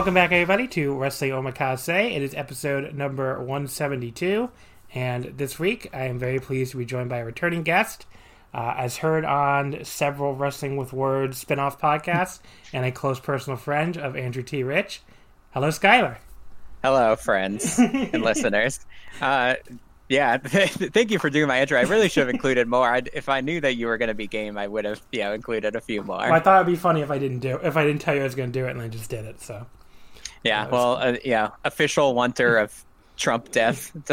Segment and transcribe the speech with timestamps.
[0.00, 2.16] Welcome back, everybody, to Wrestling Omakase.
[2.16, 4.48] It is episode number 172,
[4.94, 8.06] and this week I am very pleased to be joined by a returning guest,
[8.54, 12.40] uh, as heard on several Wrestling with Words spin off podcasts,
[12.72, 14.62] and a close personal friend of Andrew T.
[14.62, 15.02] Rich.
[15.50, 16.16] Hello, Skylar.
[16.82, 18.80] Hello, friends and listeners.
[19.20, 19.56] Uh,
[20.08, 21.78] yeah, thank you for doing my intro.
[21.78, 22.88] I really should have included more.
[22.88, 25.34] I'd, if I knew that you were going to be game, I would have, yeah,
[25.34, 26.20] included a few more.
[26.20, 28.22] Well, I thought it'd be funny if I didn't do if I didn't tell you
[28.22, 29.42] I was going to do it and I just did it.
[29.42, 29.66] So
[30.44, 32.84] yeah, well, uh, yeah, official wonder of
[33.16, 33.92] Trump death.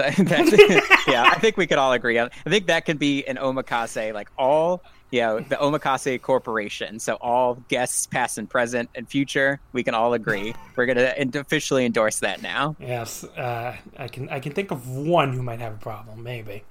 [1.08, 2.30] yeah, I think we could all agree on.
[2.46, 7.00] I think that could be an omakase, like all, you know, the omakase corporation.
[7.00, 10.54] So all guests, past and present and future, we can all agree.
[10.76, 12.76] We're gonna officially endorse that now.
[12.80, 14.30] Yes, uh, I can.
[14.30, 16.24] I can think of one who might have a problem.
[16.24, 16.64] Maybe.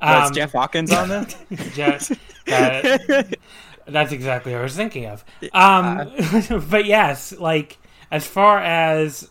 [0.00, 1.36] Um, Jeff Hawkins on that?
[1.74, 2.10] Jeff,
[2.48, 3.22] uh,
[3.86, 5.24] that's exactly what I was thinking of.
[5.52, 6.12] Um,
[6.68, 7.78] but yes, like
[8.10, 9.28] as far as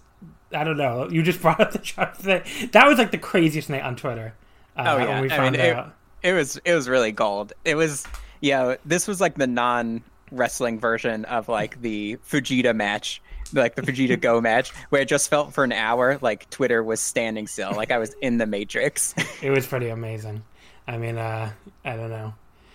[0.52, 2.44] I don't know, you just brought up the Trump thing.
[2.72, 4.34] That was like the craziest night on Twitter.
[4.76, 5.86] Uh, oh yeah, I mean, it,
[6.22, 7.54] it, was it was really gold.
[7.64, 8.06] It was
[8.42, 8.76] yeah.
[8.86, 13.22] This was like the non wrestling version of like the Fujita match,
[13.54, 17.00] like the Fujita Go match, where it just felt for an hour like Twitter was
[17.00, 19.14] standing still, like I was in the Matrix.
[19.42, 20.44] it was pretty amazing.
[20.88, 21.52] I mean, uh,
[21.86, 22.34] I don't know,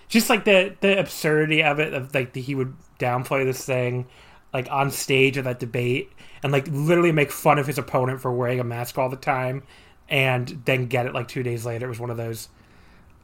[0.08, 4.06] just like the the absurdity of it, of like the, he would downplay this thing
[4.52, 6.12] like on stage of that debate
[6.42, 9.62] and like literally make fun of his opponent for wearing a mask all the time
[10.08, 11.86] and then get it like two days later.
[11.86, 12.48] It was one of those,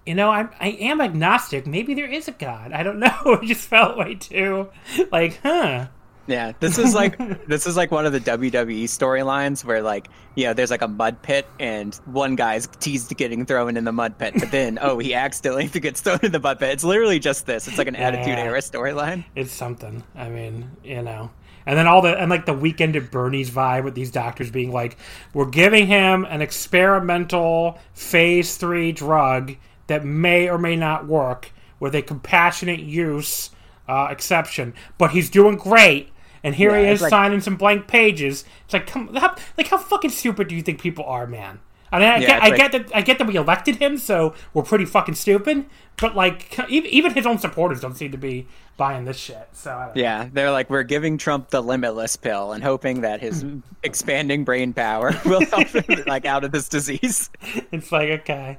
[0.04, 1.66] you know, I'm, I am agnostic.
[1.66, 2.72] Maybe there is a God.
[2.72, 3.38] I don't know.
[3.42, 4.68] It just felt way too
[5.10, 5.88] like, huh.
[6.26, 10.44] Yeah, this is like this is like one of the WWE storylines where like you
[10.44, 14.18] know there's like a mud pit and one guy's teased getting thrown in the mud
[14.18, 16.70] pit, but then oh he accidentally gets thrown in the mud pit.
[16.70, 17.68] It's literally just this.
[17.68, 19.24] It's like an yeah, Attitude Era storyline.
[19.34, 20.02] It's something.
[20.14, 21.30] I mean, you know.
[21.64, 24.72] And then all the and like the weekend at Bernie's vibe with these doctors being
[24.72, 24.96] like,
[25.34, 29.56] we're giving him an experimental phase three drug
[29.88, 33.50] that may or may not work with a compassionate use
[33.88, 36.10] uh, exception, but he's doing great
[36.46, 38.44] and here yeah, he is like, signing some blank pages.
[38.66, 41.58] It's like, come, how, like how fucking stupid do you think people are, man?
[41.90, 43.98] I mean, I, yeah, get, I like, get that I get that we elected him,
[43.98, 45.66] so we're pretty fucking stupid.
[45.96, 48.46] But like, even his own supporters don't seem to be
[48.76, 49.48] buying this shit.
[49.54, 53.44] So yeah, they're like, we're giving Trump the limitless pill and hoping that his
[53.82, 57.28] expanding brain power will help him like out of this disease.
[57.72, 58.58] It's like okay,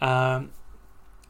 [0.00, 0.52] um,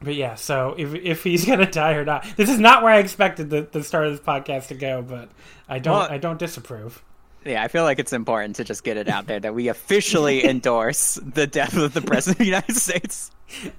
[0.01, 0.35] but yeah.
[0.35, 3.67] So if if he's gonna die or not, this is not where I expected the,
[3.71, 5.01] the start of this podcast to go.
[5.01, 5.29] But
[5.67, 7.03] I don't well, I don't disapprove.
[7.45, 10.43] Yeah, I feel like it's important to just get it out there that we officially
[10.49, 13.31] endorse the death of the president of the United States.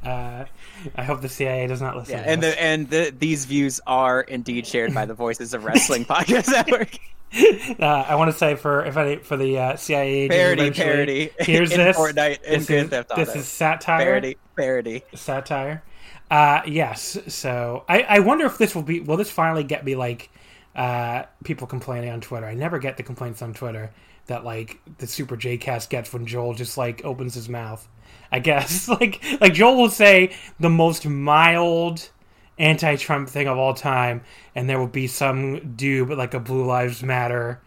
[0.03, 0.45] Uh,
[0.97, 2.15] I hope the CIA does not listen.
[2.15, 6.05] Yeah, and the, and the, these views are indeed shared by the Voices of Wrestling
[6.07, 6.99] Podcast Network.
[7.79, 11.71] Uh, I want to say for if I for the uh, CIA parody parody here's
[11.71, 15.83] in this Fortnite this is, this is satire parody parody satire
[16.31, 17.19] Uh, yes.
[17.29, 19.01] So I, I wonder if this will be.
[19.01, 20.31] Will this finally get me like
[20.75, 22.47] uh, people complaining on Twitter?
[22.47, 23.93] I never get the complaints on Twitter
[24.27, 27.87] that like the Super J Cast gets when Joel just like opens his mouth.
[28.31, 32.11] I guess like like Joel will say the most mild
[32.59, 34.23] anti-Trump thing of all time,
[34.55, 37.61] and there will be some dude with like a Blue Lives Matter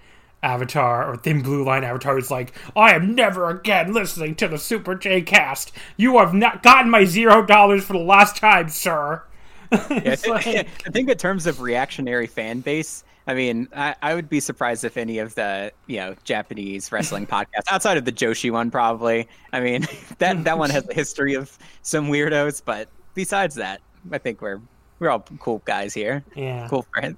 [0.44, 4.58] avatar or thin blue line avatar is like, I am never again listening to the
[4.58, 5.72] Super J cast.
[5.98, 9.24] You have not gotten my zero dollars for the last time, sir.
[9.90, 10.48] yeah, like...
[10.48, 14.84] I think in terms of reactionary fan base, I mean, I, I, would be surprised
[14.84, 19.28] if any of the you know Japanese wrestling podcasts outside of the Joshi one probably.
[19.54, 24.18] I mean, that that one has a history of some weirdos, but besides that, I
[24.18, 24.60] think we're
[25.00, 26.24] we're all cool guys here.
[26.36, 27.18] Yeah, cool friends.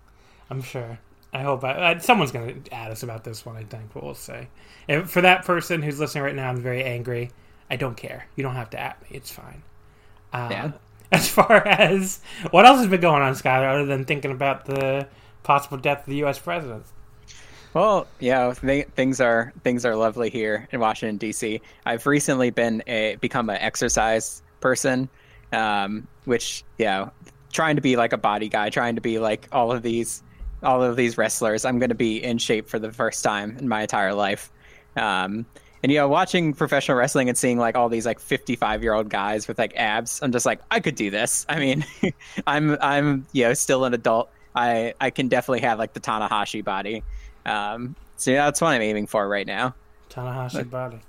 [0.49, 0.99] I'm sure.
[1.33, 3.57] I hope I, uh, someone's going to add us about this one.
[3.57, 4.47] I think, but we'll say.
[4.87, 7.31] If, for that person who's listening right now, I'm very angry.
[7.69, 8.27] I don't care.
[8.35, 9.17] You don't have to at me.
[9.17, 9.63] It's fine.
[10.31, 10.71] Uh, yeah.
[11.11, 15.07] As far as what else has been going on, Skyler, other than thinking about the
[15.43, 16.39] possible death of the U.S.
[16.39, 16.85] president?
[17.73, 21.61] Well, yeah, things are things are lovely here in Washington D.C.
[21.85, 25.09] I've recently been a become an exercise person,
[25.51, 27.09] um, which yeah,
[27.51, 30.23] trying to be like a body guy, trying to be like all of these
[30.63, 31.65] all of these wrestlers.
[31.65, 34.51] I'm going to be in shape for the first time in my entire life.
[34.95, 35.45] Um,
[35.83, 39.09] and you know, watching professional wrestling and seeing like all these like 55 year old
[39.09, 41.45] guys with like abs, I'm just like, I could do this.
[41.49, 41.85] I mean,
[42.47, 44.29] I'm I'm you know still an adult.
[44.55, 47.03] I I can definitely have like the Tanahashi body.
[47.45, 49.75] Um, so yeah, that's what I'm aiming for right now.
[50.09, 50.99] Tanahashi but, body.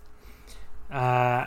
[0.90, 1.46] Uh,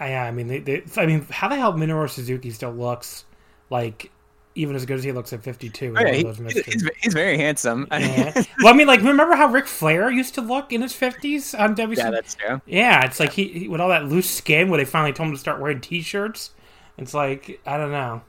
[0.00, 3.24] yeah, I mean, they, they, I mean, how the hell Minoru Suzuki still looks
[3.70, 4.10] like
[4.54, 5.94] even as good as he looks at 52.
[5.96, 7.88] Oh, yeah, he, he's, he's, very handsome.
[7.92, 8.42] Yeah.
[8.58, 11.74] well, I mean, like, remember how Ric Flair used to look in his 50s on
[11.74, 11.96] WC?
[11.96, 12.60] Yeah, that's true.
[12.66, 15.34] Yeah, it's like he, he, with all that loose skin where they finally told him
[15.34, 16.50] to start wearing t shirts.
[16.98, 18.22] It's like, I don't know.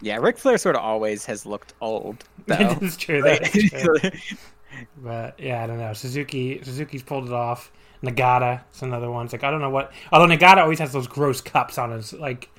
[0.00, 2.24] Yeah, Ric Flair sort of always has looked old.
[2.46, 3.22] that's true.
[3.22, 3.96] That's true.
[4.98, 5.92] but yeah, I don't know.
[5.94, 7.72] Suzuki Suzuki's pulled it off.
[8.02, 9.24] Nagata is another one.
[9.24, 9.92] It's like I don't know what.
[10.12, 12.50] Although Nagata always has those gross cups on his like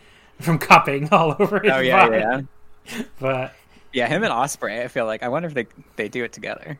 [0.41, 1.71] from cupping all over oh, his.
[1.71, 2.17] Oh yeah, body.
[2.17, 2.41] yeah.
[3.19, 3.53] but
[3.93, 4.83] yeah, him and Ospreay.
[4.83, 6.79] I feel like I wonder if they they do it together.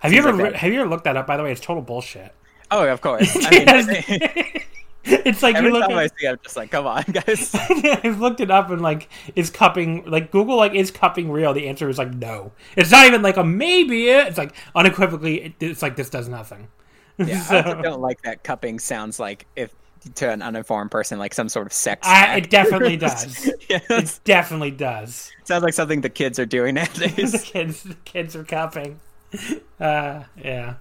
[0.00, 1.26] Have Seems you ever like have you ever looked that up?
[1.26, 2.34] By the way, it's total bullshit.
[2.70, 3.36] Oh, of course.
[3.46, 4.62] I mean,
[5.04, 5.98] it's like every you look time at...
[5.98, 7.54] I see, I'm just like, come on, guys.
[7.54, 11.52] I've looked it up and like, is cupping like Google like is cupping real?
[11.52, 12.52] The answer is like no.
[12.76, 14.08] It's not even like a maybe.
[14.08, 16.68] It's like unequivocally, it's like this does nothing.
[17.18, 17.58] Yeah, so...
[17.58, 19.74] I don't like that cupping sounds like if
[20.14, 22.06] to an uninformed person like some sort of sex.
[22.06, 23.50] I, it definitely does.
[23.68, 23.84] yes.
[23.90, 25.32] It definitely does.
[25.44, 27.32] Sounds like something the kids are doing nowadays.
[27.32, 29.00] the kids, the kids are cupping.
[29.80, 30.74] Uh, yeah,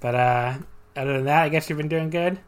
[0.00, 0.54] but uh,
[0.96, 2.40] other than that, I guess you've been doing good.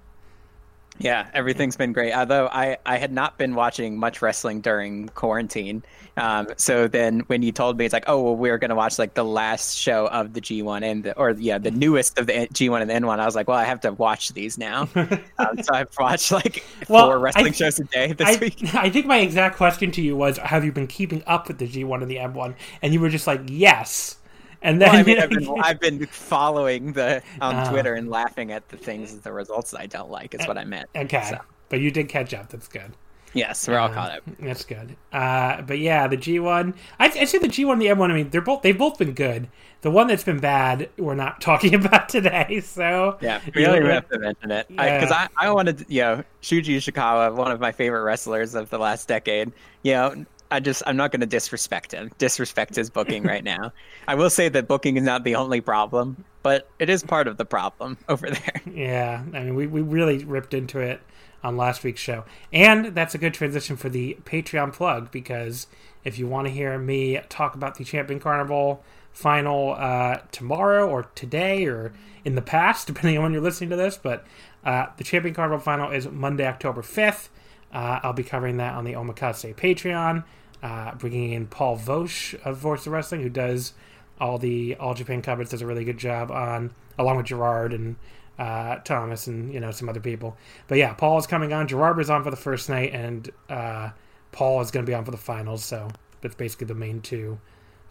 [1.02, 2.12] Yeah, everything's been great.
[2.12, 5.82] Although I, I had not been watching much wrestling during quarantine.
[6.16, 8.98] Um, so then when you told me it's like, oh, well, we're going to watch
[8.98, 12.32] like the last show of the G1 and the, or yeah, the newest of the
[12.32, 13.18] G1 and the N1.
[13.18, 14.88] I was like, well, I have to watch these now.
[14.94, 18.74] um, so I've watched like well, four wrestling I, shows a day this I, week.
[18.74, 21.66] I think my exact question to you was, have you been keeping up with the
[21.66, 22.54] G1 and the N1?
[22.82, 24.18] And you were just like, yes.
[24.62, 28.08] And then well, I mean, I've, been, I've been following the on uh, Twitter and
[28.08, 30.34] laughing at the things, the results that I don't like.
[30.34, 30.88] Is what I meant.
[30.96, 31.38] Okay, so.
[31.68, 32.48] but you did catch up.
[32.48, 32.92] That's good.
[33.34, 34.22] Yes, we're all caught up.
[34.38, 34.96] That's good.
[35.12, 36.74] Uh, but yeah, the G one.
[36.98, 38.10] I would say the G one, the N one.
[38.10, 39.48] I mean, they're both they've both been good.
[39.80, 42.60] The one that's been bad, we're not talking about today.
[42.60, 45.28] So yeah, we even have to mention it because yeah.
[45.36, 48.78] I, I, I wanted you know Shuji Ishikawa, one of my favorite wrestlers of the
[48.78, 49.52] last decade.
[49.82, 53.72] You know, I just I'm not going to disrespect him, disrespect his booking right now.
[54.06, 57.38] I will say that booking is not the only problem, but it is part of
[57.38, 58.62] the problem over there.
[58.70, 61.00] Yeah, I mean we we really ripped into it
[61.42, 65.66] on last week's show, and that's a good transition for the Patreon plug because
[66.04, 71.04] if you want to hear me talk about the Champion Carnival final uh, tomorrow or
[71.14, 71.92] today or
[72.24, 74.26] in the past, depending on when you're listening to this, but
[74.64, 77.28] uh, the Champion Carnival final is Monday, October 5th.
[77.72, 80.24] Uh, I'll be covering that on the Omakase Patreon
[80.62, 83.72] uh, bringing in Paul Vosch of Voice of Wrestling, who does
[84.20, 87.96] all the All Japan covers, does a really good job on, along with Gerard and
[88.38, 90.36] uh, Thomas and you know some other people.
[90.68, 91.68] But yeah, Paul is coming on.
[91.68, 93.90] Gerard is on for the first night, and uh,
[94.30, 95.64] Paul is going to be on for the finals.
[95.64, 95.88] So
[96.20, 97.38] that's basically the main two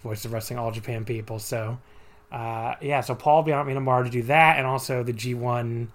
[0.04, 1.40] Voice of Wrestling All Japan people.
[1.40, 1.78] So
[2.32, 5.14] uh, yeah, so Paul will be on me tomorrow to do that, and also the
[5.14, 5.90] G1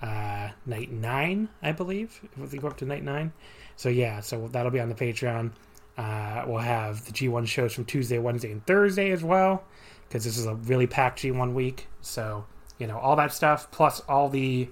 [0.00, 2.20] uh, night nine, I believe.
[2.42, 3.32] If we go up to night nine.
[3.76, 5.52] So yeah, so that'll be on the Patreon.
[5.96, 9.64] Uh, we'll have the G1 shows from Tuesday, Wednesday, and Thursday as well,
[10.08, 11.88] because this is a really packed G1 week.
[12.00, 12.46] So
[12.78, 14.68] you know all that stuff, plus all the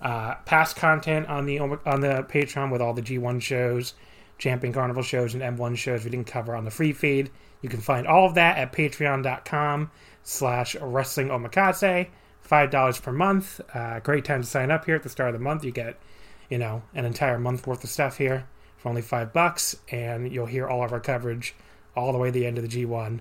[0.00, 3.94] uh, past content on the on the Patreon with all the G1 shows.
[4.36, 7.30] Champion Carnival shows and N1 shows we didn't cover on the free feed.
[7.62, 9.92] You can find all of that at patreon.com
[10.24, 12.08] slash wrestling omakase.
[12.46, 13.60] $5 per month.
[13.72, 15.64] Uh, great time to sign up here at the start of the month.
[15.64, 15.98] You get,
[16.50, 18.46] you know, an entire month worth of stuff here
[18.84, 21.54] for only five bucks, and you'll hear all of our coverage
[21.96, 23.20] all the way to the end of the G1.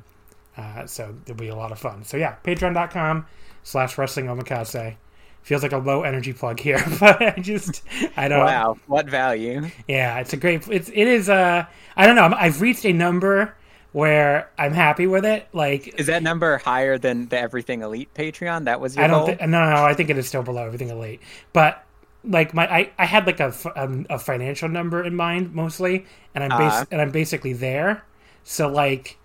[0.58, 2.03] Uh, so it'll be a lot of fun.
[2.03, 3.25] So yeah, patreon.com
[3.63, 4.98] slash wrestling omakase.
[5.41, 7.82] Feels like a low energy plug here, but I just
[8.17, 8.39] I don't.
[8.39, 9.70] Wow, what value?
[9.88, 10.67] Yeah, it's a great.
[10.67, 11.29] It's it is.
[11.29, 11.65] Uh,
[11.96, 12.36] I don't know.
[12.38, 13.55] I've reached a number
[13.93, 15.48] where I'm happy with it.
[15.53, 18.65] Like, is that number higher than the Everything Elite Patreon?
[18.65, 19.25] That was your I don't.
[19.27, 21.22] Th- no, no, I think it is still below Everything Elite,
[21.53, 21.86] but
[22.24, 26.06] like my I, I had like a, f- um, a financial number in mind mostly,
[26.36, 26.86] and I'm bas- Uh-huh.
[26.92, 28.03] and I'm basically there.
[28.44, 29.20] So like,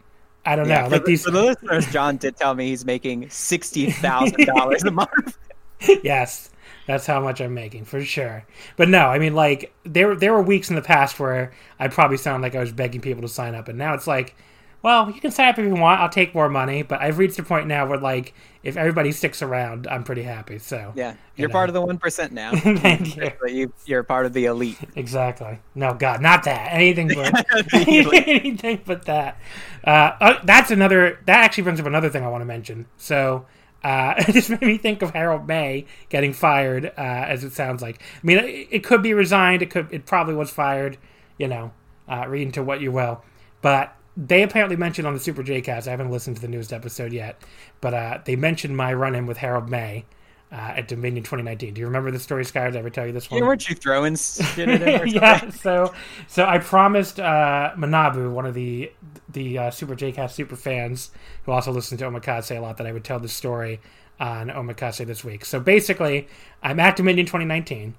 [0.45, 0.89] I don't Yeah, know.
[0.89, 1.25] Like the, these.
[1.25, 5.39] for the listeners, John did tell me he's making sixty thousand dollars a month.
[6.03, 6.51] yes,
[6.87, 8.45] that's how much I'm making for sure.
[8.77, 12.17] But no, I mean like there there were weeks in the past where I probably
[12.17, 14.35] sound like I was begging people to sign up, and now it's like,
[14.83, 16.01] well, you can sign up if you want.
[16.01, 19.43] I'll take more money, but I've reached a point now where like if everybody sticks
[19.43, 20.59] around, I'm pretty happy.
[20.59, 21.53] So Yeah, you you're know.
[21.53, 22.53] part of the one percent now.
[22.57, 23.31] Thank you.
[23.47, 23.73] you.
[23.87, 24.79] You're part of the elite.
[24.97, 25.59] Exactly.
[25.75, 26.69] No, God, not that.
[26.73, 29.39] Anything but anything but that.
[29.85, 31.21] Uh, uh, that's another.
[31.27, 32.87] That actually brings up another thing I want to mention.
[32.97, 33.47] So.
[33.85, 37.81] Uh, it just made me think of Harold Meij getting fired, uh, as it sounds
[37.81, 38.03] like.
[38.03, 39.63] I mean, it, it could be resigned.
[39.63, 39.87] It could.
[39.93, 40.99] It probably was fired.
[41.39, 41.71] You know,
[42.09, 43.23] uh, read into what you will.
[43.63, 45.87] But they apparently mentioned on the Super J Cast.
[45.87, 47.41] I haven't listened to the newest episode yet,
[47.81, 50.03] but uh, they mentioned my run-in with Harold Meij
[50.51, 51.75] uh, at Dominion 2019.
[51.75, 52.65] Do you remember the story, Sky?
[52.65, 53.41] Did I ever tell you this one?
[53.41, 55.95] Yeah, weren't you throwing shit at him or yeah, so
[56.27, 58.91] so I promised uh, Manabu, one of the
[59.29, 61.13] the uh, Super JCast super fans
[61.45, 63.81] who also listen to Omakase a lot, that I would tell the story
[64.19, 65.45] on Omakase this week.
[65.45, 66.27] So basically,
[66.61, 67.95] I'm at Dominion 2019.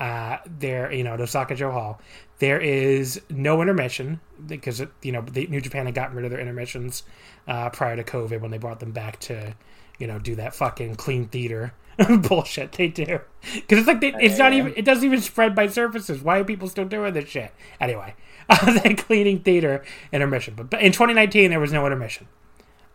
[0.00, 2.00] Uh, there, you know, at Osaka-jo Hall.
[2.38, 6.40] There is no intermission because you know the New Japan had gotten rid of their
[6.40, 7.04] intermissions
[7.46, 9.54] uh, prior to COVID when they brought them back to,
[9.98, 11.72] you know, do that fucking clean theater
[12.28, 13.20] bullshit they do.
[13.54, 16.22] Because it's like they, it's not even it doesn't even spread by surfaces.
[16.22, 17.52] Why are people still doing this shit?
[17.80, 18.14] Anyway,
[18.48, 20.54] uh, that cleaning theater intermission.
[20.54, 22.26] But, but in 2019 there was no intermission.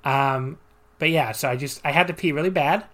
[0.04, 0.58] Um,
[0.98, 2.86] but yeah, so I just I had to pee really bad.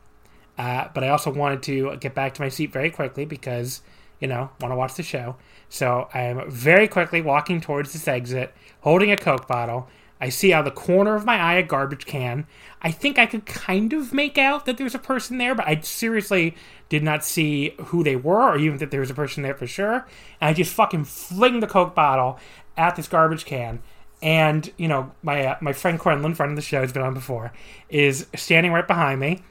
[0.57, 3.81] Uh, but I also wanted to get back to my seat very quickly because,
[4.25, 5.36] you know, want to watch the show.
[5.70, 9.88] So I am very quickly walking towards this exit, holding a Coke bottle.
[10.20, 12.48] I see out of the corner of my eye a garbage can.
[12.82, 15.79] I think I could kind of make out that there's a person there, but I
[15.82, 16.55] seriously
[16.89, 19.67] did not see who they were or even that there was a person there for
[19.67, 20.08] sure.
[20.41, 22.39] And I just fucking fling the Coke bottle
[22.75, 23.84] at this garbage can.
[24.24, 27.13] And, you know, my uh, my friend Quinlan, friend of the show, has been on
[27.13, 27.53] before,
[27.89, 29.44] is standing right behind me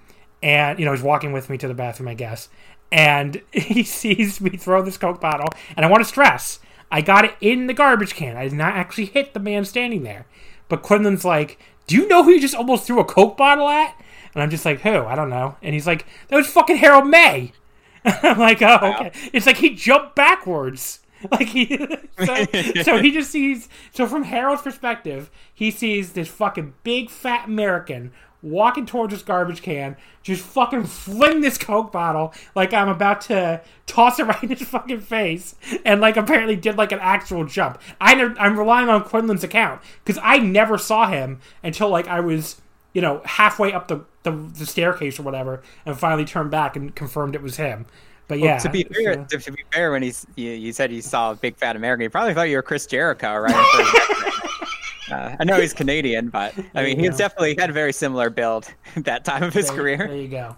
[0.45, 2.49] and you know he's walking with me to the bathroom i guess
[2.93, 6.61] and he sees me throw this coke bottle and i want to stress
[6.91, 8.37] i got it in the garbage can.
[8.37, 10.27] I did not actually hit the man standing there.
[10.69, 14.01] But quinlan's like do you know who you just almost threw a coke bottle at?
[14.35, 15.05] And i'm just like who?
[15.05, 15.57] I don't know.
[15.63, 17.53] And he's like that was fucking harold meij.
[18.05, 19.13] I'm like oh okay.
[19.33, 21.01] It's like he jumped backwards.
[21.31, 21.79] Like he
[22.23, 22.45] so,
[22.83, 28.13] so he just sees so from harold's perspective he sees this fucking big fat american
[28.45, 33.63] walking towards this garbage can, just fucking fling this Coke bottle like I'm about to
[33.87, 37.81] toss it right in his fucking face, and like apparently did like an actual jump.
[38.01, 42.21] I ne- I'm relying on Quinlan's account because I never saw him until like I
[42.21, 42.61] was
[42.93, 46.95] you know halfway up the, the the staircase or whatever, and finally turned back and
[46.95, 47.87] confirmed it was him.
[48.27, 51.03] But yeah, to be fair, to, to be fair, when he's you, you said you
[51.03, 54.21] saw a big fat American, he probably thought you were Chris Jericho, right?
[55.11, 58.73] uh, I know he's Canadian, but I mean, he's definitely had a very similar build
[58.97, 59.99] at that time of his there, career.
[59.99, 60.57] There you go.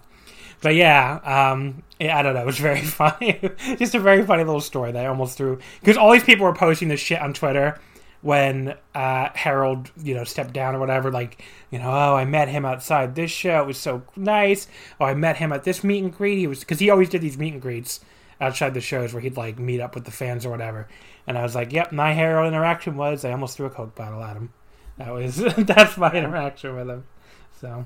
[0.61, 2.41] But yeah, um, yeah, I don't know.
[2.41, 3.39] It was very funny.
[3.77, 6.53] Just a very funny little story that I almost threw because all these people were
[6.53, 7.79] posting this shit on Twitter
[8.21, 11.11] when uh, Harold, you know, stepped down or whatever.
[11.11, 13.61] Like, you know, oh, I met him outside this show.
[13.61, 14.67] It was so nice.
[14.99, 16.37] Oh, I met him at this meet and greet.
[16.37, 17.99] He was because he always did these meet and greets
[18.39, 20.87] outside the shows where he'd like meet up with the fans or whatever.
[21.27, 24.23] And I was like, yep, my Harold interaction was I almost threw a coke bottle
[24.23, 24.53] at him.
[24.97, 27.03] That was that's my interaction with him.
[27.59, 27.85] So.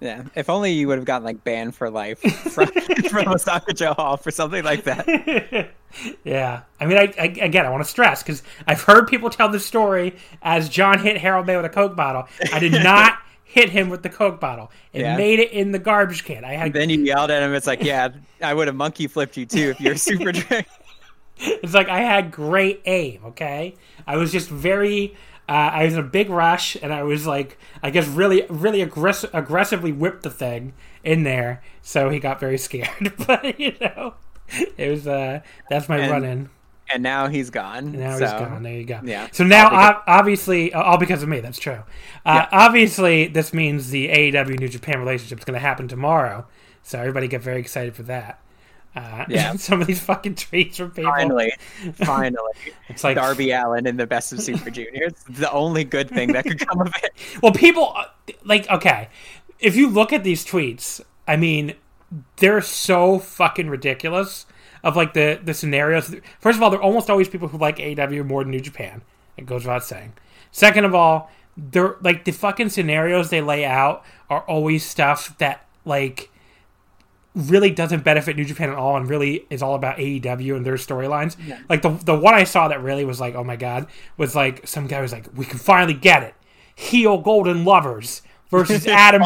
[0.00, 2.20] Yeah, if only you would have gotten like banned for life
[2.54, 5.70] from, from Osaka-jo Hall for something like that.
[6.24, 9.50] yeah, I mean, I, I again, I want to stress because I've heard people tell
[9.50, 12.26] this story as John hit Harold Meij with a Coke bottle.
[12.50, 14.70] I did not hit him with the Coke bottle.
[14.94, 15.16] It Yeah.
[15.18, 16.44] made it in the garbage can.
[16.46, 17.52] I had Then you yelled at him.
[17.52, 18.08] It's like, yeah,
[18.40, 20.66] I would have monkey flipped you too if you're super drunk.
[21.40, 23.20] It's like I had great aim.
[23.26, 23.74] Okay,
[24.06, 25.14] I was just very.
[25.48, 28.86] Uh, I was in a big rush, and I was like, I guess, really, really
[28.86, 33.12] aggress- aggressively whipped the thing in there, so he got very scared.
[33.26, 34.14] but you know,
[34.76, 36.50] it was uh, that's my And- run in.
[36.92, 37.78] and now he's gone.
[37.78, 38.62] And now so, he's gone.
[38.62, 39.00] There you go.
[39.02, 39.26] Yeah.
[39.32, 41.40] So now, All because- ob- obviously, uh, all because of me.
[41.40, 41.82] That's true.
[42.24, 46.46] Uh, Obviously, this means the AEW New Japan relationship is going to happen tomorrow.
[46.84, 48.40] So everybody get very excited for that.
[48.94, 49.54] Uh, Yeah.
[49.56, 51.12] some of these fucking tweets from people.
[51.12, 51.52] Finally,
[51.94, 52.52] finally,
[52.88, 55.12] It's like Darby Allin in the Best of Super Juniors.
[55.28, 57.12] The only good thing that could come of it.
[57.42, 58.04] Well, people uh,
[58.44, 59.08] like okay.
[59.58, 61.74] If you look at these tweets, I mean,
[62.36, 64.46] they're so fucking ridiculous.
[64.82, 66.14] Of like the the scenarios.
[66.40, 69.02] First of all, they're almost always people who like AW more than New Japan.
[69.36, 70.14] It goes without saying.
[70.52, 75.66] Second of all, they're like the fucking scenarios they lay out are always stuff that
[75.84, 76.29] like
[77.34, 80.74] really doesn't benefit New Japan at all and really is all about AEW and their
[80.74, 81.36] storylines.
[81.68, 84.66] Like the the one I saw that really was like, oh my god, was like
[84.66, 86.34] some guy was like, we can finally get it.
[86.74, 89.22] Heel Golden Lovers versus Adam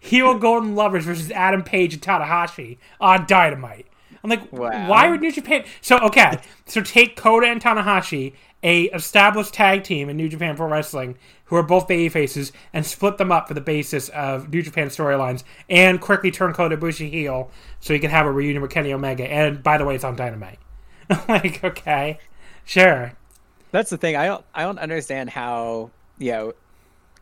[0.00, 3.86] Heel Golden Lovers versus Adam Page and Tanahashi on Dynamite.
[4.22, 4.88] I'm like, Wow.
[4.88, 5.64] why would New Japan?
[5.80, 10.66] So okay, so take Kota and Tanahashi, a established tag team in New Japan Pro
[10.68, 14.62] Wrestling, who are both baby faces, and split them up for the basis of New
[14.62, 17.50] Japan storylines, and quickly turn Kota Ibushi heel,
[17.80, 19.24] so you can have a reunion with Kenny Omega.
[19.30, 20.58] And by the way, it's on Dynamite.
[21.08, 22.18] I'm like, okay,
[22.64, 23.12] sure.
[23.72, 24.16] That's the thing.
[24.16, 24.44] I don't.
[24.54, 26.52] I don't understand how you know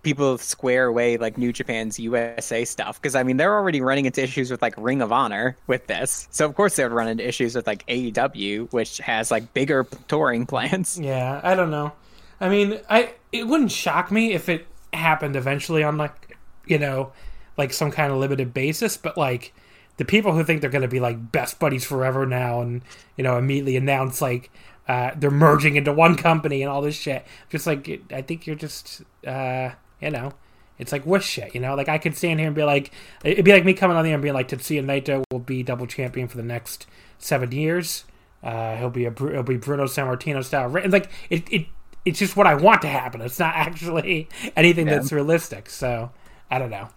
[0.09, 4.23] people square away like New Japan's USA stuff because I mean they're already running into
[4.23, 7.27] issues with like Ring of Honor with this, so of course they would run into
[7.29, 10.99] issues with like AEW, which has like bigger touring plans.
[11.09, 11.93] Yeah, I don't know.
[12.41, 16.37] I mean, I it wouldn't shock me if it happened eventually on like
[16.67, 17.13] you know,
[17.57, 19.53] like some kind of limited basis, but like
[19.99, 22.83] the people who think they're going to be like best buddies forever now and
[23.17, 24.51] you know immediately announce like
[24.89, 28.57] uh, they're merging into one company and all this shit just like i think you're
[28.57, 30.33] just uh, you know?
[30.79, 31.75] It's like wish shit you know?
[31.75, 32.93] Like i could stand here and be like
[33.25, 35.87] it'd be like me coming on there and being like tetsuya naito will be double
[35.87, 36.87] champion for the next
[37.19, 38.05] seven years.
[38.43, 40.69] Uh, he'll be a he'll be bruno sammartino style.
[40.69, 41.67] Like it, it
[42.05, 43.21] it's just what i want to happen.
[43.21, 44.95] It's not actually anything Yeah.
[44.95, 46.11] that's realistic so
[46.51, 46.89] i don't know.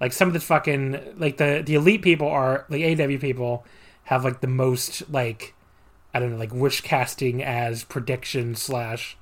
[0.00, 3.64] Like some of this fucking like the the elite people are like AW people
[4.04, 5.54] have like the most like
[6.14, 9.16] I don't know like wish casting as prediction slash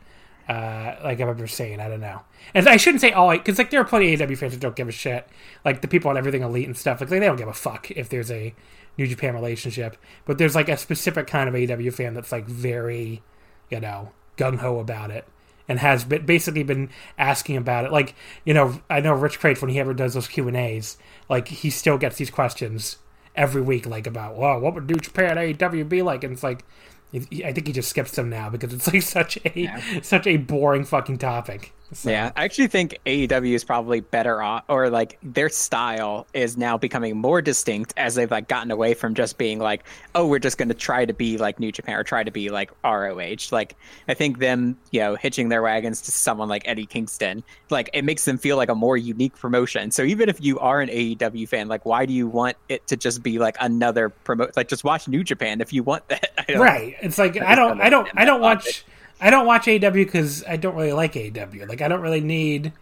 [0.49, 2.21] uh like I've ever seen I don't know
[2.55, 4.77] and I shouldn't say all because like there are plenty of AW fans that don't
[4.77, 5.27] give a shit
[5.65, 8.09] like the people on everything elite and stuff like they don't give a fuck if
[8.09, 8.55] there's a
[8.99, 13.23] New Japan relationship but there's like a specific kind of AW fan that's like very
[13.71, 15.27] you know gung ho about it
[15.69, 17.93] and has been basically been asking about it.
[17.93, 20.97] Like you know, I know Rich Kraetsch when he ever does those Q and A's,
[21.29, 22.99] like he still gets these questions
[23.37, 26.25] every week, like about well, what would New Japan AEW be like?
[26.25, 26.65] And it's like,
[27.15, 30.85] I think he just skips them now because it's like such a such a boring
[30.85, 31.73] fucking topic.
[31.95, 36.57] So, Yeah, I actually think AEW is probably better off, or like their style is
[36.57, 40.39] now becoming more distinct as they've like gotten away from just being like, oh, we're
[40.39, 43.37] just going to try to be like New Japan or try to be like ROH.
[43.51, 43.77] Like,
[44.09, 48.05] I think them, you know, hitching their wagons to someone like Eddie Kingston, like it
[48.05, 49.91] makes them feel like a more unique promotion.
[49.91, 52.97] So even if you are an AEW fan, like, why do you want it to
[52.97, 54.57] just be like another promote?
[54.57, 56.31] Like, just watch New Japan if you want that.
[56.55, 56.95] Right.
[57.01, 58.85] It's like I don't, I don't, I don't watch,
[59.25, 61.65] I don't watch AW because I don't really like AW.
[61.67, 62.75] Like I don't really need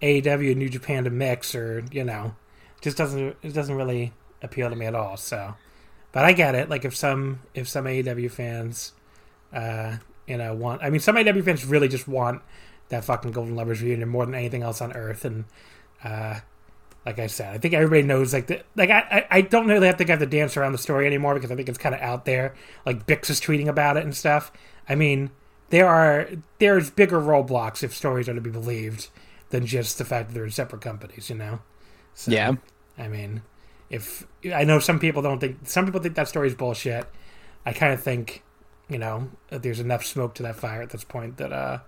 [0.00, 2.36] AW and New Japan to mix, or you know,
[2.80, 5.16] just doesn't it doesn't really appeal to me at all.
[5.16, 5.56] So,
[6.12, 6.70] but I get it.
[6.70, 8.92] Like if some if some AEW fans,
[9.52, 9.96] uh,
[10.28, 10.84] you know, want.
[10.84, 12.42] I mean, some AEW fans really just want
[12.90, 15.46] that fucking Golden Lovers reunion more than anything else on earth, and
[16.04, 16.38] uh,
[17.04, 19.88] like I said, I think everybody knows like the, like I, I I don't really
[19.88, 22.00] have to have to dance around the story anymore because I think it's kind of
[22.00, 22.54] out there.
[22.86, 24.52] Like Bix is tweeting about it and stuff.
[24.88, 25.32] I mean,
[25.70, 26.28] there are
[26.58, 29.08] there's bigger roadblocks if stories are to be believed
[29.50, 31.28] than just the fact that they're in separate companies.
[31.30, 31.60] You know.
[32.14, 32.54] So, Yeah.
[32.98, 33.42] I mean,
[33.90, 37.06] if I know some people don't think some people think that story's bullshit.
[37.66, 38.42] I kind of think,
[38.88, 41.78] you know, that there's enough smoke to that fire at this point that uh,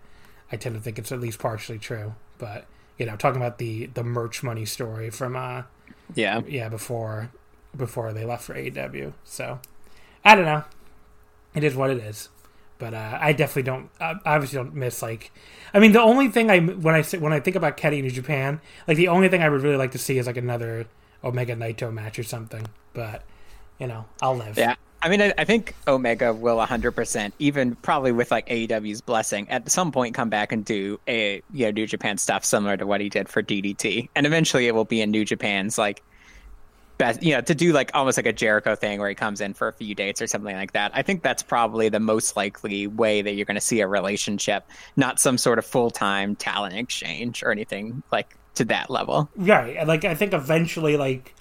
[0.52, 2.14] I tend to think it's at least partially true.
[2.38, 2.66] But
[2.98, 5.62] you know, talking about the the merch money story from uh,
[6.14, 6.42] Yeah.
[6.46, 7.30] yeah before
[7.76, 9.12] before they left for AEW.
[9.24, 9.58] So
[10.24, 10.64] I don't know.
[11.54, 12.28] It is what it is.
[12.80, 13.90] But uh, I definitely don't.
[14.00, 15.30] I obviously don't miss like.
[15.72, 18.10] I mean, the only thing I when I when I think about Kenny in New
[18.10, 20.86] Japan, like the only thing I would really like to see is like another
[21.22, 22.66] Omega Naito match or something.
[22.94, 23.22] But
[23.78, 24.58] you know, I'll live.
[24.58, 24.74] Yeah.
[25.02, 29.70] I mean, I, I think Omega will 100%, even probably with like AEW's blessing, at
[29.70, 33.00] some point come back and do a you know New Japan stuff similar to what
[33.00, 36.02] he did for DDT, and eventually it will be in New Japan's like
[37.00, 39.54] best, you know, to do like almost like a Jericho thing where he comes in
[39.54, 40.92] for a few dates or something like that.
[40.94, 44.68] I think that's probably the most likely way that you're going to see a relationship,
[44.96, 49.30] not some sort of full time talent exchange or anything like to that level.
[49.34, 49.76] Right.
[49.78, 51.34] And like I think eventually like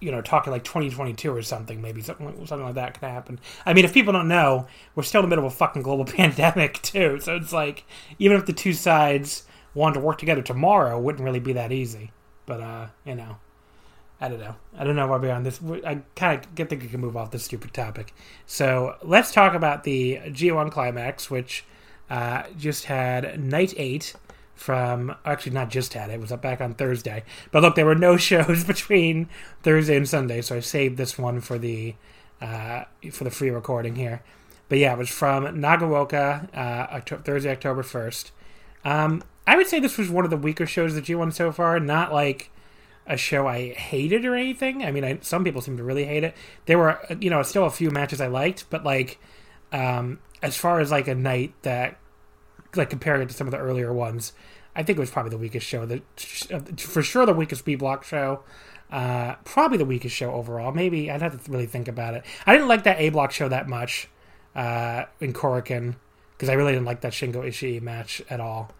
[0.00, 3.38] you know, talking like 2022 or something, maybe something something like that could happen.
[3.66, 6.04] I mean, if people don't know, we're still in the middle of a fucking global
[6.16, 7.20] pandemic too.
[7.20, 7.84] So it's like
[8.18, 9.44] even if the two sides
[9.74, 12.12] wanted to work together tomorrow, it wouldn't really be that easy.
[12.46, 13.36] But uh, you know,
[14.20, 14.54] I don't know.
[14.76, 15.60] I don't know why we're on this.
[15.84, 18.12] I kind of get think we can move off this stupid topic.
[18.46, 21.64] So let's talk about the G1 climax, which
[22.10, 24.14] uh, just had night eight
[24.54, 27.24] from actually not just had it was up back on Thursday.
[27.50, 29.28] But look, there were no shows between
[29.62, 31.94] Thursday and Sunday, so I saved this one for the
[32.42, 34.22] uh, for the free recording here.
[34.68, 38.32] But yeah, it was from Nagaoka, uh, October, Thursday, October first.
[38.84, 41.80] Um, I would say this was one of the weaker shows that G1 so far.
[41.80, 42.50] Not like
[43.10, 44.84] a show I hated or anything.
[44.84, 46.34] I mean, I, some people seem to really hate it.
[46.66, 49.18] There were, you know, still a few matches I liked, but like,
[49.72, 51.98] um, as far as like a night that
[52.76, 54.32] like comparing it to some of the earlier ones,
[54.76, 55.84] I think it was probably the weakest show.
[55.84, 56.02] The
[56.78, 58.44] for sure the weakest B block show.
[58.90, 60.72] Uh, probably the weakest show overall.
[60.72, 62.24] Maybe I'd have to really think about it.
[62.46, 64.08] I didn't like that A block show that much
[64.54, 65.96] uh, in Korakuen
[66.32, 68.70] because I really didn't like that Shingo Ishii match at all.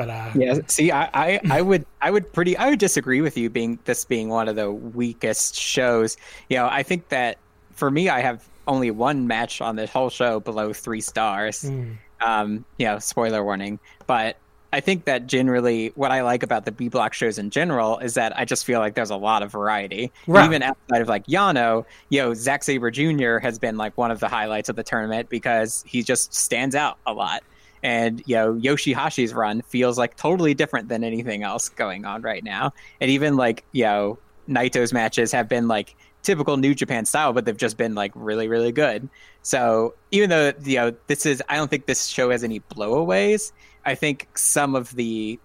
[0.00, 3.36] But uh, yeah, see, I, I, I would I would pretty I would disagree with
[3.36, 6.16] you being this being one of the weakest shows.
[6.48, 7.36] You know, I think that
[7.72, 11.64] for me, I have only one match on this whole show below three stars.
[11.64, 11.98] Mm.
[12.22, 13.78] Um, you know, spoiler warning.
[14.06, 14.38] But
[14.72, 18.14] I think that generally what I like about the B block shows in general is
[18.14, 20.10] that I just feel like there's a lot of variety.
[20.26, 20.46] Right.
[20.46, 23.36] Even outside of like Yano, you know, Zack Sabre Jr.
[23.36, 26.96] has been like one of the highlights of the tournament because he just stands out
[27.06, 27.42] a lot.
[27.82, 32.44] And you know, Yoshihashi's run feels like totally different than anything else going on right
[32.44, 32.72] now.
[33.00, 37.44] And even like, you know, Naito's matches have been like typical New Japan style, but
[37.44, 39.08] they've just been like really, really good.
[39.42, 43.52] So even though you know this is, I don't think this show has any blowaways.
[43.84, 45.38] I think some of the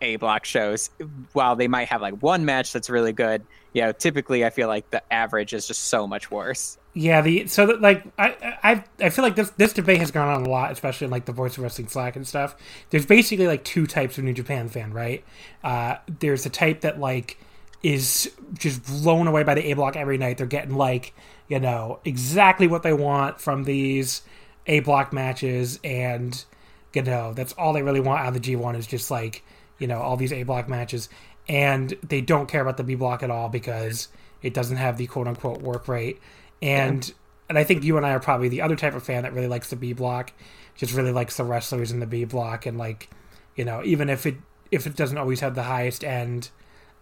[0.00, 0.90] A block shows,
[1.32, 4.68] while they might have like one match that's really good, you know, typically I feel
[4.68, 6.78] like the average is just so much worse.
[6.92, 10.28] Yeah, the so that like I I I feel like this this debate has gone
[10.28, 12.56] on a lot, especially in like the voice of wrestling Slack and stuff.
[12.90, 15.24] There's basically like two types of New Japan fan, right?
[15.62, 17.38] Uh, there's the type that like
[17.84, 20.36] is just blown away by the A block every night.
[20.38, 21.14] They're getting like
[21.48, 24.22] you know exactly what they want from these
[24.66, 26.44] A block matches, and
[26.92, 29.44] you know that's all they really want out of the G one is just like
[29.78, 31.08] you know all these A block matches,
[31.48, 34.08] and they don't care about the B block at all because
[34.42, 36.18] it doesn't have the quote unquote work rate,
[36.62, 37.14] and yeah.
[37.48, 39.48] and I think you and I are probably the other type of fan that really
[39.48, 40.32] likes the B block,
[40.74, 43.10] just really likes the wrestlers in the B block, and like
[43.56, 44.36] you know even if it
[44.70, 46.50] if it doesn't always have the highest end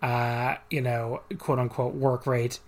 [0.03, 2.61] uh, you know, quote unquote work rate.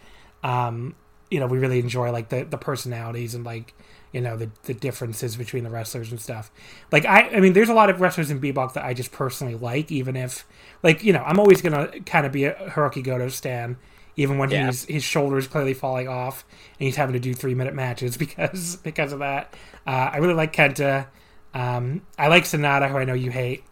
[0.42, 0.94] Um,
[1.31, 3.74] you know, we really enjoy like the, the personalities and like,
[4.12, 6.50] you know, the, the differences between the wrestlers and stuff.
[6.90, 9.12] Like I I mean there's a lot of wrestlers in B block that I just
[9.12, 10.44] personally like, even if
[10.83, 13.76] like, you know, I'm always gonna kind of be a Hirooki Goto stan,
[14.20, 14.66] even when yeah.
[14.66, 16.44] he's his shoulders clearly falling off
[16.78, 19.54] and he's having to do three minute matches because because of that.
[19.87, 21.06] Uh, I really like Kenta.
[21.54, 23.64] Um, I like Sanada, who I know you hate.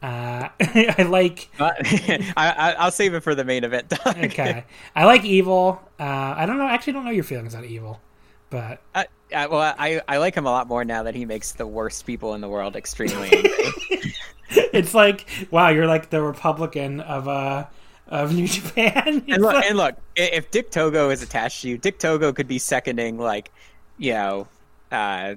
[0.00, 1.50] Uh, I like.
[1.58, 3.92] I, will save it for the main event.
[4.06, 5.82] okay, I like Evil.
[5.98, 6.04] Uh,
[6.36, 6.68] I don't know.
[6.68, 8.00] Actually, don't know your feelings on Evil,
[8.50, 11.66] but uh, well, I I like him a lot more now that he makes the
[11.66, 14.14] worst people in the world extremely angry.
[14.72, 17.66] it's like wow, you're like the Republican of uh
[18.08, 19.24] of New Japan.
[19.28, 19.64] and look, like...
[19.66, 23.50] and look, if Dick Togo is attached to you, Dick Togo could be seconding like
[23.98, 24.48] you know.
[24.90, 25.34] Uh,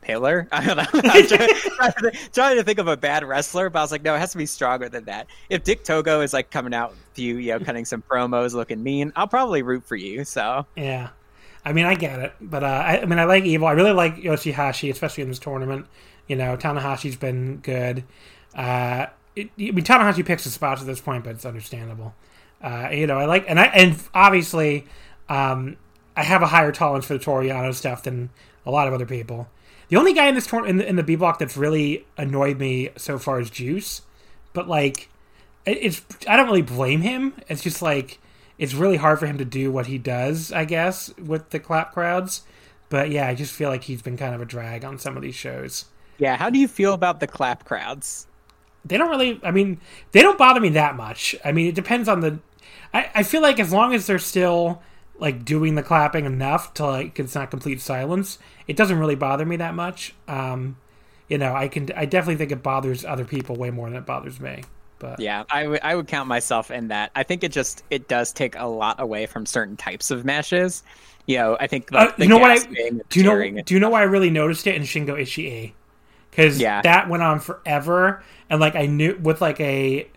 [0.00, 0.48] Pillar?
[0.52, 1.10] I don't know.
[1.10, 1.26] I'm
[1.78, 4.32] trying, trying, to think of a bad wrestler, but I was like, no, it has
[4.32, 5.26] to be stronger than that.
[5.48, 8.82] If Dick Togo is like coming out with you, you know, cutting some promos, looking
[8.82, 10.24] mean, I'll probably root for you.
[10.24, 11.10] So yeah,
[11.64, 13.68] I mean, I get it, but uh, I, I, mean, I like Evil.
[13.68, 15.86] I really like Yoshihashi, especially in this tournament.
[16.28, 18.04] You know, Tanahashi's been good.
[18.54, 22.14] Uh, it, I mean, Tanahashi picks the spots at this point, but it's understandable.
[22.62, 24.86] Uh, you know, I like, and I, and obviously,
[25.28, 25.76] um,
[26.16, 28.30] I have a higher tolerance for the Toru Yano stuff than
[28.66, 29.48] a lot of other people.
[29.88, 32.90] The only guy in this in the, in the B block that's really annoyed me
[32.96, 34.02] so far is Juice,
[34.52, 35.08] but like,
[35.66, 37.34] it's I don't really blame him.
[37.48, 38.18] It's just like
[38.58, 41.92] it's really hard for him to do what he does, I guess, with the clap
[41.92, 42.42] crowds.
[42.88, 45.22] But yeah, I just feel like he's been kind of a drag on some of
[45.22, 45.86] these shows.
[46.18, 48.26] Yeah, how do you feel about the clap crowds?
[48.84, 49.40] They don't really.
[49.42, 49.80] I mean,
[50.12, 51.36] they don't bother me that much.
[51.44, 52.38] I mean, it depends on the.
[52.92, 54.82] I, I feel like as long as they're still
[55.18, 59.44] like doing the clapping enough to like it's not complete silence, it doesn't really bother
[59.44, 60.14] me that much.
[60.26, 60.76] Um,
[61.28, 64.06] you know, I can I definitely think it bothers other people way more than it
[64.06, 64.64] bothers me.
[64.98, 67.10] But yeah, I would count myself in that.
[67.14, 70.82] I think it just it does take a lot away from certain types of matches.
[71.26, 72.58] You know, I think like, uh, you know what I
[73.08, 75.72] do you know do you know why I really noticed it in Shingo Ishii
[76.40, 76.82] because Yeah.
[76.82, 80.08] that went on forever, and like I knew with like a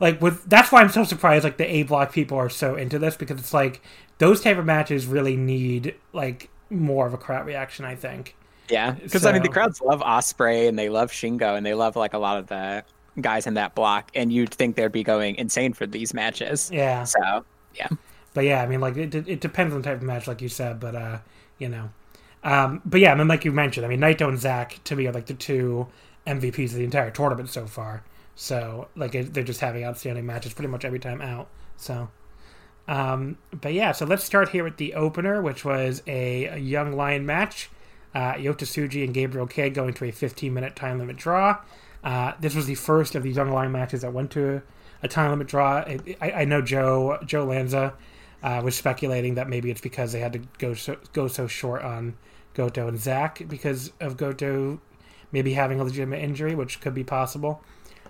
[0.00, 2.98] like with that's why I'm so surprised like the A block people are so into
[2.98, 3.80] this because it's like
[4.18, 7.84] those type of matches really need like more of a crowd reaction.
[7.84, 8.36] I think.
[8.68, 11.96] Yeah, because I mean the crowds love Ospreay and they love Shingo and they love
[11.96, 12.84] like a lot of the
[13.20, 16.70] guys in that block, and you'd think they'd be going insane for these matches.
[16.72, 17.04] Yeah.
[17.04, 17.88] So yeah,
[18.34, 20.48] But yeah, I mean, like it, it depends on the type of match, like you
[20.48, 20.80] said.
[20.80, 21.18] But uh,
[21.58, 21.90] you know,
[22.44, 25.06] um, but yeah, I mean, like you mentioned, I mean, Naito and Zack to me
[25.06, 25.88] are like the two
[26.26, 28.04] MVPs of the entire tournament so far.
[28.34, 31.48] So like they're just having outstanding matches pretty much every time out.
[31.76, 32.10] So,
[32.88, 36.92] um, but yeah, so let's start here with the opener, which was a, a young
[36.92, 37.70] lion match.
[38.14, 41.58] Uh, Yota Tsuji and Gabriel Kidd going to a 15 minute time limit draw.
[42.02, 44.62] Uh, this was the first of the young lion matches that went to
[45.02, 45.84] a, time limit draw.
[46.20, 47.94] I, I know Joe Joe Lanza
[48.42, 51.82] uh, was speculating that maybe it's because they had to go so, go so short
[51.82, 52.16] on
[52.54, 54.80] Goto and Zack because of Goto
[55.32, 57.62] maybe having a legitimate injury, which could be possible.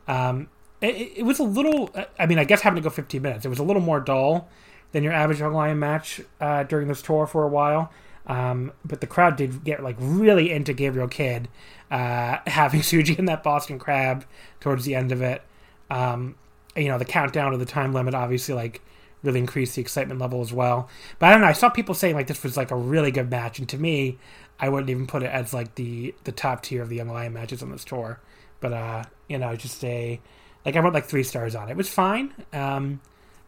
[0.08, 0.48] Um,
[0.80, 1.90] it, it was a little.
[2.18, 4.48] I mean, I guess having to go 15 minutes, it was a little more dull
[4.90, 7.90] than your average Young Lion match uh, during this tour for a while.
[8.26, 11.48] Um, but the crowd did get like really into Gabriel Kidd
[11.90, 14.24] uh, having Tsuji in that Boston Crab
[14.60, 15.42] towards the end of it.
[15.90, 16.36] Um,
[16.76, 18.80] you know, the countdown to the time limit obviously like
[19.22, 20.88] really increased the excitement level as well.
[21.18, 21.46] But I don't know.
[21.46, 24.18] I saw people saying like this was like a really good match, and to me,
[24.58, 27.32] I wouldn't even put it as like the the top tier of the Young Lion
[27.32, 28.20] matches on this tour.
[28.60, 30.20] But uh, you know, just a
[30.64, 31.72] like I went like three stars on it.
[31.72, 33.00] It was fine, um,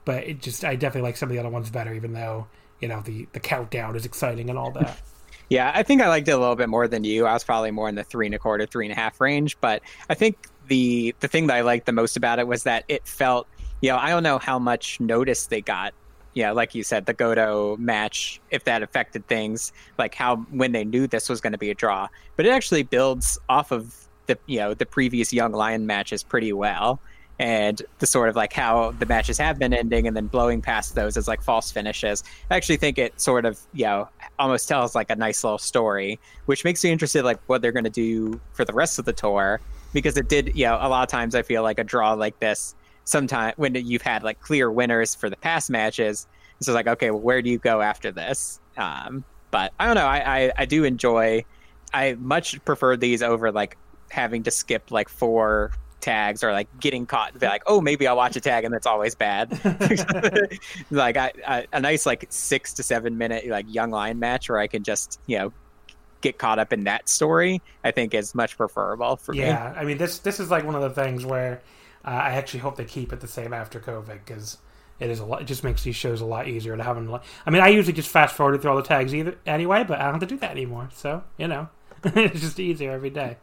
[0.04, 2.46] but it just I definitely like some of the other ones better, even though
[2.80, 5.00] you know the the countdown is exciting and all that.
[5.48, 7.26] yeah, I think I liked it a little bit more than you.
[7.26, 9.56] I was probably more in the three and a quarter, three and a half range,
[9.60, 10.36] but I think
[10.68, 13.46] the the thing that I liked the most about it was that it felt,
[13.84, 15.92] you know, I don't know how much notice they got.
[16.32, 20.84] Yeah, like you said, the Goto match, if that affected things, like how when they
[20.84, 23.94] knew this was going to be a draw, but it actually builds off of
[24.24, 26.98] the you know the previous Young Lion matches pretty well,
[27.38, 30.94] and the sort of like how the matches have been ending and then blowing past
[30.94, 32.24] those as like false finishes.
[32.50, 36.18] I actually think it sort of you know almost tells like a nice little story,
[36.46, 39.12] which makes me interested like what they're going to do for the rest of the
[39.12, 39.60] tour.
[39.92, 42.40] Because it did you know a lot of times I feel like a draw like
[42.40, 46.26] this sometimes when you've had like clear winners for the past matches.
[46.58, 48.60] It's like okay well, where do you go after this?
[48.76, 50.06] Um, but i don't know.
[50.06, 51.44] I, I i do enjoy
[51.92, 53.76] i much prefer these over like
[54.10, 58.16] having to skip like four tags or like getting caught be like oh maybe i'll
[58.16, 59.48] watch a tag and that's always bad.
[60.90, 64.58] Like I, I, a nice like six to seven minute like young lion match where
[64.58, 65.52] i can just you know
[66.20, 69.38] get caught up in that story i think is much preferable for me.
[69.38, 71.62] Yeah, I mean this this is like one of the things where
[72.04, 74.58] uh, I actually hope they keep it the same after COVID because
[75.00, 75.42] it is a lot.
[75.42, 76.96] It just makes these shows a lot easier to have.
[76.96, 77.08] In,
[77.46, 80.04] I mean, I usually just fast forward through all the tags either anyway, but I
[80.04, 80.88] don't have to do that anymore.
[80.94, 81.68] So you know,
[82.04, 83.36] it's just easier every day.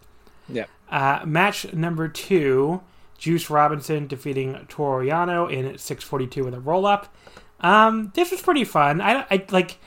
[0.47, 2.81] yeah Uh, match number two:
[3.17, 7.13] Juice Robinson defeating Toru Yano in 6:42 with a roll up.
[7.59, 9.01] Um, this was pretty fun.
[9.01, 9.77] I, I like.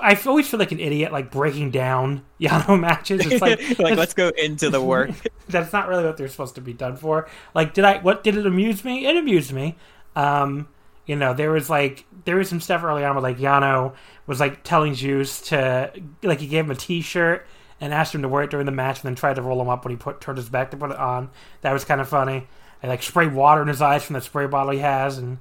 [0.00, 3.24] I always feel like an idiot, like breaking down Yano matches.
[3.26, 5.10] It's like, like let's go into the work
[5.48, 7.28] that's not really what they're supposed to be done for.
[7.54, 7.98] Like, did I?
[7.98, 9.06] What did it amuse me?
[9.06, 9.76] It amused me.
[10.16, 10.68] Um,
[11.06, 13.94] you know, there was like there was some stuff early on where like Yano
[14.26, 15.92] was like telling Juice to
[16.22, 17.46] like he gave him a T-shirt
[17.80, 19.68] and asked him to wear it during the match, and then tried to roll him
[19.68, 21.30] up when he put turned his back to put it on.
[21.60, 22.46] That was kind of funny.
[22.82, 25.38] I like sprayed water in his eyes from the spray bottle he has, and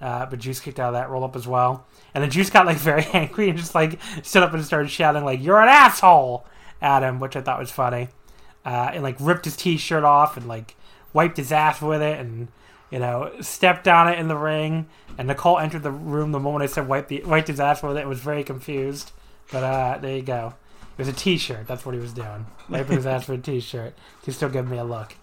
[0.00, 1.86] uh, but Juice kicked out of that roll up as well.
[2.14, 5.24] And then Juice got like very angry and just like stood up and started shouting
[5.24, 6.46] like "You're an asshole"
[6.80, 8.08] at him, which I thought was funny.
[8.64, 10.74] Uh, and like ripped his t-shirt off and like
[11.12, 12.48] wiped his ass with it and
[12.90, 14.86] you know stepped on it in the ring.
[15.18, 17.96] And Nicole entered the room the moment I said wiped the wiped his ass with
[17.96, 18.00] it.
[18.00, 19.12] And was very confused,
[19.50, 20.54] but uh, there you go.
[20.98, 21.66] It was a t-shirt.
[21.66, 23.94] That's what he was doing, wiping his ass with a t-shirt.
[24.24, 25.14] He still giving me a look.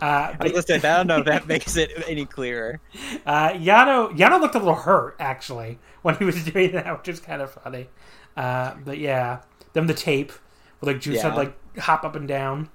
[0.00, 2.80] Uh, but Listen, I don't know if that makes it any clearer.
[3.26, 7.20] uh, Yano Yano looked a little hurt actually when he was doing that, which is
[7.20, 7.88] kind of funny.
[8.36, 9.40] Uh, but yeah,
[9.74, 10.32] then the tape
[10.80, 11.30] where like Juice Yeah.
[11.30, 12.70] had like hop up and down.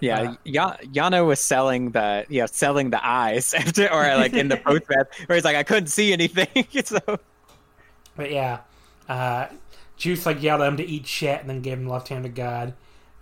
[0.00, 4.48] Yeah, ya- Yano was selling the you know selling the eyes after or like in
[4.48, 6.66] the post match where he's like I couldn't see anything.
[6.84, 6.98] so
[8.16, 8.60] But yeah,
[9.08, 9.46] uh,
[9.96, 12.30] Juice like yelled at him to eat shit and then gave him left hand to
[12.30, 12.74] God.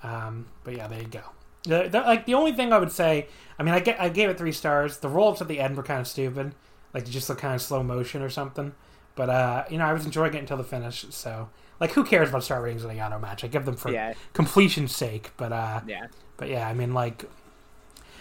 [0.03, 1.21] Um, but yeah, there you go.
[1.65, 3.27] The, the, like the only thing I would say,
[3.59, 4.99] I mean, I, get, I gave it three stars.
[4.99, 6.55] The roll ups at the end were kind of stupid,
[6.95, 8.73] like just look kind of slow motion or something.
[9.15, 11.05] But uh, you know, I was enjoying it until the finish.
[11.11, 13.45] So like, who cares about star ratings in a Yano match?
[13.45, 14.15] I give them for Yeah.
[14.33, 15.33] completion's sake.
[15.37, 16.07] But uh, yeah,
[16.39, 17.25] but yeah, I mean, like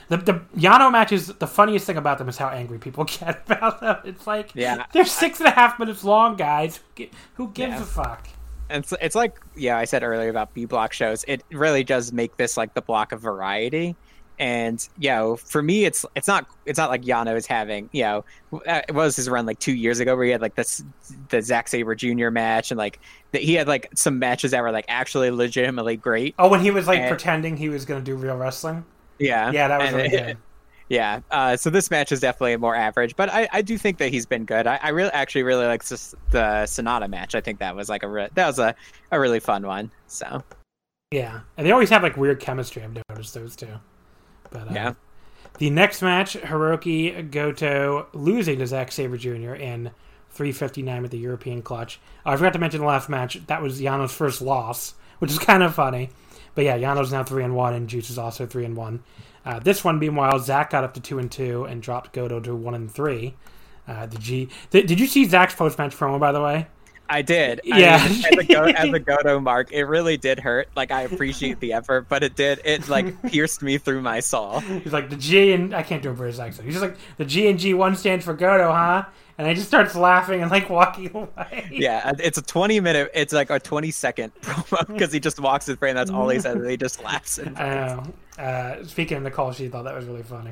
[0.09, 1.27] the the Yano matches.
[1.27, 3.97] The funniest thing about them is how angry people get about them.
[4.03, 4.85] It's like Yeah.
[4.91, 6.81] they're six and a half minutes long, guys.
[6.97, 7.81] Who Who gives Yeah.
[7.83, 8.27] a fuck?
[8.69, 11.25] And it's, it's like yeah, I said earlier about B block shows.
[11.27, 13.95] It really does make this like the block of variety.
[14.37, 18.03] And you know, for me, it's it's not it's not like Yano is having you
[18.03, 18.25] know
[18.65, 20.81] uh, it was his run like two years ago where he had like this
[21.27, 22.29] the Zack Sabre Jr.
[22.29, 22.99] match and like
[23.33, 26.35] that he had like some matches that were like actually legitimately great.
[26.39, 28.85] Oh, when he was like And- pretending he was going to do real wrestling.
[29.17, 30.37] Yeah, Yeah, that was really it- good.
[30.89, 34.09] Yeah, uh, so this match is definitely more average, but I, I do think that
[34.09, 34.65] he's been good.
[34.65, 35.95] I, I really actually really like the
[36.65, 37.35] Sanada match.
[37.35, 38.73] I think that was like a re- that was a,
[39.11, 39.91] a really fun one.
[40.07, 40.43] So
[41.11, 42.81] Yeah, and they always have like weird chemistry.
[42.83, 43.67] I've noticed those two.
[44.49, 44.93] But uh, Yeah.
[45.59, 49.53] the next match, Hirooki Goto losing to Zack Sabre Jr.
[49.53, 49.91] in
[50.31, 51.99] 359 with the European Clutch.
[52.25, 53.45] Oh, I forgot to mention the last match.
[53.45, 56.09] That was Yano's first loss, which is kind of funny.
[56.55, 59.03] But yeah, Yano's now three and one, and Juice is also three and one.
[59.49, 62.55] Uh, this one, meanwhile, Zack got up to two and two and dropped Goto to
[62.55, 63.33] one and three.
[63.87, 64.47] Uh, the G.
[64.69, 66.67] Did, did you see Zack's post match promo by the way?
[67.09, 67.59] I did.
[67.73, 68.07] I Yeah.
[68.07, 70.69] mean, as, a go, as a Goto mark, it really did hurt.
[70.75, 74.59] Like I appreciate the effort, but it did it like pierced me through my soul.
[74.59, 76.65] He's like the G and I can't do a British accent.
[76.65, 79.05] He's just like the G and G one stands for Goto, huh?
[79.39, 81.69] And I just starts laughing and like walking away.
[81.71, 83.09] Yeah, it's a twenty minute.
[83.13, 85.95] It's like a twenty second promo because he just walks in frame.
[85.95, 86.55] That's all he says.
[86.55, 87.37] And he just laughs.
[87.37, 88.43] And, I know.
[88.43, 90.51] Uh, speaking of Nicole, she thought that was really funny.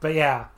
[0.00, 0.48] But yeah,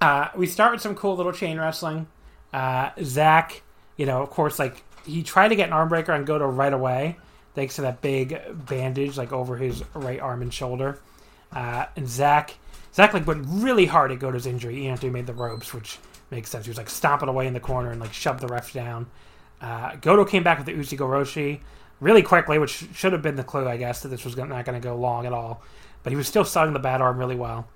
[0.00, 2.06] uh, we start with some cool little chain wrestling.
[2.50, 3.62] Uh, Zack,
[3.98, 6.72] you know, of course, like he tried to get an arm breaker on Goto right
[6.72, 7.18] away,
[7.54, 10.98] thanks to that big bandage like over his right arm and shoulder.
[11.52, 12.54] Uh, and Zack,
[12.94, 15.98] Zack like went really hard at Goto's injury even after he made the ropes, which
[16.30, 16.66] makes sense.
[16.66, 19.06] He was like stomping away in the corner and like shoved the ref down.
[19.60, 21.60] Uh, Goto came back with the Ushigoroshi
[22.00, 24.80] really quickly, which should have been the clue, I guess, that this was not going
[24.80, 25.62] to go long at all.
[26.02, 27.68] But he was still selling the bad arm really well.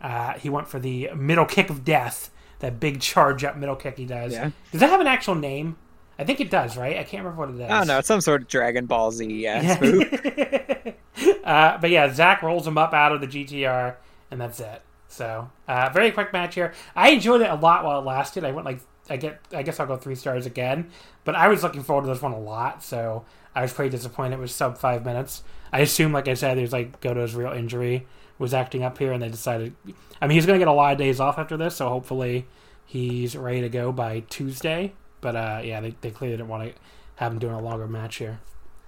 [0.00, 3.98] Uh, he went for the middle kick of death, that big charge up middle kick
[3.98, 4.32] he does.
[4.32, 4.50] Yeah.
[4.70, 5.76] Does that have an actual name?
[6.18, 6.96] I think it does, right?
[6.96, 7.70] I can't remember what it is.
[7.70, 7.98] I don't know.
[7.98, 10.02] It's some sort of Dragon Ball Z yeah, move.
[11.44, 13.96] uh, but yeah, Zack rolls him up out of the GTR,
[14.30, 14.82] and that's it.
[15.14, 16.74] So, uh, very quick match here.
[16.96, 18.44] I enjoyed it a lot while it lasted.
[18.44, 20.90] I went like, I get, I guess I'll go three stars again.
[21.22, 23.24] But I was looking forward to this one a lot, so
[23.54, 24.34] I was pretty disappointed.
[24.34, 25.44] It was sub five minutes.
[25.72, 28.06] I assume, like I said, there's like Goto's real injury
[28.38, 29.74] was acting up here, and they decided.
[30.20, 32.46] I mean, he's to get a lot of days off after this, so hopefully
[32.84, 34.94] he's ready to go by Tuesday.
[35.20, 36.80] But uh, yeah, they, they clearly didn't want to
[37.16, 38.40] have him doing a longer match here.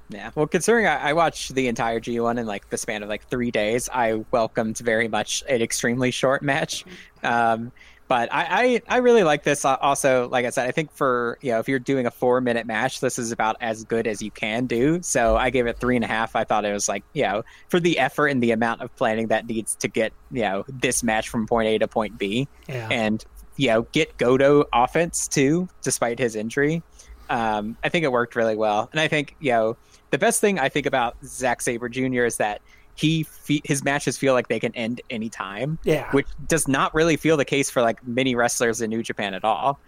[0.08, 0.30] Yeah.
[0.34, 3.50] Well, considering I, I watched the entire G1 in like the span of like three
[3.50, 6.84] days, I welcomed very much an extremely short match.
[7.22, 7.72] Um,
[8.08, 9.64] but I, I, I really like this.
[9.64, 12.40] Uh, Also, like I said, I think for you know if you're doing a four
[12.40, 15.02] minute match, this is about as good as you can do.
[15.02, 16.36] So I gave it three and a half.
[16.36, 19.26] I thought it was like you know for the effort and the amount of planning
[19.26, 22.86] that needs to get you know this match from point A to point B Yeah.
[22.92, 23.24] and
[23.56, 26.84] you know get Goto offense too, despite his injury.
[27.28, 29.76] Um, I think it worked really well, and I think you know
[30.10, 32.24] the best thing I think about Zack Sabre Jr.
[32.24, 32.60] is that
[32.96, 36.10] he fe- his matches feel like they can end anytime, yeah.
[36.12, 39.44] which does not really feel the case for like many wrestlers in New Japan at
[39.44, 39.78] all.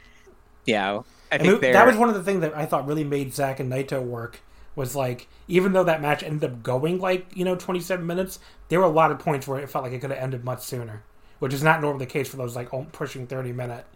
[0.67, 3.05] You know, I think they're that was one of the things that I thought really
[3.05, 4.41] made Zack and Naito work.
[4.77, 8.39] Was like even though that match ended up going like you know twenty seven minutes,
[8.69, 10.63] there were a lot of points where it felt like it could have ended much
[10.63, 11.03] sooner,
[11.41, 13.87] which is not normally the case for those like pushing thirty minute,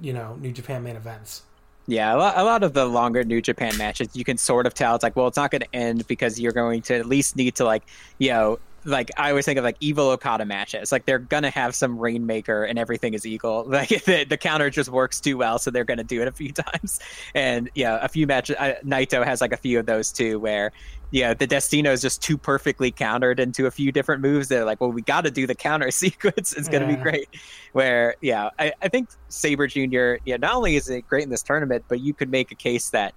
[0.00, 1.42] you know, New Japan main events.
[1.86, 4.72] Yeah, a lot, a lot of the longer New Japan matches, you can sort of
[4.72, 7.36] tell it's like, well, it's not going to end because you're going to at least
[7.36, 7.82] need to like,
[8.18, 10.92] you know, like I always think of like Evil Okada matches.
[10.92, 13.64] Like they're gonna have some Rainmaker and everything is equal.
[13.74, 16.52] Like the, the counter just works too well, so they're gonna do it a few
[16.52, 17.00] times.
[17.34, 18.56] And yeah, a few matches.
[18.58, 20.70] Uh, Naito has like a few of those too, where
[21.10, 24.48] yeah, the Destino is just too perfectly countered into a few different moves.
[24.48, 26.52] They're like, well, we got to do the counter sequence.
[26.52, 27.28] It's gonna be great.
[27.72, 30.16] Where yeah, I, I think Sabre Jr.
[30.24, 32.90] Yeah, not only is it great in this tournament, but you could make a case
[32.90, 33.14] that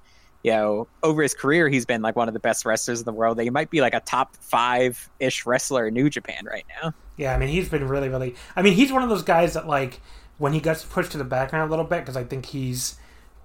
[0.47, 3.11] you know, over his career, he's been like one of the best wrestlers in the
[3.11, 3.37] world.
[3.37, 6.93] That He might be like a top five ish wrestler in New Japan right now.
[7.17, 8.33] Yeah, I mean he's been really really.
[8.55, 9.99] I mean he's one of those guys that like
[10.37, 12.95] when he gets pushed to the background a little bit because I think he's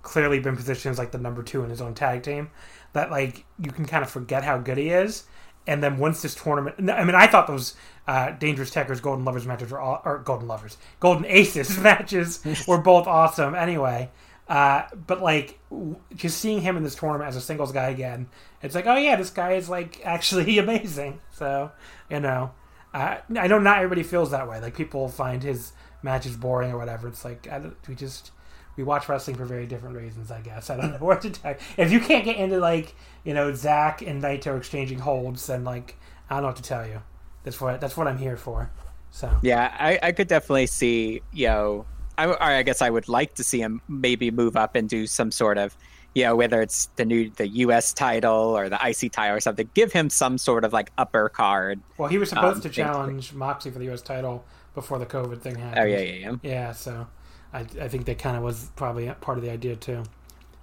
[0.03, 2.51] clearly been positioned as like the number two in his own tag team.
[2.93, 5.25] That like you can kind of forget how good he is,
[5.67, 7.75] and then once this tournament, I mean I thought those
[8.07, 12.79] uh, Dangerous Tekkers Golden Lovers matches were all or Golden Lovers Golden Aces matches were
[12.79, 13.57] both awesome.
[13.57, 14.09] Anyway.
[14.49, 18.29] Uh, but like w- just seeing him in this tournament as a singles guy again,
[18.61, 21.21] it's like, oh yeah, this guy is like actually amazing.
[21.31, 21.73] So
[22.11, 22.53] you know,
[22.93, 24.61] uh, I know not everybody feels that way.
[24.61, 27.09] Like people find his matches boring or whatever.
[27.09, 27.49] It's like
[27.89, 28.33] we just
[28.77, 30.31] we watch wrestling for very different reasons.
[30.31, 31.53] I guess I don't know what to tell.
[31.53, 31.59] you.
[31.77, 32.95] If you can't get into like
[33.25, 35.97] you know Zack and Naito exchanging holds, then like
[36.29, 37.03] I don't know what to tell you.
[37.45, 38.71] That's what that's what I'm here for.
[39.11, 41.87] So Yeah, I, I could definitely see, know,
[42.27, 45.31] I, I guess I would like to see him maybe move up and do some
[45.31, 45.77] sort of,
[46.15, 47.93] you know, whether it's the new the U.S.
[47.93, 51.83] title or the IC title or something, give him some sort of like upper card.
[51.97, 54.03] Well, he was supposed Um, to challenge Moxie for the U.S.
[54.03, 54.45] title
[54.75, 55.81] before the COVID thing happened.
[55.81, 56.37] Oh yeah, yeah, yeah.
[56.43, 57.07] Yeah, so
[57.53, 60.05] I, I think that kind of was probably part of the idea too.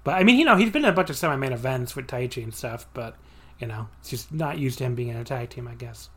[0.03, 2.43] But I mean, you know, he's been in a bunch of semi-main events with Taichi
[2.43, 3.17] and stuff, but
[3.59, 6.09] you know, it's just not used to him being in a tag team, I guess.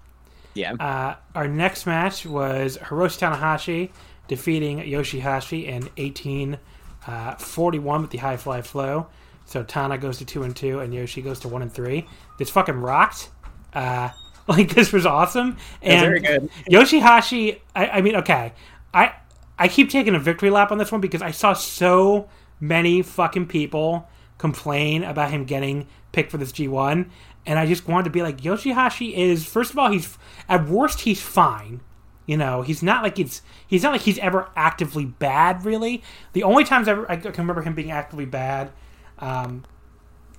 [0.55, 0.75] Yeah.
[0.79, 3.91] Uh, our next match was Hiroshi Tanahashi
[4.29, 9.09] defeating Yoshihashi in 1841 with the high fly flow.
[9.45, 12.07] So Tana goes to two and two, and Yoshi goes to one and three.
[12.39, 13.31] This fucking rocked.
[13.75, 14.11] Uh,
[14.49, 15.57] like this was awesome.
[15.83, 16.51] And very good.
[16.71, 18.53] Yoshihashi, I, I mean, okay,
[18.93, 19.15] I
[19.59, 22.29] I keep taking a victory lap on this one because I saw so
[22.61, 24.09] many fucking people
[24.39, 27.09] complain about him getting picked for this G1,
[27.47, 30.17] and I just wanted to be like, Yoshihashi is first of all, he's
[30.49, 31.81] at worst he's fine.
[32.27, 35.65] You know, he's not like it's he's not like he's ever actively bad.
[35.65, 36.03] Really,
[36.33, 38.71] the only times ever I can remember him being actively bad
[39.19, 39.65] um,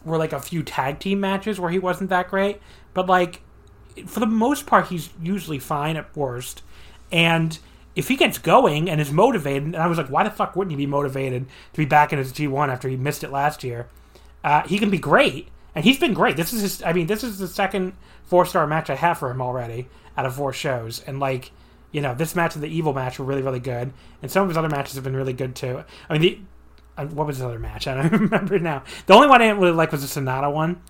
[0.05, 2.61] were like a few tag team matches where he wasn't that great.
[2.93, 3.41] But like
[4.05, 6.63] for the most part, he's usually fine at worst.
[7.11, 7.57] And
[7.95, 10.71] if he gets going and is motivated, and I was like, why the fuck wouldn't
[10.71, 13.87] he be motivated to be back in his G1 after he missed it last year?
[14.43, 16.35] Uh, he can be great, and he's been great.
[16.35, 19.29] This is his, I mean, this is the second four star match I have for
[19.29, 21.51] him already out of four shows, and like.
[21.93, 24.49] You know, this match and the evil match were really, really good, and some of
[24.49, 25.85] his other matches have been really good too.
[26.09, 27.87] I mean, the uh, what was the other match?
[27.87, 28.83] I don't remember now.
[29.05, 30.81] The only one I didn't really like was the Sanada one,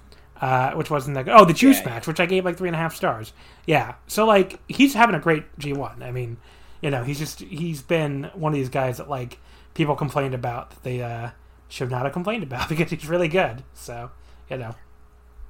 [0.41, 1.33] uh, which wasn't that good.
[1.37, 1.89] Oh, the Juice Yeah.
[1.89, 3.33] match, which I gave like three and a half stars.
[3.67, 6.01] Yeah, so like he's having a great G one.
[6.01, 6.37] I mean,
[6.81, 9.39] you know, he's just he's been one of these guys that like
[9.73, 11.29] people complained about that they uh,
[11.67, 13.61] should not have complained about because he's really good.
[13.73, 14.09] So
[14.49, 14.75] you know,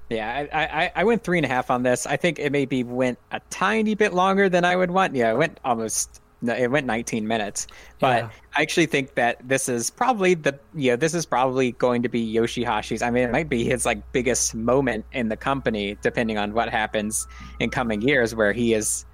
[0.10, 2.06] Yeah, I, I, I went three and a half on this.
[2.06, 5.16] I think it maybe went a tiny bit longer than I would want.
[5.16, 6.22] Yeah, it went almost.
[6.45, 7.68] It went 19 minutes.
[7.99, 8.30] But Yeah.
[8.56, 12.34] I actually think that this is probably the yeah this is probably going to be
[12.34, 13.01] Yoshihashi's.
[13.01, 16.70] I mean, it might be his like biggest moment in the company, depending on what
[16.70, 17.28] happens
[17.60, 19.06] in coming years, where he is,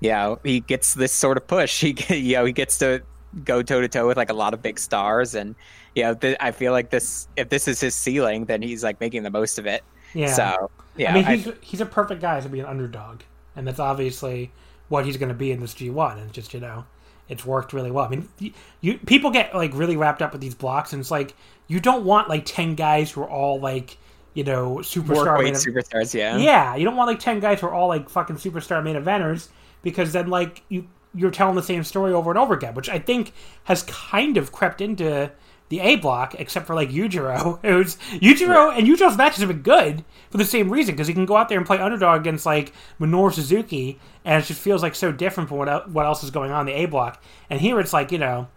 [0.00, 1.80] you know, he gets this sort of push.
[1.82, 3.02] He you know he gets to
[3.44, 5.54] go toe to toe with like a lot of big stars, and
[5.94, 8.98] you know th- I feel like this if this is his ceiling, then he's like
[9.00, 9.84] making the most of it.
[10.14, 10.32] Yeah.
[10.32, 13.22] So yeah, I mean, I- he's he's a perfect guy to be an underdog,
[13.56, 14.52] and that's obviously
[14.88, 16.18] what he's going to be in this G one.
[16.18, 16.84] And just you know,
[17.28, 18.04] it's worked really well.
[18.04, 21.10] I mean, you, you people get like really wrapped up with these blocks, and it's
[21.10, 21.34] like
[21.68, 23.96] you don't want like ten guys who are all like
[24.34, 25.42] you know superstar.
[25.42, 26.14] main superstars.
[26.14, 26.36] Yeah.
[26.36, 29.48] yeah, you don't want like ten guys who are all like fucking superstar main eventers
[29.82, 32.98] because then like you you're telling the same story over and over again, which I
[32.98, 33.32] think
[33.64, 35.30] has kind of crept into
[35.72, 40.04] the A block, except for like Yujiro, who's Yujiro and Yujiro's matches have been good
[40.28, 42.74] for the same reason because he can go out there and play underdog against like
[43.00, 46.30] Minoru Suzuki, and it just feels like so different from what el- what else is
[46.30, 47.22] going on in the A block.
[47.48, 48.48] And here it's like you know,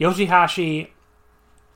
[0.00, 0.88] Yoshihashi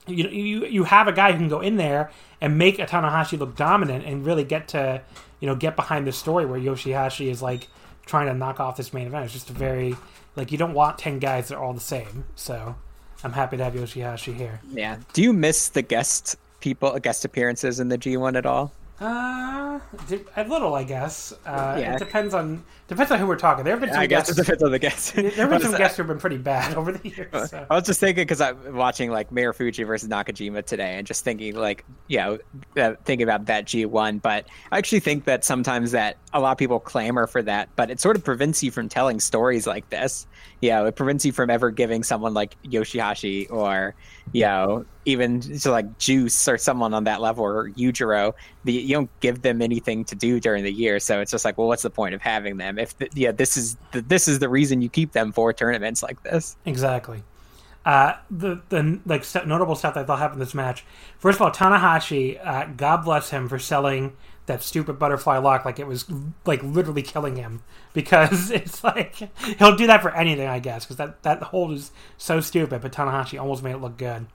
[0.07, 2.11] you you you have a guy who can go in there
[2.41, 5.01] and make a Tanahashi look dominant and really get to
[5.39, 7.69] you know get behind the story where Yoshihashi is like
[8.05, 9.23] trying to knock off this main event.
[9.23, 9.95] It's just a very
[10.35, 12.25] like you don't want ten guys that are all the same.
[12.35, 12.75] So
[13.23, 14.59] I'm happy to have Yoshihashi here.
[14.71, 14.97] Yeah.
[15.13, 18.71] Do you miss the guest people, guest appearances in the G1 at all?
[18.99, 19.79] Uh,
[20.35, 21.33] a little, I guess.
[21.45, 21.95] Uh, Yeah.
[21.95, 23.63] It depends on depends on who we're talking.
[23.63, 24.37] There have been some I guess guests.
[24.37, 25.13] it depends on the guest.
[25.15, 27.49] There have been some guests who have been pretty bad over the years.
[27.49, 27.65] So.
[27.69, 31.23] I was just thinking because I'm watching like Mayor Fuji versus Nakajima today, and just
[31.23, 32.37] thinking like, you know,
[32.77, 34.21] uh, thinking about that G1.
[34.21, 37.89] But I actually think that sometimes that a lot of people clamor for that, but
[37.89, 40.27] it sort of prevents you from telling stories like this.
[40.61, 43.95] You know, it prevents you from ever giving someone like Yoshihashi or,
[44.31, 48.33] you know, even to like Juice or someone on that level or Yujiro.
[48.63, 51.57] The, you don't give them anything to do during the year, so it's just like,
[51.57, 54.39] well, what's the point of having them if the, yeah, this is the, this is
[54.39, 56.55] the reason you keep them for tournaments like this.
[56.65, 57.23] Exactly.
[57.83, 60.85] Uh, the the like notable stuff that I thought happened in this match.
[61.17, 64.15] First of all, Tanahashi, uh, God bless him for selling
[64.51, 66.05] that stupid butterfly lock like it was
[66.45, 69.15] like literally killing him because it's like
[69.57, 72.81] he'll do that for anything, I guess, because that that hold is so stupid.
[72.81, 74.27] But Tanahashi almost made it look good.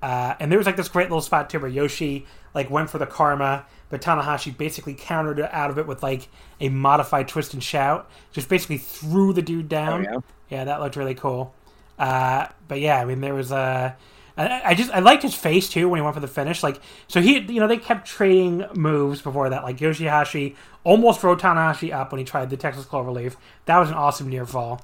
[0.00, 2.98] Uh, and there was like this great little spot too where Yoshi like went for
[2.98, 6.28] the karma, but Tanahashi basically countered it out of it with like
[6.60, 10.04] a modified twist and shout, just basically threw the dude down.
[10.04, 10.18] yeah?
[10.48, 11.52] yeah, that looked really cool.
[11.98, 13.96] Uh, but yeah, I mean, there was a.
[14.38, 16.62] I just I liked his face too when he went for the finish.
[16.62, 19.64] Like, so he, you know, they kept trading moves before that.
[19.64, 23.34] Like Yoshihashi almost threw Tanahashi up when he tried the Texas Cloverleaf.
[23.64, 24.80] That was an awesome near fall.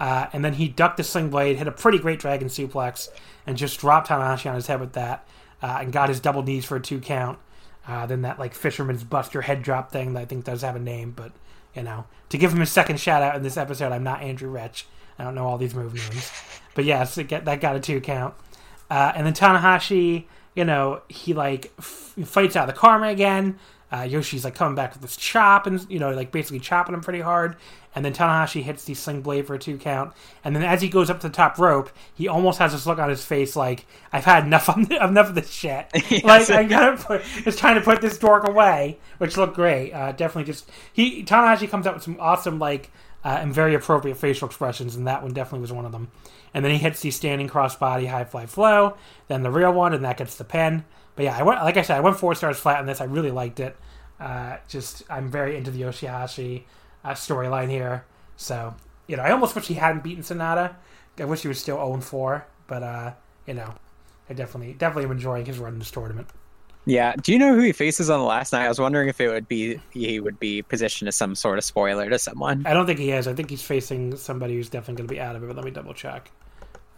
[0.00, 3.08] Uh, and then he ducked the sling blade, hit a pretty great dragon suplex,
[3.46, 5.26] and just dropped Tanahashi on his head with that,
[5.62, 7.38] uh, and got his double knees for a two count.
[7.86, 10.80] Uh, then that like fisherman's buster head drop thing that I think does have a
[10.80, 11.32] name, but
[11.74, 14.48] you know, to give him a second shout out in this episode, I'm not Andrew
[14.48, 14.86] Rich.
[15.18, 16.32] I don't know all these move names,
[16.74, 18.34] but yes, get, that got a two count.
[18.90, 23.58] Uh, and then Tanahashi you know, he like f- fights out of the karma again.
[23.92, 27.00] Uh, Yoshi's like coming back with this chop and you know like basically chopping him
[27.00, 27.56] pretty hard,
[27.94, 30.12] and then Tanahashi hits the sling blade for a two count,
[30.42, 32.98] and then as he goes up to the top rope, he almost has this look
[32.98, 35.86] on his face like I've had enough of enough of this shit.
[36.10, 36.24] yes.
[36.24, 39.92] Like I gotta put, just trying to put this dork away, which looked great.
[39.92, 42.90] Uh, definitely just he Tanahashi comes up with some awesome like
[43.24, 46.10] uh, and very appropriate facial expressions, and that one definitely was one of them.
[46.54, 48.96] And then he hits the standing crossbody high fly flow,
[49.28, 50.84] then the real one, and that gets the pin.
[51.16, 53.00] But yeah, I went like I said, I went four stars flat on this.
[53.00, 53.76] I really liked it.
[54.20, 56.62] Uh, just I'm very into the Yoshihashi
[57.04, 58.04] uh, storyline here.
[58.36, 58.74] So
[59.06, 60.76] you know, I almost wish he hadn't beaten Sanada.
[61.18, 63.12] I wish he was still 0 4, but uh,
[63.46, 63.74] you know,
[64.30, 66.28] I definitely definitely am enjoying his run in this tournament.
[66.86, 67.14] Yeah.
[67.16, 68.66] Do you know who he faces on the last night?
[68.66, 71.64] I was wondering if it would be he would be positioned as some sort of
[71.64, 72.64] spoiler to someone.
[72.66, 73.26] I don't think he is.
[73.26, 75.46] I think he's facing somebody who's definitely going to be out of it.
[75.46, 76.30] But let me double check.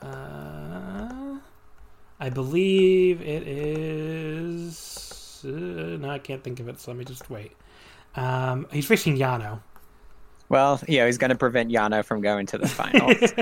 [0.07, 1.39] Uh,
[2.19, 5.43] I believe it is.
[5.45, 6.81] Uh, no, I can't think of it.
[6.81, 7.53] So let me just wait.
[8.15, 9.61] Um, he's facing Yano.
[10.49, 13.17] Well, yeah, he's going to prevent Yano from going to the finals.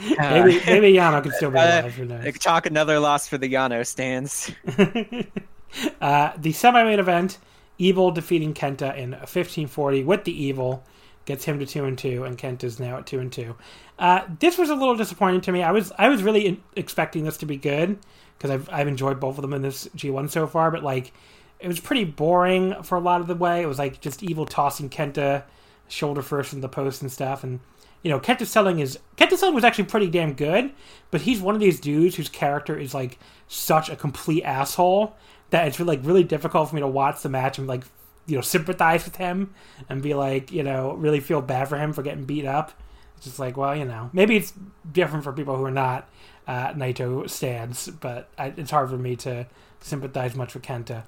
[0.18, 2.26] maybe, maybe Yano can still be uh, alive.
[2.26, 4.52] Uh, talk another loss for the Yano stands.
[6.00, 7.38] uh, the semi-main event:
[7.78, 10.84] Evil defeating Kenta in 1540 with the Evil
[11.24, 13.56] gets him to two and two, and Kent is now at two and two.
[13.98, 15.62] Uh, this was a little disappointing to me.
[15.62, 17.98] I was I was really in, expecting this to be good
[18.36, 21.12] because I've I've enjoyed both of them in this G1 so far, but like
[21.58, 23.62] it was pretty boring for a lot of the way.
[23.62, 25.44] It was like just evil tossing Kenta
[25.88, 27.60] shoulder first in the post and stuff, and
[28.02, 30.72] you know Kenta selling is Kenta selling was actually pretty damn good,
[31.10, 35.14] but he's one of these dudes whose character is like such a complete asshole
[35.50, 37.84] that it's like really difficult for me to watch the match and like
[38.26, 39.54] you know sympathize with him
[39.88, 42.72] and be like you know really feel bad for him for getting beat up.
[43.16, 44.52] It's just like well you know maybe it's
[44.90, 46.08] different for people who are not
[46.46, 49.46] uh, Naito stands, but I, it's hard for me to
[49.80, 51.04] sympathize much with Kenta.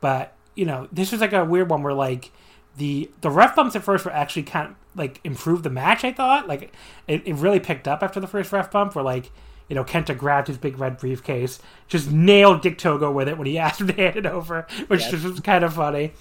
[0.00, 2.32] But you know this was like a weird one where like
[2.76, 6.04] the the ref bumps at first were actually kind of like improved the match.
[6.04, 6.72] I thought like
[7.06, 9.30] it, it really picked up after the first ref bump where like
[9.68, 11.58] you know, Kenta grabbed his big red briefcase,
[11.88, 15.00] just nailed Dick Togo with it when he asked him to hand it over, which
[15.00, 15.10] yes.
[15.10, 16.12] just was kind of funny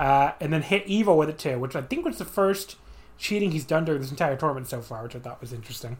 [0.00, 2.76] uh, and then hit Evil with it too, which I think was the first
[3.18, 5.98] cheating he's done during this entire tournament so far, which I thought was interesting.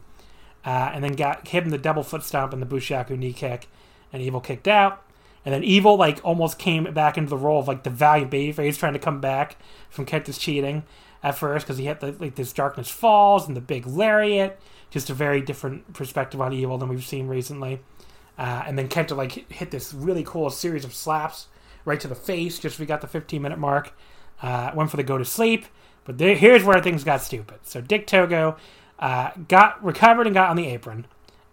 [0.65, 3.67] Uh, and then got hit him the double foot stomp and the Busaiku knee kick,
[4.11, 5.03] and Evil kicked out.
[5.45, 8.75] And then Evil like almost came back into the role of like the valiant babyface
[8.75, 9.57] trying to come back
[9.91, 10.81] from Kenta's cheating
[11.21, 15.11] at first because he had the, like this darkness falls and the big lariat, just
[15.11, 17.79] a very different perspective on Evil than we've seen recently.
[18.35, 21.45] Uh, and then Kenta like hit this really cool series of slaps
[21.85, 23.93] right to the face just we got the 15 minute mark.
[24.41, 25.65] Uh, went for the go to sleep,
[26.03, 27.59] but there, here's where things got stupid.
[27.63, 28.57] So Dick Togo
[28.99, 31.05] uh, got recovered and got on the apron.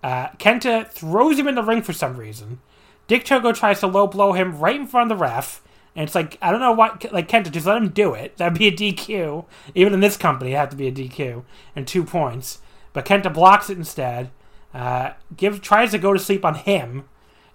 [0.03, 2.61] Uh, Kenta throws him in the ring for some reason.
[3.09, 5.63] Dick Togo tries to low blow him right in front of the ref.
[5.97, 8.37] And it's like, I don't know what, like, Kenta, just let him do it.
[8.37, 9.47] That'd be a DQ.
[9.75, 11.43] Even in this company, it'd have to be a DQ.
[11.75, 12.61] And two points.
[12.93, 14.31] But Kenta blocks it instead.
[14.73, 17.09] Uh, gives, tries to go to sleep on him.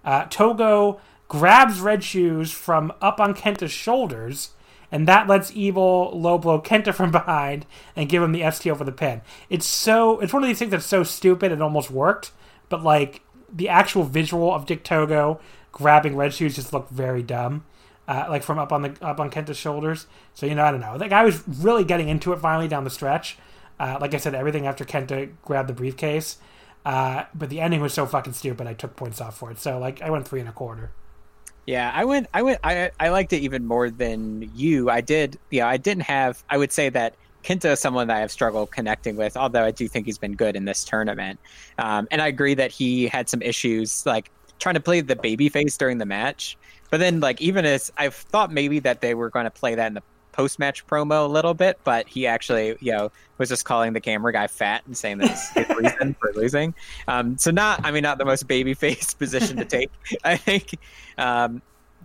[0.03, 0.99] Uh, Togo
[1.33, 4.51] grabs Red Shoes from up on Kenta's shoulders,
[4.91, 7.65] and that lets Evil low blow Kenta from behind
[7.95, 9.21] and give him the STO for the pin.
[9.49, 12.33] It's so it's one of these things that's so stupid it almost worked,
[12.69, 13.21] but like
[13.51, 15.39] the actual visual of Dick Togo
[15.71, 17.65] grabbing Red Shoes just looked very dumb.
[18.07, 20.05] Uh, like from up on the up on Kenta's shoulders.
[20.35, 20.99] So you know, I don't know.
[20.99, 23.39] The guy was really getting into it finally down the stretch.
[23.79, 26.37] Uh, like I said, everything after Kenta grabbed the briefcase.
[26.85, 28.67] Uh, but the ending was so fucking stupid.
[28.67, 29.57] I took points off for it.
[29.57, 30.91] So like I went three and a quarter.
[31.65, 32.27] Yeah, I went.
[32.33, 32.59] I went.
[32.63, 34.89] I I liked it even more than you.
[34.89, 35.39] I did.
[35.49, 36.43] Yeah, I didn't have.
[36.49, 39.37] I would say that Kenta is someone that I have struggled connecting with.
[39.37, 41.39] Although I do think he's been good in this tournament,
[41.77, 45.47] um, and I agree that he had some issues like trying to play the baby
[45.49, 46.57] face during the match.
[46.89, 49.87] But then, like even as I thought maybe that they were going to play that
[49.87, 50.03] in the
[50.33, 54.01] post match promo a little bit, but he actually, you know, was just calling the
[54.01, 56.73] camera guy fat and saying that's his reason for losing.
[57.07, 59.89] Um, so not, I mean, not the most baby face position to take,
[60.23, 60.77] I think.
[61.17, 61.61] Um,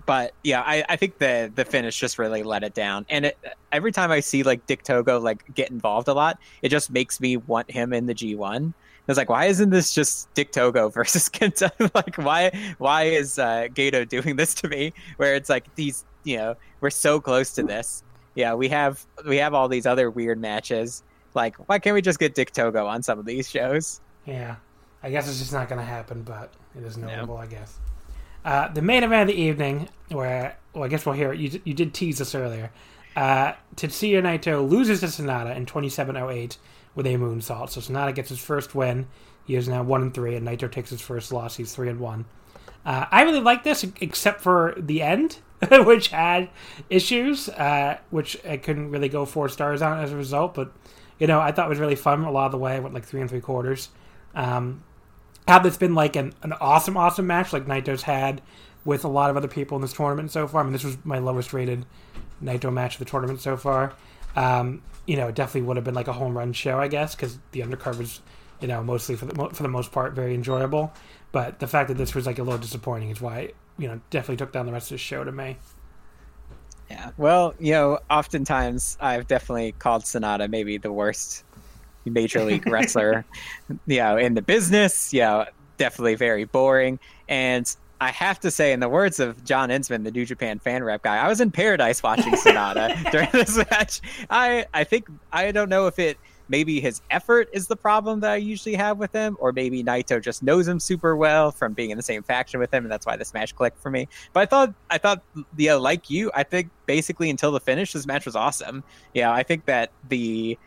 [0.07, 3.05] but yeah, I, I think the the finish just really let it down.
[3.11, 3.39] And it,
[3.73, 7.21] every time I see like Dick Togo like get involved a lot, it just makes
[7.21, 8.73] me want him in the G one.
[9.09, 11.71] It's like, why isn't this just Dick Togo versus Kenta?
[11.95, 14.93] like, why why is uh, Gedo doing this to me?
[15.17, 18.03] Where it's like these, you know, we're so close to this,
[18.39, 21.03] yeah, we have we have all these other weird matches.
[21.35, 24.01] Like, why can't we just get Dick Togo on some of these shows?
[24.27, 24.57] Yeah,
[25.03, 27.81] I guess it's just not going to happen, but it is notable, I guess.
[28.45, 31.41] Uh, the main event of the evening, where well, I guess we'll hear it.
[31.41, 32.71] You you did tease this earlier.
[33.17, 36.59] Uh, Tetsuya Naito loses to Sanada in 27:08
[36.95, 37.71] with a moonsault.
[37.71, 39.09] So Sanada gets his first win.
[39.47, 41.57] He is now one and three, and Naito takes his first loss.
[41.57, 42.25] He's three and one.
[42.87, 45.41] Uh, I really like this, except for the end,
[45.71, 46.51] which had
[46.89, 50.55] issues, uh, which I couldn't really go four stars on as a result.
[50.55, 50.73] But
[51.19, 52.77] you know, I thought it was really fun a lot of the way.
[52.77, 53.89] I went like three and three quarters.
[54.35, 54.85] Um,
[55.49, 58.43] had this been like an, an awesome, awesome match like Naito's had
[58.85, 60.97] with a lot of other people in this tournament so far, I mean, this was
[61.05, 61.85] my lowest rated
[62.43, 63.95] Naito match of the tournament so far.
[64.37, 67.15] Um, you know, it definitely would have been like a home run show, I guess,
[67.15, 68.21] because the undercard was,
[68.61, 70.93] you know, mostly for the for the most part very enjoyable.
[71.33, 74.37] But the fact that this was like a little disappointing is why you know definitely
[74.37, 75.57] took down the rest of the show to me.
[76.91, 81.45] Yeah, well, you know, oftentimes I've definitely called Sanada maybe the worst
[82.07, 83.25] major league wrestler,
[83.87, 85.13] you know, in the business.
[85.13, 86.99] You know, definitely very boring.
[87.29, 90.85] And I have to say, in the words of John Ensman, the New Japan fan
[90.85, 94.01] rep guy, I was in paradise watching Sanada during this match.
[94.31, 96.17] I I think I don't know if it
[96.49, 100.23] maybe his effort is the problem that I usually have with him, or maybe Naito
[100.23, 103.07] just knows him super well from being in the same faction with him, and that's
[103.07, 104.09] why this match clicked for me.
[104.33, 105.23] But I thought, I thought,
[105.57, 108.83] yeah, like you, I think basically until the finish, this match was awesome.
[109.15, 110.59] Yeah, I think that the,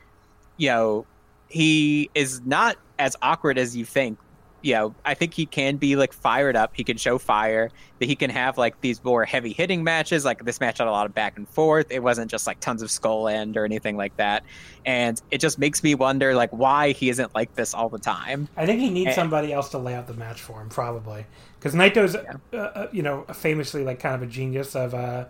[0.58, 1.06] you know,
[1.50, 4.18] he is not as awkward as you think
[4.62, 6.72] you know, I think he can be like fired up.
[6.76, 7.70] He can show fire.
[8.00, 10.26] That he can have like these more heavy hitting matches.
[10.26, 11.88] Like this match had a lot of back and forth.
[11.90, 14.44] It wasn't just like tons of skull end or anything like that.
[14.86, 18.48] And it just makes me wonder like why he isn't like this all the time.
[18.58, 21.26] I think he needs and, somebody else to lay out the match for him, probably
[21.60, 22.38] because Naito's yeah.
[22.54, 25.26] uh, uh, you know famously like kind of a genius of uh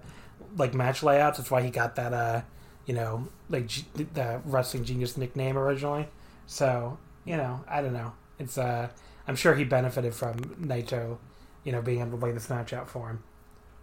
[0.57, 1.38] like match layouts.
[1.38, 2.41] That's why he got that uh
[2.86, 6.07] you know like G- the wrestling genius nickname originally.
[6.47, 8.13] So you know I don't know.
[8.39, 8.89] It's uh
[9.28, 11.17] I'm sure he benefited from Naito,
[11.63, 13.24] you know, being able to lay this match out for him.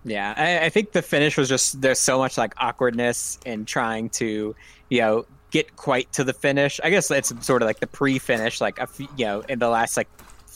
[0.05, 4.11] Yeah, I, I, think the finish was just there's so much like awkwardness in trying
[4.11, 4.55] to,
[4.89, 6.81] you know, get quite to the finish.
[6.83, 9.69] I guess it's sort of like the pre-finish, like a few, you know, in the
[9.69, 10.09] last like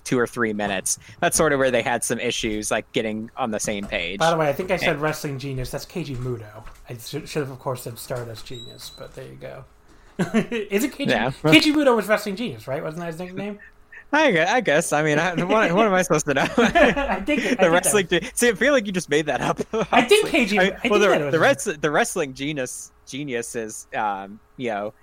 [0.05, 0.99] two or three minutes.
[1.21, 4.21] That's sort of where they had some issues, like getting on the same page.
[4.21, 5.71] By the way, I think I said wrestling genius.
[5.71, 6.65] That's Keiji Muto.
[6.89, 9.65] I should, should have, of course, said Stardust Genius, but there you go.
[10.19, 11.09] Is it Keiji?
[11.09, 11.31] Yeah.
[11.31, 12.83] Keiji Muto was wrestling genius, right?
[12.83, 13.59] Wasn't that his nickname?
[14.13, 14.93] I, I guess.
[14.93, 16.43] I mean, I, what, what, am I supposed to know?
[16.59, 18.07] I think the I wrestling.
[18.07, 19.61] Think see, I feel like you just made that up.
[19.91, 20.59] I think KG.
[20.59, 24.95] I, I well, the, the, res- the wrestling genius genius is, um, you know,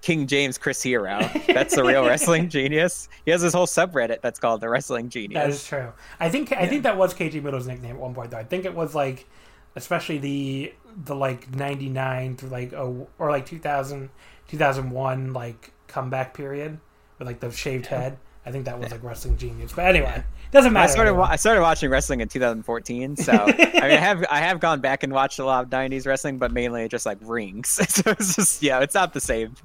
[0.00, 1.28] King James Chris Hero.
[1.48, 3.08] That's the real wrestling genius.
[3.24, 5.40] He has his whole subreddit that's called the Wrestling Genius.
[5.40, 5.92] That is true.
[6.20, 8.38] I think I think that was Keiji Muto's nickname at one point though.
[8.38, 9.26] I think it was like,
[9.74, 10.74] especially the
[11.04, 14.10] the like ninety nine through like oh or like 2000,
[14.48, 16.78] 2001 like comeback period
[17.18, 18.00] with like the shaved yeah.
[18.00, 18.18] head.
[18.46, 19.72] I think that was like Wrestling Genius.
[19.72, 20.22] But anyway,
[20.52, 20.88] doesn't matter.
[20.88, 21.26] I started anyway.
[21.28, 25.02] I started watching wrestling in 2014, so I mean I have I have gone back
[25.02, 27.68] and watched a lot of 90s wrestling, but mainly just like rings.
[27.88, 29.56] so it's just yeah, it's not the same.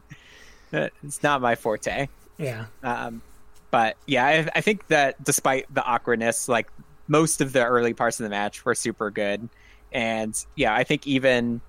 [0.72, 2.08] It's not my forte.
[2.38, 2.66] Yeah.
[2.82, 3.22] Um,
[3.70, 6.68] but yeah, I, I think that despite the awkwardness, like
[7.08, 9.48] most of the early parts of the match were super good,
[9.92, 11.62] and yeah, I think even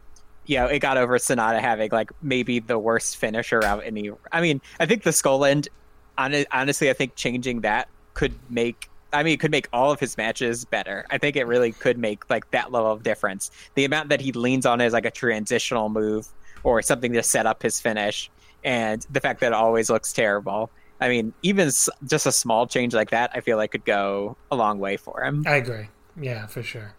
[0.47, 4.11] you know, it got over Sanada having like maybe the worst finisher out any.
[4.33, 5.69] I mean, I think the skull end
[6.19, 8.89] honestly, I think changing that could make.
[9.13, 11.05] I mean, it could make all of his matches better.
[11.11, 13.51] I think it really could make like that level of difference.
[13.75, 16.27] The amount that he leans on as like a transitional move
[16.65, 18.31] or something to set up his finish,
[18.65, 20.71] and the fact that it always looks terrible.
[21.01, 24.57] I mean, even just a small change like that, I feel like could go a
[24.57, 25.45] long way for him.
[25.47, 25.89] I agree.
[26.21, 26.95] Yeah, for sure.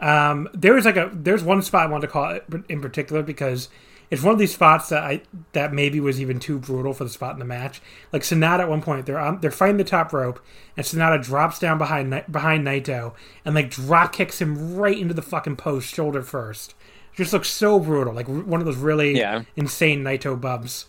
[0.00, 3.22] Um, there was like a there's one spot I wanted to call it in particular
[3.22, 3.68] because
[4.10, 7.10] it's one of these spots that I that maybe was even too brutal for the
[7.10, 7.82] spot in the match.
[8.12, 10.40] Like Sanada at one point, they're on, they're fighting the top rope,
[10.76, 15.22] and Sanada drops down behind behind Naito and like drop kicks him right into the
[15.22, 16.74] fucking post, shoulder first.
[17.12, 19.42] It just looks so brutal, like one of those really yeah.
[19.56, 20.86] insane Naito bubs.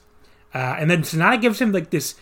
[0.53, 2.15] Uh, and then Sanada gives him like this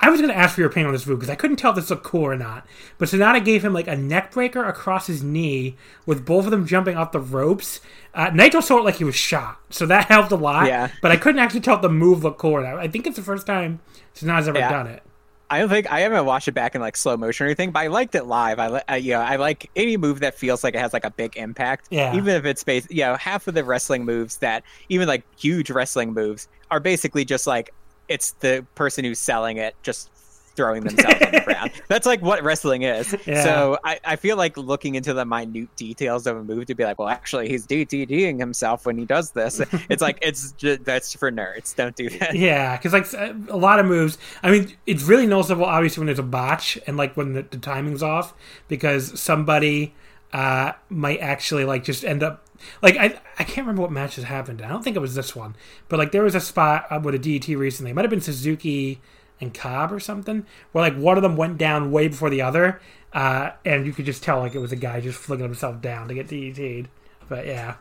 [0.00, 1.70] I was going to ask for your opinion on this move because I couldn't tell
[1.70, 2.66] if this looked cool or not.
[2.98, 6.66] But Sanada gave him like a neck breaker across his knee with both of them
[6.66, 7.80] jumping off the ropes.
[8.18, 10.66] Uh, saw it like he was shot, so that helped a lot.
[10.66, 10.90] Yeah.
[11.00, 12.66] But I couldn't actually tell if the move looked cool or.
[12.66, 13.78] I think it's the first time
[14.16, 14.70] Sanada's ever yeah.
[14.70, 15.04] done it.
[15.50, 17.78] I don't think I haven't watched it back in like slow motion or anything, but
[17.80, 18.58] I liked it live.
[18.58, 21.10] I, I you know I like any move that feels like it has like a
[21.12, 21.86] big impact.
[21.90, 22.14] Yeah.
[22.14, 25.70] Even if it's based, you know, half of the wrestling moves that even like huge
[25.70, 27.72] wrestling moves are basically just like
[28.08, 30.10] it's the person who's selling it just
[30.58, 31.70] throwing themselves on the ground.
[31.86, 33.14] That's like what wrestling is.
[33.24, 33.44] Yeah.
[33.44, 36.84] So I, I feel like looking into the minute details of a move to be
[36.84, 39.60] like, well, actually, he's DDTing himself when he does this.
[39.88, 41.74] It's like it's just, that's for nerds.
[41.74, 42.34] Don't do that.
[42.34, 43.06] Yeah, because like
[43.48, 44.18] a lot of moves.
[44.42, 47.58] I mean, it's really noticeable, obviously, when there's a botch and like when the, the
[47.58, 48.34] timing's off
[48.66, 49.94] because somebody
[50.32, 52.44] uh, might actually like just end up
[52.82, 54.62] like I I can't remember what matches happened.
[54.62, 55.54] I don't think it was this one,
[55.88, 57.92] but like there was a spot uh, with a DDT recently.
[57.92, 59.00] It might have been Suzuki
[59.40, 62.80] and Cobb or something, where like one of them went down way before the other,
[63.12, 66.08] uh, and you could just tell like it was a guy just flinging himself down
[66.08, 66.88] to get DDT'd.
[67.28, 67.76] But yeah,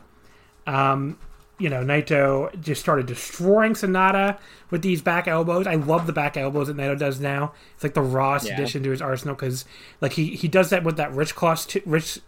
[0.66, 1.18] um,
[1.60, 4.38] you know, Naito just started destroying Sonata
[4.70, 5.66] with these back elbows.
[5.66, 7.54] I love the back elbows that Naito does now.
[7.74, 8.54] It's like the rawest Yeah.
[8.54, 9.66] addition to his arsenal because
[10.02, 12.20] like he he does that with that wrist clutch, t- wrist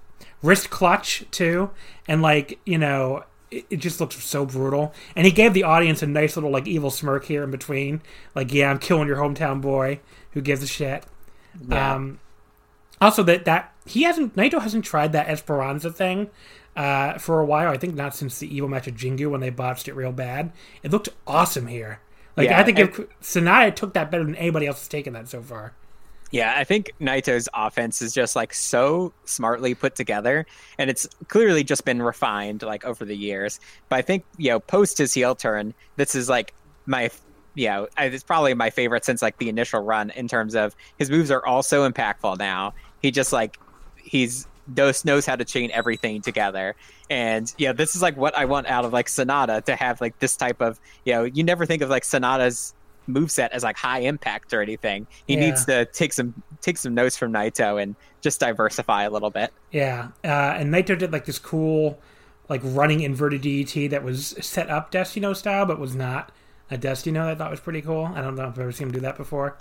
[0.42, 1.70] wrist clutch too,
[2.08, 3.24] and like you know.
[3.52, 6.68] It it just looks so brutal, and he gave the audience a nice little like
[6.68, 8.02] evil smirk here in between,
[8.36, 10.00] like "Yeah, I'm killing your hometown boy.
[10.32, 11.04] Who gives a shit?"
[11.68, 11.96] Yeah.
[11.96, 12.20] Um,
[13.02, 16.30] also, that that he hasn't Naito hasn't tried that Esperanza thing
[16.76, 17.72] uh, for a while.
[17.72, 20.52] I think not since the evil match of Jingu when they botched it real bad.
[20.84, 22.02] It looked awesome here.
[22.38, 25.14] Like Yeah, I think and- if Sanada took that better than anybody else has taken
[25.14, 25.74] that so far.
[26.32, 30.46] Yeah, I think Naito's offense is just like so smartly put together,
[30.78, 33.60] and it's clearly just been refined like over the years.
[33.90, 36.54] But I think you know, post his heel turn, this is like
[36.86, 37.10] my,
[37.56, 41.10] you know, it's probably my favorite since like the initial run in terms of his
[41.10, 42.74] moves are all so impactful now.
[43.02, 43.58] He just like
[43.96, 46.76] he's knows knows how to chain everything together,
[47.10, 50.20] and yeah, this is like what I want out of like Sanada to have like
[50.20, 52.76] this type of you know, you never think of like Sanada's
[53.08, 55.08] moveset as like high impact or anything.
[55.28, 55.40] He Yeah.
[55.42, 59.52] needs to take some take some notes from Naito and just diversify a little bit.
[59.72, 60.28] Yeah, uh,
[60.58, 62.00] and Naito did like this cool,
[62.50, 66.32] like running inverted DDT that was set up Destino style, but was not
[66.70, 67.26] a Destino.
[67.26, 68.12] that I thought was pretty cool.
[68.14, 69.58] I don't know if I've ever seen him do that before.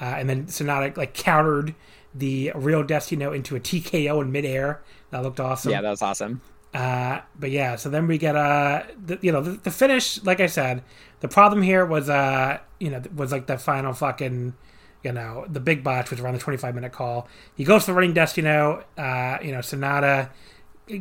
[0.00, 1.74] Uh, and then Sanada like countered
[2.14, 4.80] the real Destino into a TKO in midair.
[5.10, 5.70] That looked awesome.
[5.72, 6.40] Yeah, that was awesome.
[6.74, 8.82] Uh, but yeah, so then we get uh,
[9.20, 10.22] you know, the, the finish.
[10.22, 10.82] Like I said,
[11.20, 14.54] the problem here was uh, you know, was like the final fucking,
[15.02, 17.26] you know, the big botch was around the twenty five minute call.
[17.54, 18.84] He goes to the running Destino.
[18.96, 20.30] Uh, you know, Sanada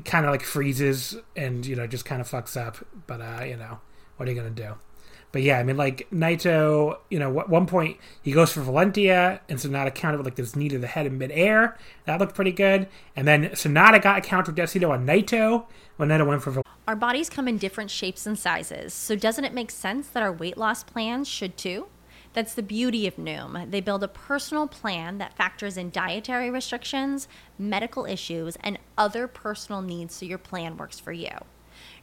[0.03, 2.77] kind of like freezes and you know just kind of fucks up.
[3.05, 3.79] But uh, you know,
[4.15, 4.75] what are you gonna do?
[5.31, 9.39] But yeah, I mean, like Naito, you know, at one point he goes for Valentia,
[9.49, 11.77] and Sanada countered with like this knee to the head in midair.
[12.05, 12.87] That looked pretty good.
[13.15, 15.65] And then Sanada got a counter Destino on Naito
[15.97, 19.45] when Naito went for Val- Our bodies come in different shapes and sizes, so doesn't
[19.45, 21.87] it make sense that our weight loss plans should too?
[22.33, 23.71] That's the beauty of Noom.
[23.71, 29.81] They build a personal plan that factors in dietary restrictions, medical issues, and other personal
[29.81, 31.31] needs so your plan works for you.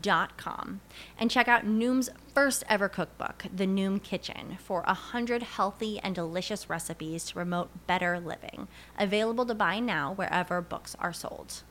[0.00, 0.80] dot com
[1.18, 6.14] and check out Noom's first ever cookbook, The Noom Kitchen, for a hundred healthy and
[6.14, 8.68] delicious recipes to promote better living.
[8.98, 11.62] Available to buy now wherever books are sold.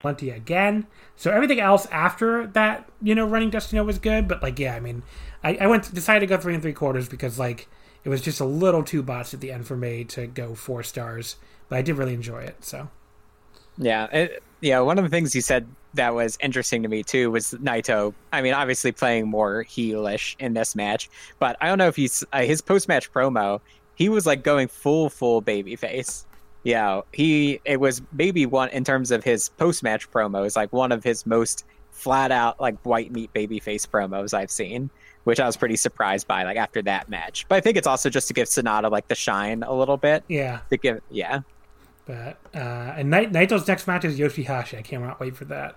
[0.00, 0.86] Plenty again.
[1.16, 4.28] So everything else after that, you know, running Destino was good.
[4.28, 5.02] But like, yeah, I mean,
[5.42, 7.68] I, I went decided to go three and three quarters because like
[8.04, 10.82] it was just a little too botched at the end for me to go four
[10.82, 11.36] stars.
[11.70, 12.62] But I did really enjoy it.
[12.64, 12.90] So
[13.78, 14.80] Yeah, it, yeah.
[14.80, 18.14] One of the things you said that was interesting to me too was Naito.
[18.32, 21.08] I mean, obviously playing more heelish in this match,
[21.38, 23.60] but I don't know if he's uh, his post match promo.
[23.94, 26.26] He was like going full full baby face.
[26.64, 30.92] Yeah, he it was maybe one in terms of his post match promos, like one
[30.92, 34.90] of his most flat out like white meat baby face promos I've seen,
[35.24, 36.42] which I was pretty surprised by.
[36.42, 39.14] Like after that match, but I think it's also just to give Sanada like the
[39.14, 40.24] shine a little bit.
[40.26, 41.40] yeah, To give yeah.
[42.06, 42.58] But uh,
[42.96, 44.78] and Nai- Naito's next match is Yoshihashi.
[44.78, 45.76] I cannot wait for that.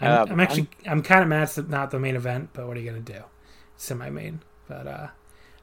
[0.00, 2.76] I'm, Um, I'm actually I'm, kind of mad it's not the main event, but what
[2.76, 3.22] are you gonna do?
[3.76, 5.06] Semi main, but uh,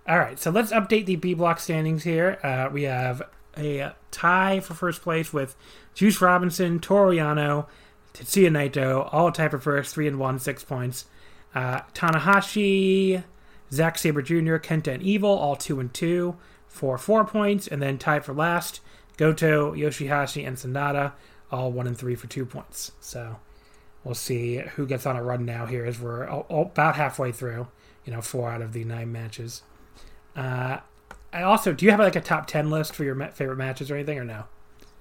[0.08, 0.40] all right.
[0.40, 2.40] So let's update the B block standings here.
[2.44, 3.22] Uh, we have
[3.58, 5.56] a tie for first place with
[5.94, 7.68] Juice Robinson, Toru Yano,
[8.14, 11.06] Tetsuya Naito, all tied for first, three and one, six points.
[11.54, 13.24] Uh, Tanahashi,
[13.72, 16.36] Zack Sabre Jr., Kenta and Evil, all two and two
[16.68, 18.82] for four points, and then tied for last,
[19.18, 21.14] Goto, Yoshihashi, and Sanada,
[21.52, 22.92] all one and three for two points.
[23.00, 23.38] So
[24.04, 27.68] we'll see who gets on a run now here as we're about halfway through.
[28.06, 29.64] You know, four out of the nine matches.
[30.36, 30.78] Uh,
[31.34, 33.96] I also, do you have like a top ten list for your favorite matches or
[33.96, 34.44] anything, or no?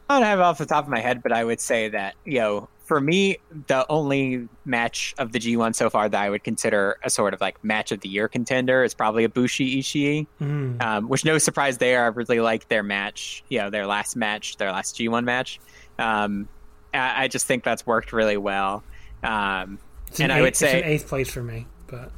[0.09, 2.39] I don't have off the top of my head, but I would say that, you
[2.39, 6.99] know, for me, the only match of the G1 so far that I would consider
[7.03, 10.83] a sort of like match of the year contender is probably a Bushi Ishii, Mm,
[10.83, 12.05] um, which no surprise there.
[12.05, 15.61] I really like their match, you know, their last match, their last G1 match.
[15.99, 16.49] Um,
[16.93, 18.85] I, I just think that's worked really well.
[19.23, 19.79] Um,
[20.09, 22.13] it's an and I eight- would it's say, an eighth place for me, but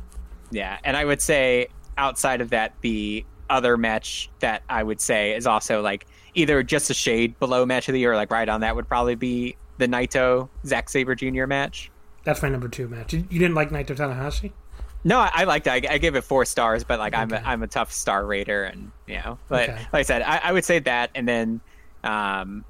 [0.51, 5.35] yeah, and I would say outside of that, the other match that I would say
[5.37, 8.49] is also like either just a shade below match of the year, or like right
[8.49, 11.47] on that would probably be the Naito Zack Sabre Jr.
[11.47, 11.91] match.
[12.25, 13.13] That's my number two match.
[13.13, 14.53] You didn't like Naito Tanahashi?
[15.05, 15.71] No, I, I liked it.
[15.89, 18.65] I, I gave it four stars, but like I'm a, I'm a tough star rater,
[18.65, 19.79] and you know, but Okay.
[19.93, 21.61] like I said, I, I would say that, and then,
[22.03, 22.65] um,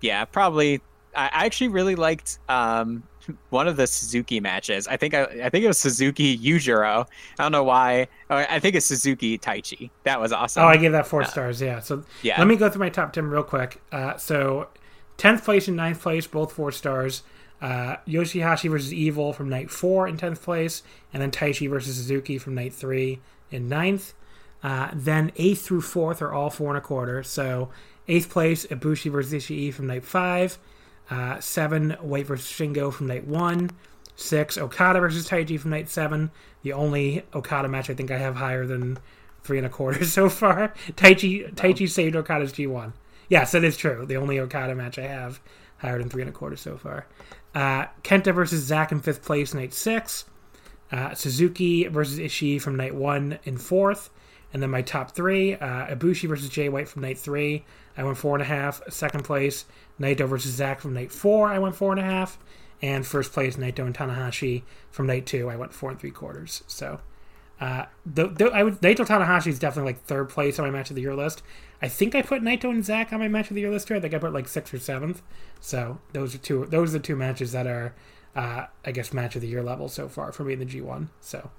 [0.00, 0.80] yeah, probably.
[1.14, 3.02] I, I actually really liked um
[3.50, 4.86] one of the Suzuki matches.
[4.86, 7.06] I think I, I think it was Suzuki Yujiro.
[7.38, 8.06] I don't know why.
[8.30, 9.90] Oh, I think it's Suzuki Taichi.
[10.04, 10.62] That was awesome.
[10.62, 11.60] Oh, I gave that four stars.
[11.60, 11.80] Yeah.
[11.80, 12.38] So Yeah.
[12.38, 13.80] let me go through my top ten real quick.
[13.90, 14.68] Uh, so
[15.16, 17.22] tenth place and ninth place, both four stars.
[17.60, 22.38] Uh, Yoshihashi versus Evil from night four in tenth place, and then Taichi versus Suzuki
[22.38, 24.12] from night three in ninth.
[24.62, 27.22] Uh, then eighth through fourth are all four and a quarter.
[27.22, 27.70] So
[28.08, 30.58] eighth place, Ibushi versus Ishii from night five.
[31.08, 33.70] Uh, seven, White versus Shingo from night one.
[34.16, 36.30] Six, Okada versus Taichi from night seven.
[36.62, 38.98] The only Okada match I think I have higher than
[39.44, 40.74] three and a quarter so far.
[40.92, 42.92] Taichi Taichi saved Okada's G1.
[43.28, 44.06] Yes, that is true.
[44.06, 45.40] The only Okada match I have
[45.78, 47.06] higher than three and a quarter so far.
[47.54, 50.24] Uh, Kenta versus Zack in fifth place, night six.
[50.92, 54.10] Uh, Suzuki versus Ishii from night one in fourth.
[54.52, 57.64] And then my top three, uh, Ibushi versus Jay White from night three.
[57.96, 58.80] I went four and a half.
[58.88, 59.64] Second place,
[60.00, 61.48] Naito versus Zack from night four.
[61.48, 62.38] I went four and a half.
[62.82, 65.48] And first place, Naito and Tanahashi from night two.
[65.48, 66.62] I went four and three quarters.
[66.66, 67.00] So,
[67.60, 70.90] uh, the, the, I would, Naito Tanahashi is definitely like third place on my match
[70.90, 71.42] of the year list.
[71.82, 73.94] I think I put Naito and Zack on my match of the year list too.
[73.94, 75.22] I think I put like sixth or seventh.
[75.60, 76.66] So those are two.
[76.66, 77.94] Those are the two matches that are,
[78.34, 80.80] uh, I guess, match of the year level so far for me in the G
[80.80, 81.10] one.
[81.20, 81.50] So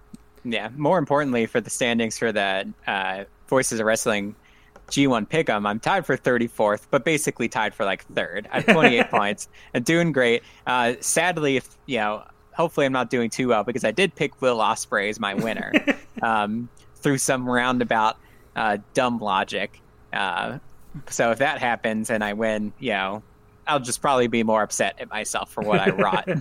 [0.43, 0.69] Yeah.
[0.75, 4.35] More importantly, for the standings for the uh, Voices of Wrestling
[4.89, 8.47] G1 Pick'em, I'm tied for 34th, but basically tied for like third.
[8.51, 10.43] I have 28 points and doing great.
[10.65, 14.41] Uh, sadly, if you know, hopefully I'm not doing too well because I did pick
[14.41, 15.71] Will Ospreay as my winner
[16.23, 18.17] um, through some roundabout
[18.55, 19.79] uh, dumb logic.
[20.17, 20.59] Uh,
[21.09, 23.23] so if that happens and I win, you know,
[23.67, 26.29] I'll just probably be more upset at myself for what I wrought.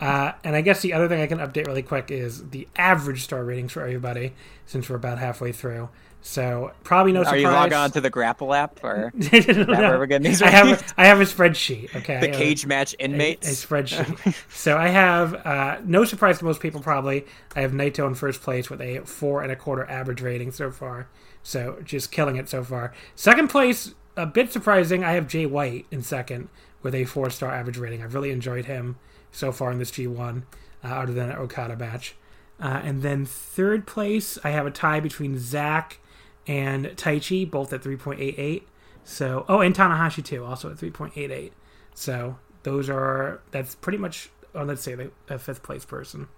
[0.00, 3.22] Uh, and I guess the other thing I can update really quick is the average
[3.22, 4.32] star ratings for everybody,
[4.66, 5.88] since we're about halfway through.
[6.20, 7.40] So probably no Are surprise.
[7.42, 10.94] you log on to the Grapple app or No, where we're getting these I have?
[10.96, 11.94] I have a spreadsheet.
[11.96, 14.34] Okay, the cage match a, a spreadsheet.
[14.52, 17.26] so I have uh, no surprise to most people probably.
[17.56, 20.70] I have Naito in first place with a four and a quarter average rating so
[20.70, 21.08] far.
[21.42, 22.92] So just killing it so far.
[23.14, 25.02] Second place, a bit surprising.
[25.04, 26.48] I have Jay White in second
[26.82, 28.02] with a four star average rating.
[28.02, 28.96] I've really enjoyed him
[29.30, 30.42] so far in this G1,
[30.84, 32.14] uh, other than an Okada match.
[32.60, 35.98] Uh, and then third place, I have a tie between Zack
[36.46, 38.62] and Taichi, both at 3.88.
[39.04, 41.50] So, oh, and Tanahashi too, also at 3.88.
[41.94, 44.30] So those are that's pretty much.
[44.54, 46.28] Oh, let's say the a fifth place person,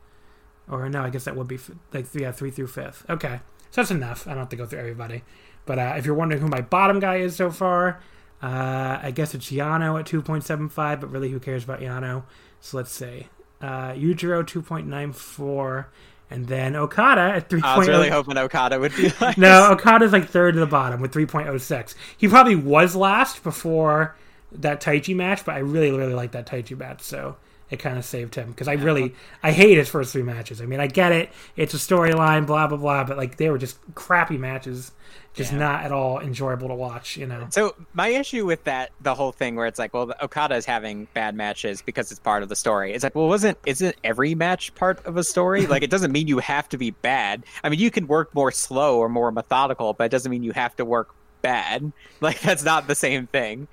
[0.69, 3.05] or no, I guess that would be f- like yeah, three through fifth.
[3.11, 3.41] Okay,
[3.75, 4.29] so that's enough.
[4.29, 5.25] I don't have to go through everybody.
[5.67, 8.01] But uh, if you're wondering who my bottom guy is so far,
[8.41, 11.01] uh, I guess it's Yano at 2.75.
[11.01, 12.23] But really, who cares about Yano?
[12.61, 15.87] So let's say uh, Yujiro 2.94,
[16.31, 17.65] and then Okada at 3.0.
[17.65, 21.01] I was really hoping Okada would be like No, Okada's like third to the bottom
[21.01, 21.97] with 3.06.
[22.17, 24.15] He probably was last before
[24.53, 27.39] that Taichi match, but I really, really like that Taichi match, so
[27.71, 30.61] it kind of saved him because I really, I hate his first three matches.
[30.61, 33.59] I mean, I get it; it's a storyline, blah blah blah, but like they were
[33.59, 34.93] just crappy matches,
[35.33, 35.59] just Yeah.
[35.59, 37.17] not at all enjoyable to watch.
[37.17, 37.47] You know?
[37.51, 41.09] So my issue with that, the whole thing where it's like, well, Okada is having
[41.15, 42.93] bad matches because it's part of the story.
[42.93, 45.67] It's like, well, wasn't isn't every match part of a story?
[45.75, 47.45] like, it doesn't mean you have to be bad.
[47.65, 50.53] I mean, you can work more slow or more methodical, but it doesn't mean you
[50.53, 51.93] have to work bad.
[52.21, 53.69] Like, that's not the same thing.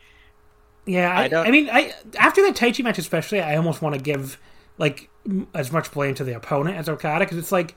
[0.85, 4.01] Yeah, I I, I mean, I after that Taichi match especially, I almost want to
[4.01, 4.39] give
[4.77, 7.75] like m- as much blame to the opponent as Okada because it's like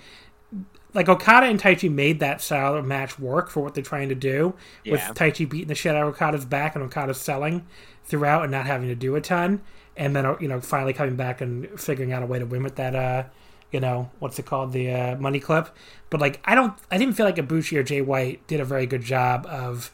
[0.95, 4.15] like Okada and Taichi made that style of match work for what they're trying to
[4.15, 4.55] do
[4.87, 5.13] with Yeah.
[5.13, 7.67] Taichi beating the shit out of Okada's back and Okada selling
[8.05, 9.61] throughout and not having to do a ton,
[9.97, 12.77] and then you know finally coming back and figuring out a way to win with
[12.77, 12.95] that.
[12.95, 13.25] uh
[13.73, 15.69] you know what's it called the uh, money clip
[16.09, 18.87] but like i don't i didn't feel like ibushi or jay white did a very
[18.87, 19.91] good job of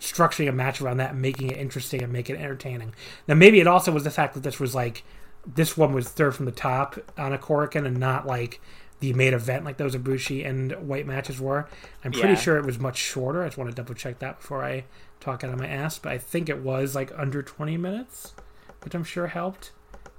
[0.00, 2.94] structuring a match around that and making it interesting and make it entertaining.
[3.26, 5.02] Now maybe it also was the fact that this was like
[5.46, 8.60] this one was third from the top on a Korakuen and not like
[9.00, 11.68] the main event like those Ibushi and White matches were.
[12.04, 12.34] I'm pretty Yeah.
[12.34, 13.42] sure it was much shorter.
[13.42, 14.84] I just want to double check that before I
[15.20, 18.34] talk out of my ass, but I think it was like under 20 minutes,
[18.82, 19.70] which I'm sure helped.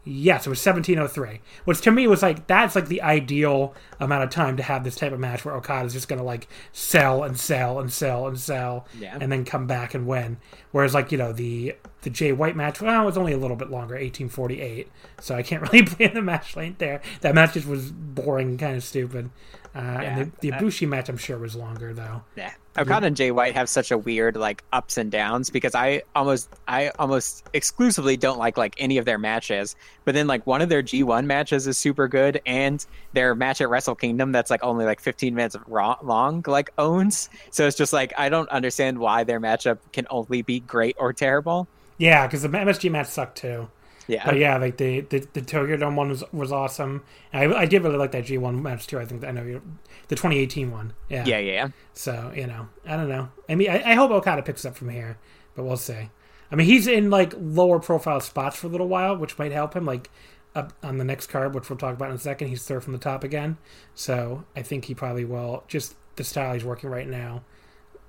[0.08, 1.42] Yes, it was 1703.
[1.66, 4.96] Which to me was like that's like the ideal amount of time to have this
[4.96, 8.86] type of match where Okada's just gonna like sell and sell and sell and sell
[9.00, 9.18] Yeah.
[9.20, 10.38] and then come back and win.
[10.72, 11.76] Whereas like, you know, the
[12.08, 14.90] the Jay White match, well, it was only a little bit longer, 1848.
[15.20, 17.02] So I can't really play the match length there.
[17.20, 19.30] That match just was boring and kind of stupid.
[19.76, 22.24] Uh, and the, the uh, Ibushi match, I'm sure, was longer though.
[22.38, 22.54] Yeah.
[22.78, 26.50] Okada and Jay White have such a weird like ups and downs because I almost
[26.68, 29.76] I almost exclusively don't like like any of their matches.
[30.06, 33.70] But then like one of their G1 matches is super good and their match at
[33.70, 37.30] Wrestle Kingdom that's like only like 15 minutes long like owns.
[37.52, 41.14] So it's just like I don't understand why their matchup can only be great or
[41.14, 41.68] terrible.
[41.98, 43.70] Yeah, because the MSG match sucked too.
[44.08, 44.26] Yeah.
[44.26, 47.04] But yeah, like the the, the Tokyo Dome one was was awesome.
[47.34, 49.00] I, I did really like that G one match too.
[49.00, 49.62] I think I know you
[50.08, 50.94] the 2018 one.
[51.10, 51.26] Yeah.
[51.26, 51.68] Yeah, yeah, yeah.
[51.94, 53.30] So you know, I don't know.
[53.50, 55.18] I mean, I, I hope Okada picks up from here,
[55.56, 56.10] but we'll see.
[56.50, 59.76] I mean, he's in like lower profile spots for a little while, which might help
[59.76, 59.86] him.
[59.86, 60.10] Like
[60.56, 62.94] up on the next card, which we'll talk about in a second, he's third from
[62.94, 63.58] the top again.
[63.94, 65.66] So I think he probably will.
[65.68, 67.44] Just the style he's working right now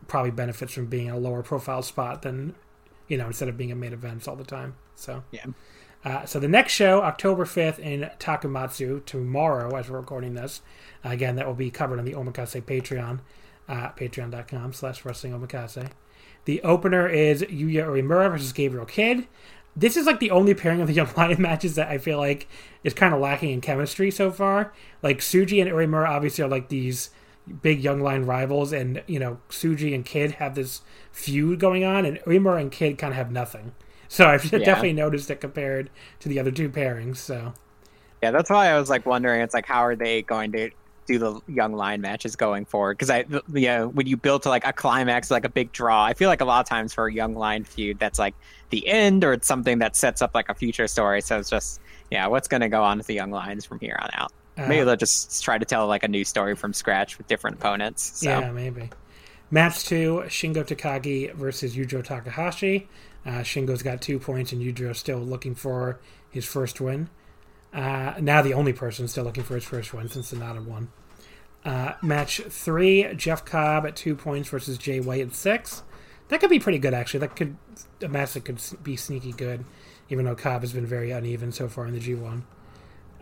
[0.06, 2.54] probably benefits from being in a lower profile spot than
[3.08, 4.74] you know instead of being in main events all the time.
[4.94, 5.46] So Yeah.
[6.04, 10.60] uh, so the next show, October 5th in Takamatsu, tomorrow as we're recording this.
[11.04, 13.20] Uh, again, that will be covered on the Omakase Patreon,
[13.68, 15.90] uh, patreon.com slash wrestling omakase.
[16.44, 19.26] The opener is Yuya Uemura versus Gabriel Kidd.
[19.76, 22.48] This is like the only pairing of the Young Lion matches that I feel like
[22.82, 24.72] is kind of lacking in chemistry so far.
[25.02, 27.10] Like Tsuji and Uemura obviously are like these
[27.48, 30.82] big Young Lion rivals, and you know Tsuji and Kidd have this
[31.12, 33.72] feud going on, and Uemura and Kidd kind of have nothing.
[34.10, 35.90] So I've definitely noticed it compared
[36.20, 37.18] to the other two pairings.
[37.18, 37.52] So
[38.22, 39.42] Yeah, that's why I was like wondering.
[39.42, 40.70] It's like, how are they going to
[41.06, 42.96] do the young lion matches going forward?
[42.96, 45.72] Because I, you uh, know, when you build to like a climax, like a big
[45.72, 48.34] draw, I feel like a lot of times for a young lion feud, that's like
[48.70, 51.20] the end, or it's something that sets up like a future story.
[51.20, 51.78] So it's just,
[52.10, 54.32] yeah, what's going to go on with the young lions from here on out?
[54.58, 57.58] Maybe Uh, they'll just try to tell like a new story from scratch with different
[57.58, 58.18] opponents.
[58.20, 58.90] So yeah, maybe.
[59.50, 62.88] Match two: Shingo Takagi versus Yujo Takahashi.
[63.24, 66.00] Uh, Shingo's got two points, and Yujo's still looking for
[66.30, 67.08] his first win.
[67.72, 70.90] Uh, now the only person still looking for his first win since Sanada won.
[71.64, 75.82] Uh, match three: Jeff Cobb at two points versus Jay White at six.
[76.28, 77.20] That could be pretty good, actually.
[77.20, 77.56] That could
[78.02, 79.64] a match that could be sneaky good,
[80.10, 82.44] even though Cobb has been very uneven so far in the G one.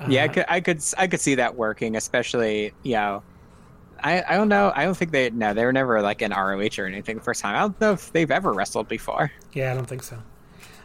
[0.09, 3.23] Yeah, I could, I could, I could see that working, especially, you know.
[4.03, 4.73] I, I don't know.
[4.75, 7.41] I don't think they no they were never like in ROH or anything the first
[7.41, 7.57] time.
[7.57, 9.33] I don't know if they've ever wrestled before.
[9.55, 10.19] Yeah, I don't think so.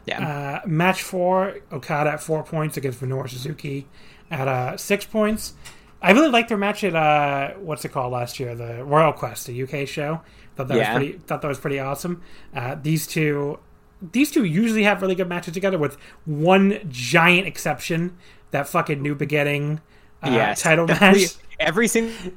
[0.05, 0.62] Yeah.
[0.64, 3.86] Uh, match four, Okada at four points against Minoru Suzuki
[4.32, 5.53] at uh, six points.
[6.01, 9.45] I really liked their match at uh, what's it called last year, the Royal Quest,
[9.45, 10.22] the UK show.
[10.55, 10.93] Thought that Yeah.
[10.93, 11.18] was pretty.
[11.20, 12.22] Thought that was pretty awesome.
[12.55, 13.59] Uh, these two,
[14.01, 18.18] these two usually have really good matches together, with one giant exception:
[18.52, 19.82] that fucking new beginning
[20.24, 20.62] uh, yes.
[20.62, 21.30] title Every- match.
[21.60, 22.34] Every single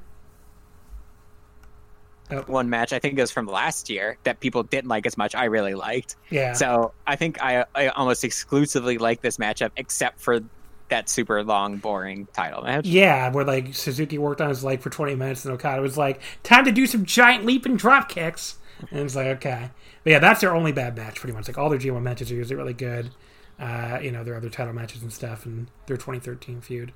[2.31, 2.43] Oh.
[2.47, 5.35] one match I think it was from last year that people didn't like as much.
[5.35, 6.17] I really liked.
[6.31, 6.55] Yeah.
[6.55, 10.41] So I think I, I almost exclusively like this matchup, except for
[10.89, 12.87] that super long, boring title match.
[12.87, 16.21] Yeah, where like Suzuki worked on his leg for 20 minutes, and Okada was like,
[16.43, 18.57] "Time to do some giant leap and drop kicks."
[18.91, 19.71] And it's like, okay,
[20.03, 21.47] but yeah, that's their only bad match, pretty much.
[21.47, 23.11] Like all their G1 matches are usually really good.
[23.59, 26.93] Uh, you know, their other title matches and stuff, and their 2013 feud.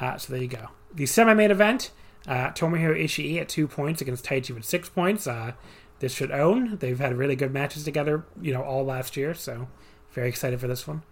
[0.00, 0.68] Uh, so there you go.
[0.94, 1.90] The semi-main event:
[2.26, 5.26] uh, Tomohiro Ishii at two points against Taichi with six points.
[5.26, 5.52] Uh,
[6.00, 6.76] this should own.
[6.78, 9.32] They've had really good matches together, you know, all last year.
[9.34, 9.68] So
[10.12, 11.02] very excited for this one.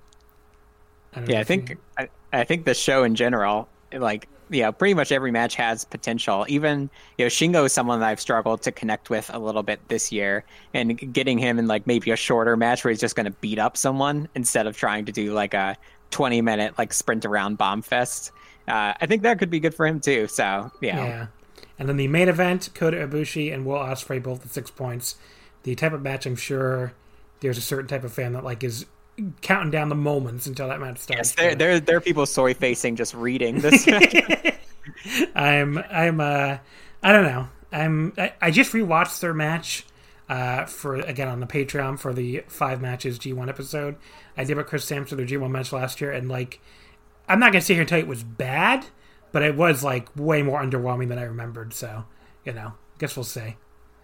[1.14, 5.12] don't Yeah, I think I, I think the show in general, like yeah, pretty much
[5.12, 6.44] every match has potential.
[6.48, 9.80] Even you know, Shingo is someone that I've struggled to connect with a little bit
[9.88, 13.26] this year, and getting him in like maybe a shorter match where he's just going
[13.26, 15.76] to beat up someone instead of trying to do like a
[16.10, 18.32] twenty minute like sprint around bomb fest.
[18.66, 20.26] Uh, I think that could be good for him too.
[20.28, 21.26] So yeah, Yeah.
[21.78, 25.16] And then the main event, Kota Ibushi and Will Ospreay both at six points.
[25.64, 26.92] The type of match I'm sure
[27.40, 28.86] there's a certain type of fan that like is
[29.40, 31.30] counting down the moments until that match starts.
[31.30, 33.86] yes, there there there are people soy facing just reading this.
[35.34, 36.58] I'm I'm uh
[37.02, 37.48] I don't know.
[37.72, 39.86] I'm I, I just rewatched their match
[40.28, 43.96] uh for again on the Patreon for the five matches G1 episode.
[44.36, 46.60] I did with Chris Sampson their G1 match last year and like
[47.28, 48.86] I'm not gonna sit here and tell you it was bad,
[49.32, 52.04] but it was like way more underwhelming than I remembered, so
[52.44, 53.56] you know, guess we'll see.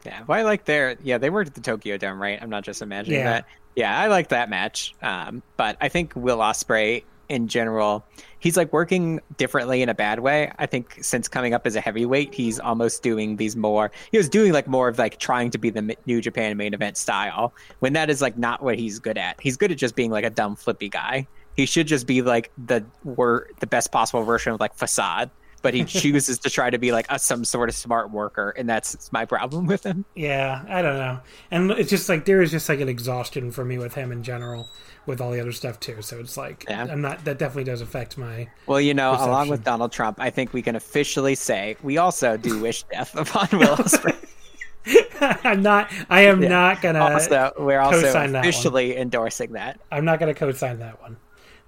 [0.05, 2.39] Yeah, well, I like their yeah they worked at the Tokyo Dome, right?
[2.41, 3.31] I'm not just imagining Yeah.
[3.33, 3.47] that.
[3.77, 4.95] Yeah, I like that match.
[5.03, 8.05] Um, but I think Will Ospreay in general,
[8.41, 10.51] he's like working differently in a bad way.
[10.59, 13.93] I think since coming up as a heavyweight, he's almost doing these more.
[14.11, 16.97] He was doing like more of like trying to be the New Japan main event
[16.97, 19.41] style when that is like not what he's good at.
[19.41, 21.29] He's good at just being like a dumb flippy guy.
[21.57, 25.31] he should just be like the were the best possible version of like facade
[25.63, 28.69] but he chooses to try to be like a, some sort of smart worker and
[28.69, 31.21] that's my problem with him Yeah, I don't know.
[31.51, 34.23] And it's just like there is just like an exhaustion for me with him in
[34.23, 34.69] general,
[35.07, 36.03] with all the other stuff too.
[36.03, 36.87] So it's like Yeah.
[36.91, 37.25] I'm not.
[37.25, 38.49] That definitely does affect my.
[38.67, 42.37] well you know along with donald trump i think we can officially say we also
[42.37, 43.77] do wish death upon will.
[45.21, 45.93] I'm not.
[46.09, 47.01] I am not gonna.
[47.01, 51.19] also we're also co-sign that officially endorsing that I'm not gonna co-sign that one.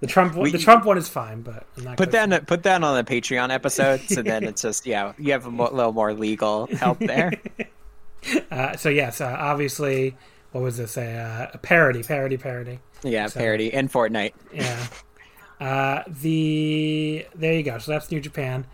[0.03, 0.35] The Trump.
[0.35, 3.03] one We- the Trump one is fine, but put co-signing- that put that on the
[3.03, 6.99] patreon episode so then it's just yeah you have a mo- little more legal help
[7.13, 7.31] there
[8.51, 10.15] Uh, so yes, uh, obviously,
[10.53, 10.95] what was this?
[10.97, 12.79] A, uh, a parody, parody, parody.
[13.03, 14.87] yeah So- parody in fortnite Yeah.
[15.59, 17.77] Uh, the there you go.
[17.77, 18.65] So that's New Japan.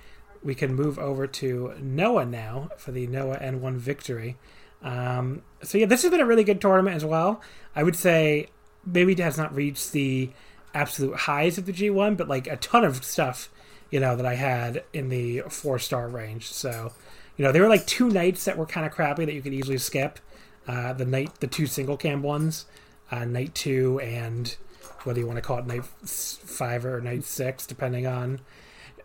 [0.43, 4.38] We can move over to Noah now for the Noah N1 victory.
[4.82, 7.41] Um, so yeah, this has been a really good tournament as well.
[7.75, 8.47] I would say
[8.86, 10.30] maybe it has not reached the
[10.74, 13.49] absolute highs of the G1, but like a ton of stuff,
[13.89, 16.51] you know, that I had in the four star range.
[16.51, 16.93] So,
[17.38, 19.53] you know, there were like two nights that were kind of crappy that you could
[19.53, 20.20] easily skip.
[20.67, 22.65] Uh, the night, the two single cam ones,
[23.11, 24.55] uh, night two and
[25.03, 28.39] whether you want to call it night five or night six, depending on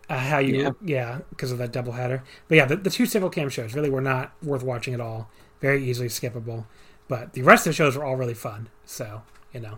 [0.09, 0.71] uh, how you, Yeah.
[0.83, 2.23] yeah, because of that double header.
[2.47, 5.29] But yeah, the, the two single cam shows really were not worth watching at all.
[5.61, 6.65] Very easily skippable.
[7.07, 8.69] But the rest of the shows were all really fun.
[8.85, 9.77] So you know,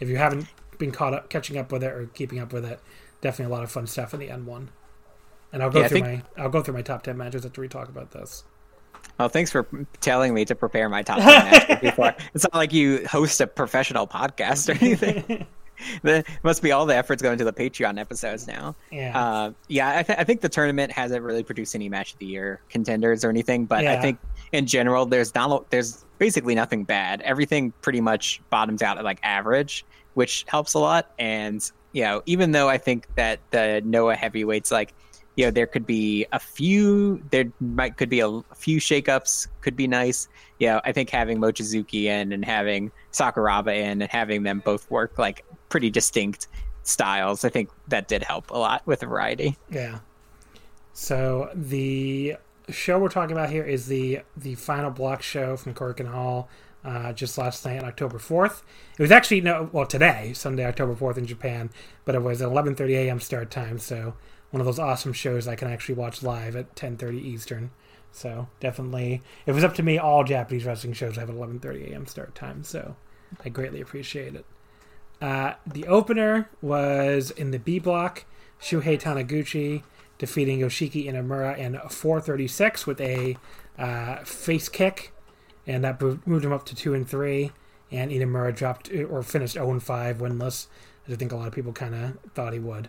[0.00, 0.48] if you haven't
[0.82, 2.80] been caught up, catching up with it or keeping up with it,
[3.20, 4.70] definitely a lot of fun stuff in the N one.
[5.52, 7.60] And I'll go Yeah, through think- my I'll go through my top ten matches after
[7.60, 8.44] we talk about this.
[9.18, 9.66] Well, thanks for
[10.00, 12.14] telling me to prepare my top 10 matches before.
[12.34, 15.44] It's not like you host a professional podcast or anything.
[16.02, 18.76] the, must be all the efforts going to the Patreon episodes now.
[18.92, 19.18] Yeah.
[19.20, 22.26] Uh, yeah, I, th- I think the tournament hasn't really produced any match of the
[22.26, 24.18] year contenders or anything, but I think
[24.52, 27.20] in general, there's not there's basically nothing bad.
[27.22, 31.12] Everything pretty much bottoms out at like average, which helps a lot.
[31.18, 34.94] And you know, even though I think that the Noah heavyweights like
[35.36, 39.74] you know there could be a few there might could be a, few shakeups could
[39.74, 44.42] be nice you know i think having mochizuki in and having sakuraba in and having
[44.42, 46.48] them both work like pretty distinct
[46.82, 50.00] styles i think that did help a lot with the variety Yeah.
[50.92, 52.36] So the
[52.68, 56.48] show we're talking about here is the the final block show from Korakuen Hall,
[56.84, 58.62] uh, just last night on October fourth.
[58.98, 61.70] It was actually no, well today, Sunday, October fourth in Japan,
[62.04, 63.20] but it was at eleven thirty a.m.
[63.20, 63.78] start time.
[63.78, 64.14] So
[64.50, 67.70] one of those awesome shows I can actually watch live at ten thirty Eastern.
[68.10, 71.58] So definitely, if it was up to me, all Japanese wrestling shows have an eleven
[71.58, 72.06] thirty a.m.
[72.06, 72.64] start time.
[72.64, 72.96] So
[73.44, 74.44] I greatly appreciate it.
[75.20, 78.24] Uh, the opener was in the B block.
[78.60, 79.82] Shuhei Taniguchi
[80.18, 83.36] defeating Yoshiki Inamura in 436 with a
[83.76, 85.12] uh, face kick,
[85.66, 87.52] and that moved him up to two and three.
[87.90, 90.66] And Inamura dropped or finished 0 and five, winless.
[91.06, 92.88] As I think a lot of people kind of thought he would.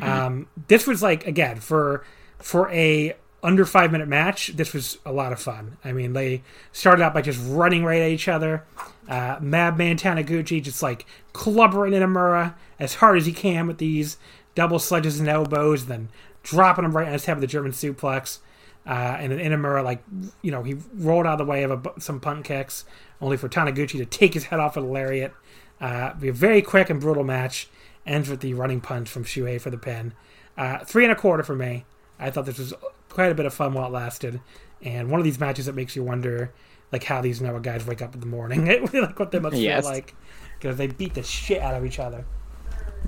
[0.00, 2.02] Um, this was like again for
[2.38, 4.48] for a under five minute match.
[4.48, 5.76] This was a lot of fun.
[5.84, 6.42] I mean, they
[6.72, 8.64] started out by just running right at each other.
[9.08, 14.16] Uh, Madman Taniguchi just like clubbering Inamura as hard as he can with these
[14.54, 16.08] double sledges and elbows, then
[16.42, 18.38] dropping him right on his head with the German suplex.
[18.86, 20.02] Uh, and then Inamura, like,
[20.42, 22.84] you know, he rolled out of the way of a, some punt kicks,
[23.20, 25.32] only for Taniguchi to take his head off with a lariat.
[25.80, 27.68] Uh, be a very quick and brutal match.
[28.04, 30.14] Ends with the running punch from Shuhei for the pin.
[30.58, 31.84] Uh, three and a quarter for me.
[32.18, 32.74] I thought this was
[33.08, 34.40] quite a bit of fun while it lasted,
[34.82, 36.52] and one of these matches that makes you wonder,
[36.90, 39.84] like how these Noah guys wake up in the morning, like what they must Yes.
[39.84, 40.14] feel like,
[40.58, 42.24] because they beat the shit out of each other.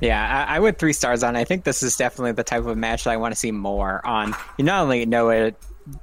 [0.00, 1.36] Yeah, I, I went three stars on.
[1.36, 4.04] I think this is definitely the type of match that I want to see more
[4.06, 4.34] on.
[4.58, 5.52] You not only Noah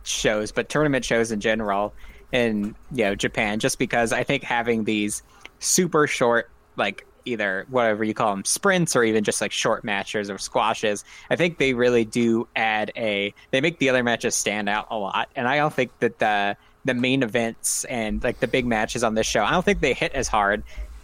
[0.04, 1.94] shows, but tournament shows in general
[2.32, 3.60] in you know Japan.
[3.60, 5.24] Just because I think having these
[5.60, 10.30] super short, like either whatever you call them, sprints or even just like short matches
[10.30, 13.34] or squashes, I think they really do add a.
[13.52, 16.58] They make the other matches stand out a lot, and I don't think that the
[16.84, 19.94] the main events and like the big matches on this show, I don't think they
[19.94, 20.64] hit as hard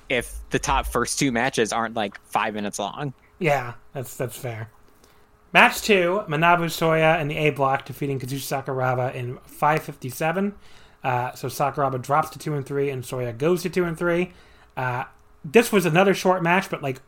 [0.10, 3.14] if the top first two matches aren't like five minutes long.
[3.40, 4.70] Yeah, that's that's fair.
[5.54, 10.54] Match two: Manabu Soya in the A block defeating Kazushi Sakuraba in 5:57.
[11.04, 14.34] Uh, so Sakuraba drops to two and three, and Soya goes to two and three.
[14.76, 15.06] Uh,
[15.46, 17.02] this was another short match, but like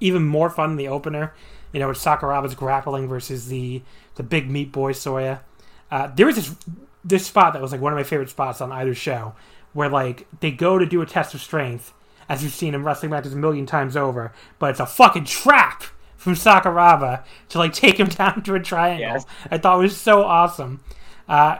[0.00, 1.34] even more fun than the opener.
[1.72, 3.82] You know, it's Sakuraba's grappling versus the
[4.14, 5.40] the big meat boy Soya.
[5.90, 6.54] Uh, there was this
[7.04, 9.34] this spot that was like one of my favorite spots on either show,
[9.72, 11.92] where like they go to do a test of strength,
[12.28, 15.84] as you've seen in wrestling matches a million times over, but it's a fucking trap
[16.16, 19.00] from Sakuraba to like take him down to a triangle.
[19.00, 19.26] Yes.
[19.50, 20.80] I thought it was so awesome.
[21.28, 21.58] Uh,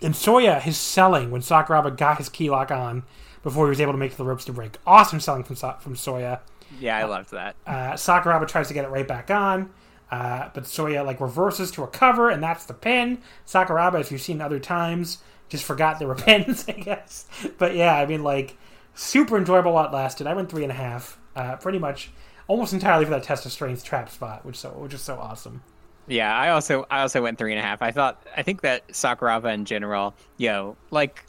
[0.00, 3.04] and Soya, his selling when Sakuraba got his key lock on
[3.42, 4.76] before he was able to make the ropes to break.
[4.86, 6.40] Awesome selling from from Soya.
[6.80, 7.56] Yeah, I loved that.
[7.66, 9.70] Uh, Sakuraba tries to get it right back on,
[10.10, 13.18] uh, but Soya like reverses to a cover, and that's the pin.
[13.46, 15.18] Sakuraba, as you've seen other times,
[15.48, 17.26] just forgot there were pins, I guess.
[17.56, 18.56] But yeah, I mean, like
[18.98, 20.26] super enjoyable while it lasted.
[20.26, 22.10] I went three and a half, uh, pretty much
[22.48, 25.62] almost entirely for that test of strength trap spot, which so which is so awesome.
[26.08, 27.80] Yeah, I also I also went three and a half.
[27.80, 31.24] I thought I think that Sakuraba in general, you know, like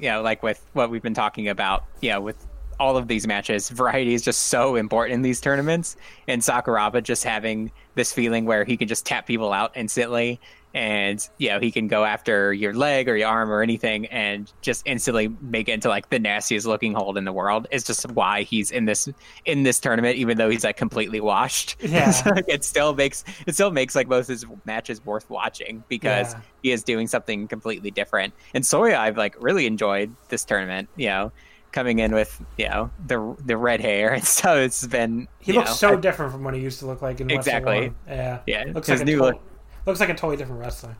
[0.00, 2.46] you know, like with what we've been talking about, you know, with
[2.80, 5.96] all of these matches, variety is just so important in these tournaments.
[6.26, 10.40] And Sakuraba just having this feeling where he can just tap people out instantly
[10.74, 14.52] and you know he can go after your leg or your arm or anything and
[14.62, 18.10] just instantly make it into like the nastiest looking hold in the world is just
[18.12, 19.08] why he's in this
[19.44, 21.76] in this tournament even though he's like completely washed.
[21.92, 22.10] Yeah.
[22.10, 25.84] So, like, it still makes it still makes like most of his matches worth watching
[25.88, 26.40] because Yeah.
[26.62, 28.32] he is doing something completely different.
[28.54, 31.32] And soya i've like really enjoyed this tournament you know
[31.72, 34.12] coming in with you know the the red hair.
[34.14, 36.86] And so it's been He looks know, so I- different from what he used to
[36.86, 37.92] look like in Exactly.
[38.06, 39.40] Yeah, Yeah, Looks his like a new look-
[39.86, 40.96] looks like a totally different wrestler.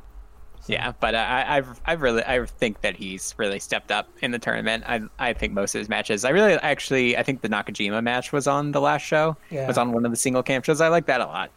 [0.66, 4.38] Yeah, but I, I've I've really I think that he's really stepped up in the
[4.38, 4.84] tournament.
[4.86, 6.24] I I think most of his matches.
[6.24, 9.36] I really actually I think the Nakajima match was on the last show.
[9.50, 9.66] Yeah.
[9.66, 10.80] Was on one of the single cam shows.
[10.80, 11.50] I like that a lot.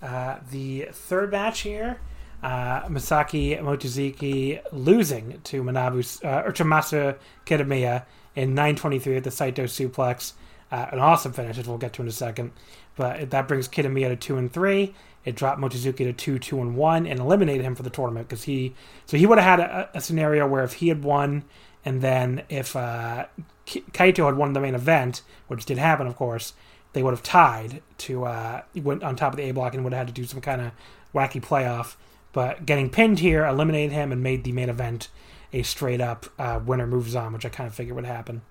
[0.00, 1.98] Uh, the third match here,
[2.42, 7.16] uh, Masaki Mochizuki losing to Manabu uh, or to Masa
[7.46, 8.04] Kitamiya
[8.36, 10.34] in 9:23 at the Saito suplex.
[10.70, 12.52] Uh, an awesome finish, as we'll get to in a second.
[12.96, 14.94] But that brings Kitamiya to two and three.
[15.24, 18.44] It dropped Mochizuki to two, two and one, and eliminated him for the tournament because
[18.44, 18.74] he.
[19.06, 21.44] So he would have had a, a scenario where if he had won,
[21.84, 23.26] and then if uh,
[23.66, 26.52] Kaito had won the main event, which did happen, of course,
[26.92, 29.92] they would have tied to uh, went on top of the A block and would
[29.92, 30.72] have had to do some kind of
[31.14, 31.96] wacky playoff.
[32.32, 35.08] But getting pinned here eliminated him and made the main event
[35.52, 38.42] a straight up uh, winner moves on, which I kind of figured would happen.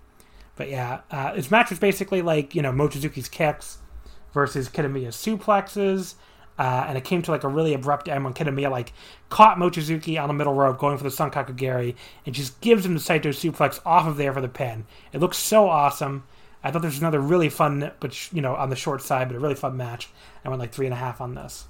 [0.56, 3.80] But yeah, uh, his match was basically like you know Mochizuki's kicks
[4.34, 6.16] versus Kitamiya's suplexes.
[6.58, 8.94] Uh, and it came to like a really abrupt end when Kitamiya like
[9.30, 13.00] caught Mochizuki on the middle rope going for the Sankakugeri and just gives him the
[13.00, 14.86] Saito suplex off of there for the pin.
[15.12, 16.24] It looks so awesome.
[16.64, 19.36] I thought this was another really fun, but you know, on the short side, but
[19.36, 20.10] a really fun match.
[20.46, 21.66] I went like three and a half on this.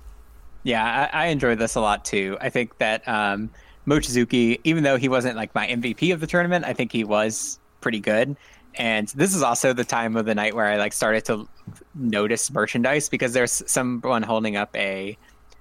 [0.64, 2.38] Yeah, I, I enjoyed this a lot too.
[2.39, 3.49] I think that um,
[3.88, 7.60] Mochizuki, even though he wasn't like my MVP of the tournament, I think he was
[7.81, 8.35] pretty good.
[8.76, 11.48] And this is also the time of the night where I like started to
[11.95, 15.18] notice merchandise because there's someone holding up a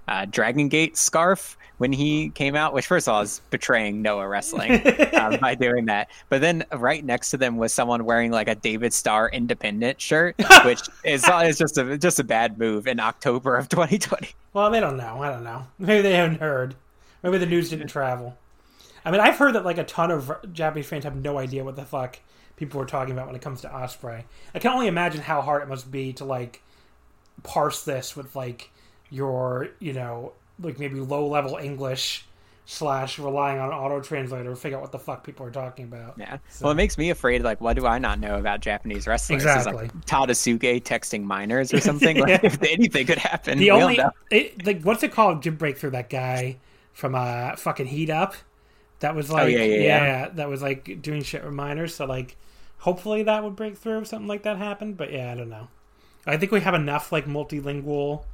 [0.08, 4.28] uh, Dragon Gate scarf when he came out, which first of all is betraying Noah
[4.28, 4.82] Wrestling
[5.14, 6.10] um, by doing that.
[6.28, 10.36] But then right next to them was someone wearing like a David Starr Independent shirt,
[10.64, 14.28] which is, is just a just a bad move in October of 2020.
[14.52, 15.22] Well, they don't know.
[15.22, 15.66] I don't know.
[15.78, 16.74] Maybe they haven't heard.
[17.22, 18.36] Maybe the news didn't travel.
[19.04, 21.76] I mean, I've heard that like a ton of Japanese fans have no idea what
[21.76, 22.20] the fuck
[22.66, 24.24] people were talking about when it comes to Ospreay.
[24.54, 26.62] I can only imagine how hard it must be to like
[27.42, 28.70] parse this with like
[29.10, 32.24] your, you know, like maybe low level English
[32.64, 35.84] slash relying on an auto translator to figure out what the fuck people are talking
[35.84, 36.14] about.
[36.16, 36.38] Yeah.
[36.60, 37.42] Well, it makes me afraid.
[37.42, 39.42] Like, what do I not know about Japanese wrestlers?
[39.42, 39.74] Is, Exactly.
[39.82, 42.18] like Tadasuke texting minors or something.
[42.18, 43.58] Like, if anything could happen.
[43.58, 43.98] The only
[44.30, 45.42] it, like what's it called?
[45.42, 46.58] Jim Breakthrough that guy
[46.92, 48.34] from uh fucking Heat Up.
[49.00, 50.28] That was like Oh, yeah, yeah, yeah.
[50.34, 51.92] that was like doing shit reminders.
[51.96, 52.36] So like,
[52.82, 54.96] hopefully that would break through if something like that happened.
[54.96, 55.68] But yeah, I don't know.
[56.26, 58.24] I think we have enough like multilingual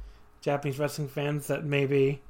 [0.41, 2.21] Japanese wrestling fans that maybe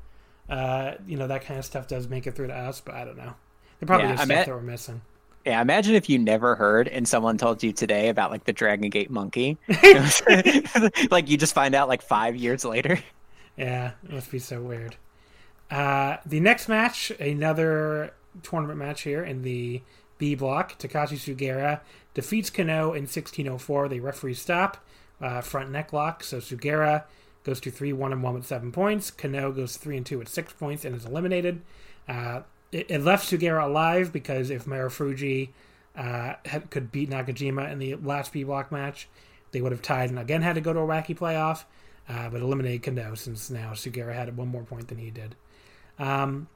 [0.50, 2.82] uh you know that kind of stuff does make it through to us.
[2.82, 3.36] But I don't know.
[3.80, 5.02] There probably Yeah, is stuff met- that we're missing.
[5.46, 8.90] Yeah, imagine if you never heard and someone told you today about like the Dragon
[8.90, 9.58] Gate monkey.
[11.12, 13.00] like you just find out like five years later.
[13.58, 14.96] Yeah, it must be so weird.
[15.70, 18.14] Uh, the next match, another
[18.44, 19.84] tournament match here in the
[20.18, 20.80] B block.
[20.80, 21.82] Takashi Sugiura
[22.14, 23.90] defeats Kenoh in 1604.
[23.90, 24.84] The referee stop,
[25.22, 26.24] uh, front neck lock.
[26.24, 27.04] So Sugiura
[27.44, 29.12] goes to 3 1 and 1 with 7 points.
[29.12, 31.62] Kenoh goes 3 and 2 with 6 points and is eliminated.
[32.08, 32.42] Uh,
[32.72, 35.50] it, it left Sugiura alive because if Marufuji
[35.96, 36.34] uh,
[36.70, 39.08] could beat Nakajima in the last B block match,
[39.52, 41.64] they would have tied and again had to go to a wacky playoff,
[42.08, 45.36] uh, but eliminated Kenoh since now Sugiura had one more point than he did.
[45.98, 46.48] Um,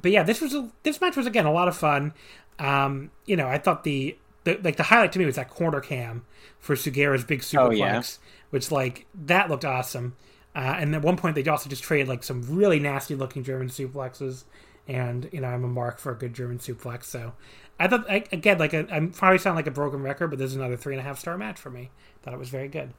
[0.00, 2.12] but yeah, this was a, this match was again a lot of fun.
[2.58, 4.16] Um, you know, I thought the,
[4.56, 6.24] the like the highlight to me was that corner cam
[6.58, 8.02] for Sugiura's big superplex, Oh, yeah.
[8.50, 10.16] which like that looked awesome.
[10.56, 13.68] Uh, and at one point they also just traded like some really nasty looking German
[13.68, 14.44] suplexes,
[14.88, 17.04] and you know I'm a mark for a good German suplex.
[17.04, 17.34] So
[17.78, 20.50] I thought I, again like a, I'm probably sound like a broken record, but this
[20.50, 21.90] is another three and a half star match for me.
[22.22, 22.92] Thought it was very good.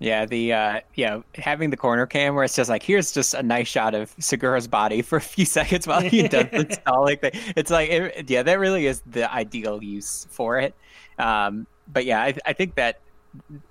[0.00, 3.42] Yeah, the uh yeah, having the corner cam where it's just like here's just a
[3.42, 7.32] nice shot of Sugiura's body for a few seconds while he does the stalling thing.
[7.54, 10.74] It's like it, yeah, that really is the ideal use for it.
[11.18, 13.00] Um, but yeah, I, I think that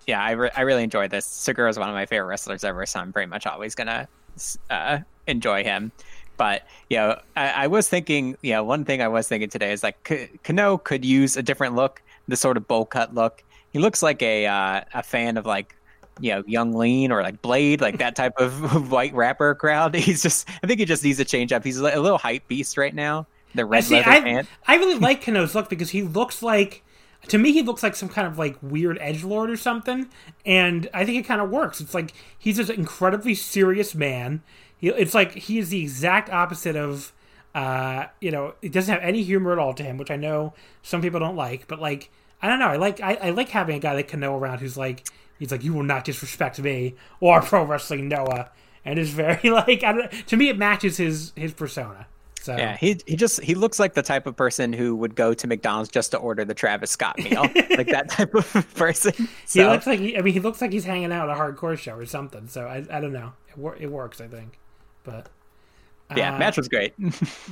[0.07, 1.26] yeah, I, re- I really enjoy this.
[1.26, 4.07] Sugiura is one of my favorite wrestlers ever, so I'm pretty much always gonna
[4.69, 5.91] uh, enjoy him.
[6.38, 9.73] But you know, I, I, was thinking, you know, one thing I was thinking today
[9.73, 13.43] is like K- Kenoh could use a different look, the sort of bowl cut look.
[13.73, 15.76] He looks like a uh, a fan of like
[16.20, 19.96] you know Yung Lean or like Bladee, like that type of white rapper crowd.
[20.10, 21.64] He's just, I think he just needs to change up.
[21.64, 23.28] He's a little hype beast right now.
[23.56, 24.48] The red See, leather I, pant.
[24.68, 26.84] I really like Kenoh's look because he looks like
[27.28, 30.08] to me he looks like some kind of like weird edge lord or something
[30.46, 34.41] and i think it kind of works it's like he's this incredibly serious man
[34.78, 37.12] he, it's like he is the exact opposite of
[37.56, 40.54] uh you know it doesn't have any humor at all to him which i know
[40.82, 42.10] some people don't like but like
[42.41, 44.78] i don't know i like i, I like having a guy like kenoh around who's
[44.78, 45.06] like
[45.40, 48.52] he's like you will not disrespect me or pro wrestling noah
[48.86, 52.07] and it's very like I don't, to me it matches his his persona
[52.41, 55.34] so yeah, he he just he looks like the type of person who would go
[55.34, 59.28] to McDonald's just to order the Travis Scott meal, like that type of person.
[59.45, 59.61] So.
[59.61, 61.78] He looks like he, I mean he looks like he's hanging out at a hardcore
[61.78, 62.48] show or something.
[62.48, 63.34] So I I don't know.
[63.49, 64.57] It, it works, I think.
[65.03, 65.30] But
[66.16, 66.94] yeah, uh, match was great.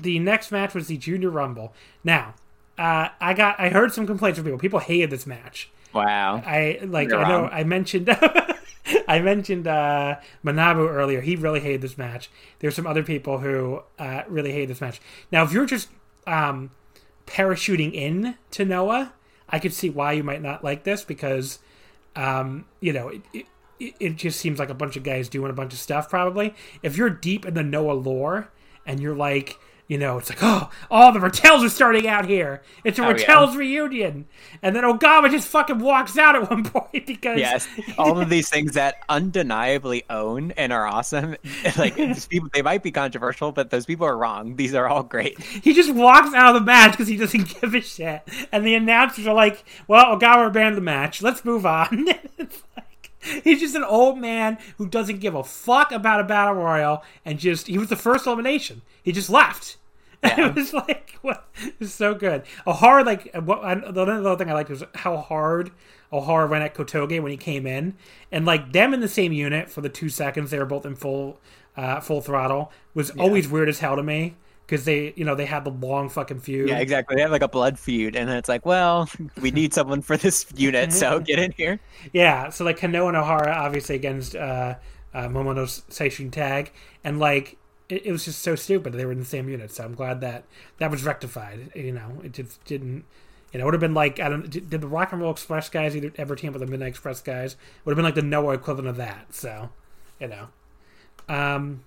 [0.02, 1.74] the next match was the Junior Rumble.
[2.04, 2.36] Now,
[2.78, 4.60] uh, I got I heard some complaints from people.
[4.60, 5.70] People hated this match.
[5.94, 6.42] Wow.
[6.46, 7.50] I like You're I know wrong.
[7.52, 8.10] I mentioned
[9.08, 11.22] I mentioned uh, Manabu earlier.
[11.22, 12.30] He really hated this match.
[12.60, 15.02] There's some other people who uh, really hate this match.
[15.32, 15.90] Now, if you're just
[16.26, 16.72] um,
[17.26, 19.14] parachuting in to Noah,
[19.50, 21.60] I could see why you might not like this because,
[22.16, 23.22] um, you know, it,
[23.80, 26.10] it, it just seems like a bunch of guys doing a bunch of stuff.
[26.10, 26.54] Probably,
[26.84, 28.50] if you're deep in the Noah lore
[28.86, 29.58] and you're like
[29.88, 32.62] you know, it's like, oh, all the Rattels are starting out here.
[32.84, 33.58] It's a oh, Rattels yeah.
[33.58, 34.26] reunion.
[34.62, 37.40] And then Ogawa just fucking walks out at one point because.
[37.40, 41.36] Yes, all of these things that undeniably own and are awesome.
[41.78, 41.96] Like,
[42.30, 44.56] people, they might be controversial, but those people are wrong.
[44.56, 45.40] These are all great.
[45.40, 48.24] He just walks out of the match because he doesn't give a shit.
[48.52, 51.22] And the announcers are like, well, Ogawa banned the match.
[51.22, 52.08] Let's move on.
[53.44, 57.40] He's just an old man who doesn't give a fuck about a battle royal, and
[57.40, 58.82] just he was the first elimination.
[59.02, 59.78] He just left.
[60.24, 60.48] Yeah.
[60.48, 61.48] it was like what?
[61.64, 62.42] It was so good.
[62.66, 63.64] Ohara like what?
[63.64, 65.70] I, the other thing I liked was how hard
[66.12, 67.96] Ohara went at Kotoge when he came in,
[68.32, 70.96] and like them in the same unit for the two seconds they were both in
[70.96, 71.40] full
[71.78, 73.22] uh, full throttle was yeah.
[73.22, 74.36] always weird as hell to me
[74.68, 76.70] because they you know they had the long fucking feud.
[76.70, 77.16] Yeah, exactly.
[77.16, 79.10] They have like a blood feud, and it's like, well,
[79.42, 81.80] we need someone for this unit, so get in here.
[82.14, 84.76] Yeah, so like Kenoh and Ohara obviously against uh,
[85.14, 86.72] uh, Momono tag,
[87.04, 87.58] and like
[87.88, 88.94] it, it, was just so stupid.
[88.94, 90.44] They were in the same unit, so I'm glad that
[90.80, 91.72] that was rectified.
[91.74, 93.06] You know, it just didn't.
[93.54, 94.50] You know, it would have been like I don't.
[94.50, 97.22] Did the Rock and Roll Express guys either ever team up with the Midnight Express
[97.22, 97.56] guys?
[97.86, 99.34] Would have been like the Noah equivalent of that.
[99.34, 99.70] So,
[100.20, 100.50] you know.
[101.30, 101.84] Um,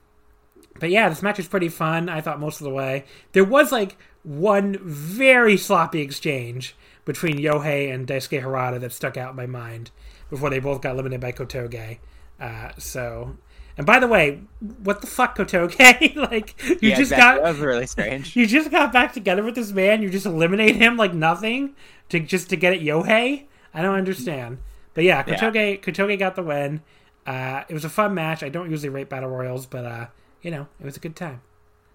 [0.81, 2.09] but yeah, this match was pretty fun.
[2.09, 3.05] I thought most of the way.
[3.32, 6.74] There was like one very sloppy exchange
[7.05, 9.90] between Yohei and Daisuke Harada that stuck out in my mind
[10.28, 11.98] before they both got eliminated by Kotoge.
[12.40, 13.36] Uh, so
[13.81, 14.43] and by the way,
[14.82, 16.15] what the fuck, Kotoge?
[16.31, 17.16] like you yeah, just exactly.
[17.16, 18.36] got that was really strange.
[18.40, 20.02] You just got back together with this man.
[20.02, 21.74] You just eliminate him like nothing
[22.11, 23.47] to just to get at Yohei.
[23.73, 24.59] I don't understand.
[24.93, 25.77] But yeah, Kotoge yeah.
[25.77, 26.82] Kotoge got the win.
[27.27, 28.43] Uh, it was a fun match.
[28.43, 30.07] I don't usually rate battle royals, but uh,
[30.42, 31.42] you know, it was a good time.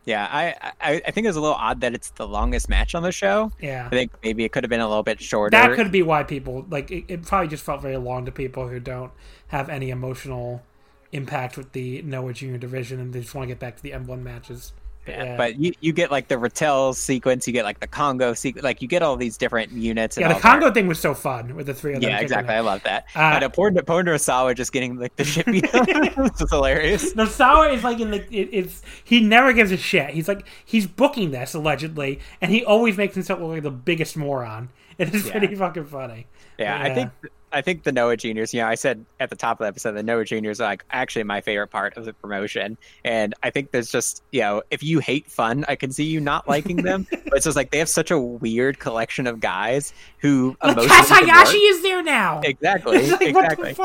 [0.05, 2.93] Yeah, I, I, I think it was a little odd that it's the longest match
[2.93, 3.51] on the show.
[3.59, 5.49] Yeah, I think maybe it could have been a little bit shorter.
[5.49, 7.23] That could be why people like it, it.
[7.23, 9.11] Probably just felt very long to people who don't
[9.47, 10.61] have any emotional
[11.11, 13.91] impact with the Noah Junior division, and they just want to get back to the
[13.91, 14.73] N1 matches.
[15.07, 18.63] Yeah, but you, you get like the Rattel sequence, you get like the Kongo sequence,
[18.63, 20.17] like you get all these different units.
[20.17, 20.73] yeah, the Kongo that.
[20.73, 22.09] thing was so fun with the three of them.
[22.09, 22.55] Yeah, exactly.
[22.55, 23.05] I love that.
[23.15, 27.13] Uh, and a Ponda Osawa just getting like the shit beat It's hilarious.
[27.13, 30.09] Nosawa is like in the it, it's he never gives a shit.
[30.11, 34.17] He's like he's booking this allegedly, and he always makes himself look like the biggest
[34.17, 34.69] moron.
[34.97, 35.37] It is yeah.
[35.37, 36.25] pretty fucking funny.
[36.57, 37.11] Yeah, but, I think
[37.55, 39.93] I think the Noah Juniors, you know, I said at the top of the episode,
[39.93, 42.77] the Noah Juniors are like actually my favorite part of the promotion.
[43.05, 46.19] And I think there's just, you know, if you hate fun, I can see you
[46.19, 47.07] not liking them.
[47.11, 50.57] but it's just like they have such a weird collection of guys who.
[50.61, 52.41] Like Hayashi is there now.
[52.43, 53.09] Exactly.
[53.15, 53.75] Like, exactly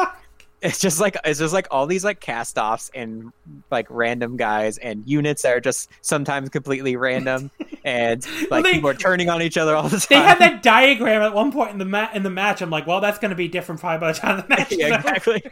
[0.63, 3.33] it's just like it's just like all these like cast offs and
[3.71, 7.51] like random guys and units that are just sometimes completely random
[7.85, 10.21] and like they, people are turning on each other all the time.
[10.21, 12.61] They had that diagram at one point in the mat in the match.
[12.61, 14.73] I'm like, well, that's going to be different probably by the time the match.
[14.77, 15.43] yeah, exactly.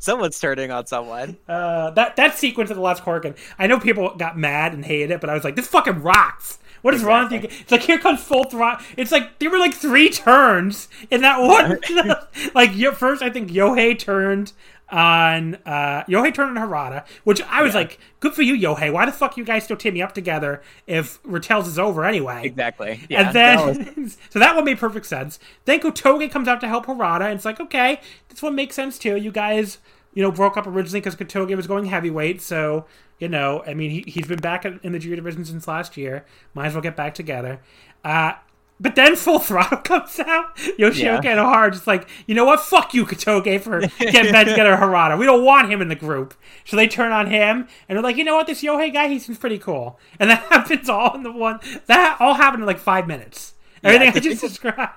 [0.00, 1.36] Someone's turning on someone.
[1.48, 5.12] Uh, that that sequence of the last Korakuen, I know people got mad and hated
[5.12, 6.58] it, but I was like, this fucking rocks.
[6.86, 7.36] What is exactly.
[7.36, 7.58] wrong with you?
[7.62, 8.86] It's like here comes full throttle.
[8.96, 11.80] It's like there were like three turns in that one.
[12.54, 14.52] like first, I think Yohei turned.
[14.88, 18.92] on uh, Yohei Turner and Harada, which I was like, good for you, Yohei.
[18.92, 22.42] Why the fuck you guys still teaming up together if Retells is over anyway?
[22.44, 23.00] Exactly.
[23.08, 25.40] Yeah, and then, that was- so that one made perfect sense.
[25.64, 28.96] Then Kotoge comes out to help Harada, and it's like, okay, this one makes sense
[28.96, 29.16] too.
[29.16, 29.78] You guys,
[30.14, 32.84] you know, broke up originally because Kotoge was going heavyweight, so
[33.18, 35.96] you know, I mean, he, he's been back in in the junior division since last
[35.96, 36.24] year.
[36.54, 37.60] Might as well get back together.
[38.04, 38.32] Uh,
[38.78, 40.54] but then Full Throttle comes out.
[40.56, 41.30] Yoshioka Yeah.
[41.30, 42.60] and Ohara just like, you know what?
[42.60, 45.18] Fuck you, Kotoge, for getting back together Harada.
[45.18, 46.34] We don't want him in the group.
[46.66, 48.46] So they turn on him, and they're like, you know what?
[48.46, 49.98] This Yohei guy, he seems pretty cool.
[50.20, 51.58] And that happens all in the one.
[51.86, 53.54] That all happened in like five minutes.
[53.82, 54.92] Everything I just described.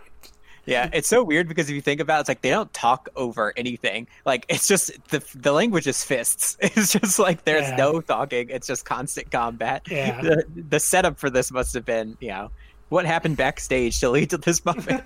[0.69, 3.09] Yeah, it's so weird because if you think about it, it's like they don't talk
[3.15, 4.07] over anything.
[4.25, 6.57] Like it's just the the language is fists.
[6.61, 7.75] It's just like there's Yeah.
[7.75, 8.49] no talking.
[8.49, 9.83] It's just constant combat.
[9.89, 10.21] Yeah.
[10.29, 12.51] The, the setup for this must have been, you know,
[12.89, 15.01] what happened backstage to lead to this moment.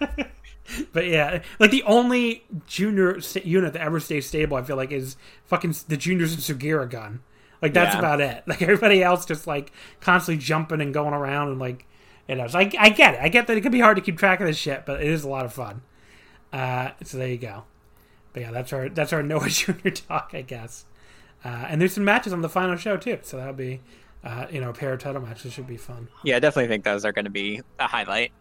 [0.94, 5.18] But yeah, like the only junior unit that ever stays stable, I feel like, is
[5.46, 7.22] fucking the juniors and Sugiura gun.
[7.62, 8.00] Like that's Yeah.
[8.00, 8.44] about it.
[8.48, 9.72] Like everybody else just like
[10.02, 11.86] constantly jumping and going around and like
[12.28, 12.48] you know.
[12.48, 13.20] So I, I get it.
[13.22, 15.08] I get that it can be hard to keep track of this shit, but it
[15.08, 15.82] is a lot of fun.
[16.52, 17.64] Uh, so there you go.
[18.34, 20.86] But yeah, that's our that's our Noah Junior talk, I guess.
[21.44, 23.82] Uh, and there's some matches on the final show too, so that'll be
[24.24, 26.08] uh, you know a pair of title matches should be fun.
[26.24, 28.32] yeah, I definitely think those are going to be a highlight.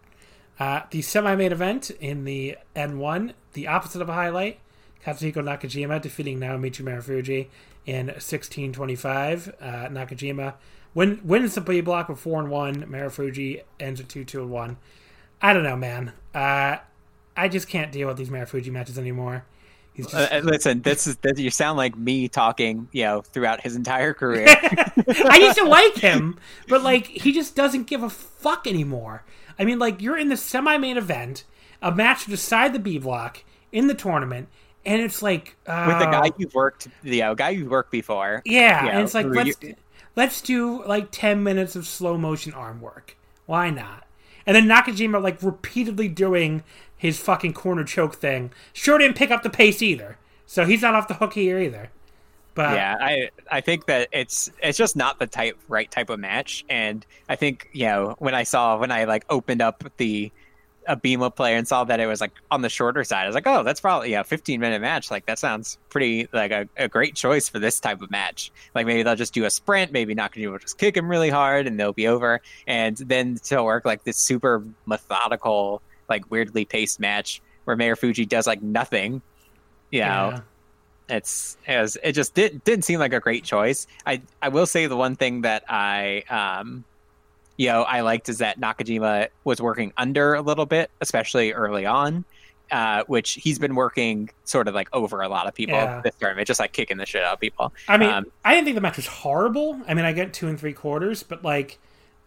[0.60, 4.60] Uh, the semi-main event in the N1, the opposite of a highlight,
[5.04, 7.48] Katsuhiko Nakajima defeating Naomichi Marufuji
[7.86, 9.48] in 16:25.
[9.60, 10.54] Uh, Nakajima
[10.94, 12.84] win, wins the B block with four and one.
[12.86, 14.76] Marufuji ends at two two and one.
[15.40, 16.12] I don't know, man.
[16.34, 16.76] Uh,
[17.36, 19.44] I just can't deal with these Marufuji matches anymore.
[19.94, 23.20] He's just, Uh, uh, listen, this is this, you sound like me talking, you know,
[23.22, 24.46] throughout his entire career.
[24.48, 26.38] I used to like him,
[26.68, 29.24] but like he just doesn't give a fuck anymore.
[29.58, 31.44] I mean, like you're in the semi-main event,
[31.82, 34.48] a match to decide the B block in the tournament,
[34.86, 38.40] and it's like uh, With the guy you've worked, you know, guy you've worked before.
[38.46, 39.74] yeah, you and it's like let's you-
[40.16, 43.16] let's do like ten minutes of slow motion arm work.
[43.46, 44.06] Why not?
[44.46, 46.62] And then Nakajima like repeatedly doing
[46.96, 48.52] his fucking corner choke thing.
[48.72, 51.90] Sure didn't pick up the pace either, so he's not off the hook here either.
[52.54, 56.20] But yeah, I I think that it's it's just not the type right type of
[56.20, 60.30] match, and I think you know when I saw when I like opened up the
[60.86, 63.34] a Beamo player and saw that it was like on the shorter side, I was
[63.34, 65.10] like, oh, that's probably yeah, fifteen minute match.
[65.10, 68.50] Like that sounds pretty like a, a great choice for this type of match.
[68.74, 71.30] Like maybe they'll just do a sprint, maybe not Nakajima will just kick him really
[71.30, 76.64] hard and they'll be over, and then to work like this super methodical, like weirdly
[76.64, 79.22] paced match where Marufuji does like nothing.
[79.90, 80.40] You know, yeah.
[81.16, 83.86] it's it, was, it just did, didn't seem like a great choice.
[84.06, 86.84] I I will say the one thing that I um
[87.62, 91.86] you know I liked is that Nakajima was working under a little bit, especially early
[91.86, 92.24] on.
[92.70, 96.00] Uh, which he's been working sort of like over a lot of people Yeah.
[96.02, 97.70] this tournament, just like kicking the shit out of people.
[97.86, 99.78] I mean, Um, I didn't think the match was horrible.
[99.86, 101.78] I mean, I get two and three quarters, but like,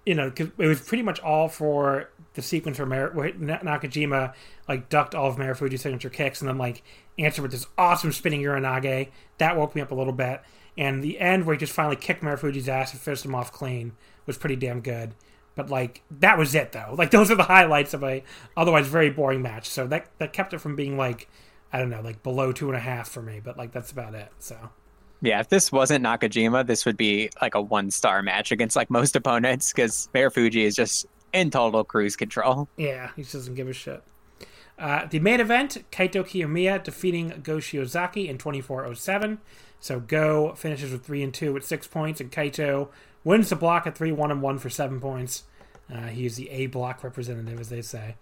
[0.05, 4.33] you know, 'cause it was pretty much all for the sequence where, Mar- where Nakajima
[4.69, 6.83] like ducked all of Marufuji's signature kicks and then like
[7.17, 9.07] answered with this awesome spinning Uranage.
[9.39, 10.41] That woke me up a little bit.
[10.77, 13.93] And the end where he just finally kicked Marufuji's ass and finished him off clean
[14.25, 15.13] was pretty damn good.
[15.55, 16.95] But like that was it though.
[16.97, 18.23] Like those are the highlights of a
[18.57, 19.69] otherwise very boring match.
[19.69, 21.29] So that that kept it from being like
[21.71, 23.39] I don't know, like below two and a half for me.
[23.43, 24.29] But like that's about it.
[24.39, 24.57] So.
[25.21, 28.89] Yeah, if this wasn't Nakajima, this would be like a one star match against like
[28.89, 32.67] most opponents because Marufuji is just in total cruise control.
[32.77, 34.03] Yeah, he just doesn't give a shit.
[34.77, 39.39] Uh, the main event, Kaito Kiyomiya defeating Go Shiozaki in 2407.
[39.85, 42.87] So Go finishes with 3 and 2 with 6 points, and Kaito
[43.23, 45.43] wins the block at 3 1 and 1 for 7 points.
[45.93, 48.15] Uh, he is the A block representative, as they say.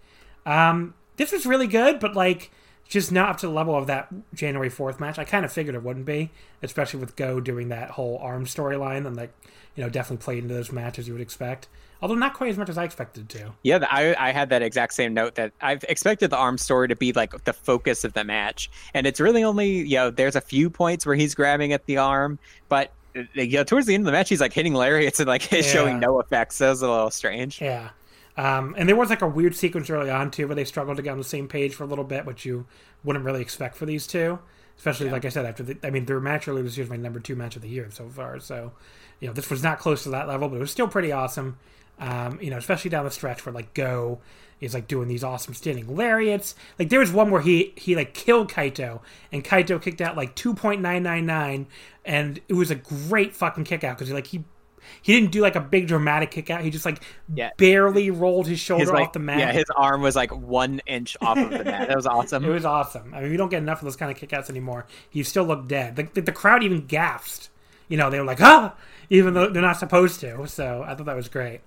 [0.44, 2.50] Um, this was really good, but like
[2.86, 5.18] just not up to the level of that January 4th match.
[5.18, 6.32] I kind of figured it wouldn't be,
[6.62, 9.32] especially with Go doing that whole arm storyline and like,
[9.74, 11.68] you know, definitely played into those matches you would expect.
[12.04, 13.54] Although not quite as much as I expected to.
[13.62, 16.94] Yeah, I, I had that exact same note that I've expected the arm story to
[16.94, 20.42] be like the focus of the match, and it's really only you know there's a
[20.42, 24.02] few points where he's grabbing at the arm, but uh, you know towards the end
[24.02, 25.72] of the match he's like hitting lariats and like it's Yeah.
[25.72, 26.56] showing no effects.
[26.56, 27.58] So it was a little strange.
[27.62, 27.88] Yeah.
[28.36, 31.02] Um, and there was like a weird sequence early on too where they struggled to
[31.02, 32.66] get on the same page for a little bit, which you
[33.02, 34.38] wouldn't really expect for these two.
[34.76, 36.96] Especially like I said, after the I mean their match earlier this year is my
[36.96, 38.40] number two match of the year so far.
[38.40, 38.72] So,
[39.20, 41.56] you know, this was not close to that level, but it was still pretty awesome.
[41.98, 44.20] Um, you know, especially down the stretch where like Go
[44.60, 46.54] is like doing these awesome standing lariats.
[46.78, 49.00] Like there was one where he he like killed Kaito
[49.30, 51.66] and Kaito kicked out like two point nine nine nine
[52.04, 54.44] and it was a great fucking kick out because he like he
[55.02, 56.62] he didn't do like a big dramatic kick out.
[56.62, 57.02] He just like
[57.32, 57.50] Yeah.
[57.56, 59.38] barely rolled his shoulder His, like, off the mat.
[59.38, 61.88] Yeah, his arm was like one inch off of the mat.
[61.88, 62.44] That was awesome.
[62.44, 63.14] It was awesome.
[63.14, 64.86] I mean, we don't get enough of those kind of kickouts anymore.
[65.08, 65.96] He still looked dead.
[65.96, 67.48] The, the, the crowd even gasped.
[67.88, 68.74] You know, they were like, ah,
[69.10, 70.46] even though they're not supposed to.
[70.48, 71.60] So I thought that was great.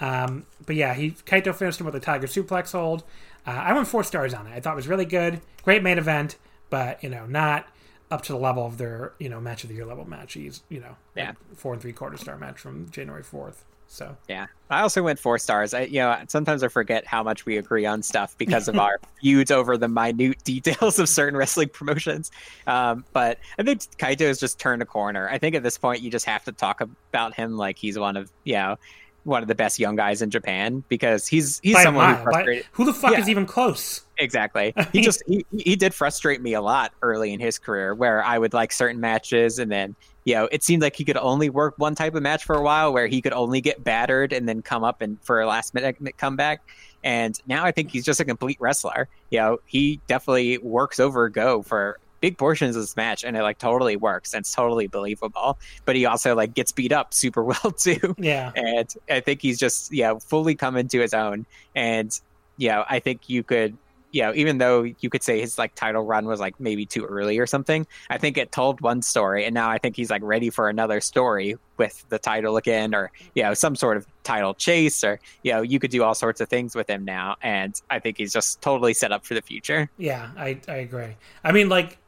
[0.00, 3.04] Um, but yeah, he Kaito finished him with a Tiger Suplex hold.
[3.46, 4.52] Uh, I went four stars on it.
[4.54, 5.40] I thought it was really good.
[5.62, 6.36] Great main event,
[6.70, 7.66] but, you know, not
[8.10, 10.34] up to the level of their, you know, match of the year level match.
[10.34, 11.32] He's, you know, Yeah.
[11.54, 13.64] four and three quarter star match from January 4th.
[13.86, 15.74] So Yeah, I also went four stars.
[15.74, 18.98] I, you know, sometimes I forget how much we agree on stuff because of our
[19.22, 22.30] feuds over the minute details of certain wrestling promotions.
[22.66, 25.28] Um, but I think Kaito has just turned a corner.
[25.28, 28.16] I think at this point you just have to talk about him like he's one
[28.16, 28.76] of, you know,
[29.24, 32.44] one of the best young guys in Japan because he's he's by someone who mile.
[32.44, 33.20] By- who the fuck Yeah.
[33.20, 34.02] is even close?
[34.18, 34.72] Exactly.
[34.92, 38.38] He just he, he did frustrate me a lot early in his career where I
[38.38, 39.96] would like certain matches and then
[40.26, 42.62] you know, it seemed like he could only work one type of match for a
[42.62, 45.74] while where he could only get battered and then come up and for a last
[45.74, 46.62] minute comeback.
[47.02, 49.08] And now I think he's just a complete wrestler.
[49.30, 53.42] You know, he definitely works over go for big portions of this match and it
[53.42, 55.58] like totally works and it's totally believable.
[55.84, 58.50] But he also like gets beat up super well too Yeah.
[58.56, 61.44] and I think he's just yeah fully come into his own.
[61.74, 62.18] And
[62.56, 63.76] yeah, I think you could
[64.12, 67.04] you know even though you could say his like title run was like maybe too
[67.04, 70.22] early or something, I think it told one story, and now I think he's like
[70.22, 74.54] ready for another story with the title again, or you know some sort of title
[74.54, 77.74] chase, or you know you could do all sorts of things with him now, and
[77.90, 79.90] I think he's just totally set up for the future.
[79.98, 81.16] Yeah, I, I agree.
[81.42, 81.98] I mean, like,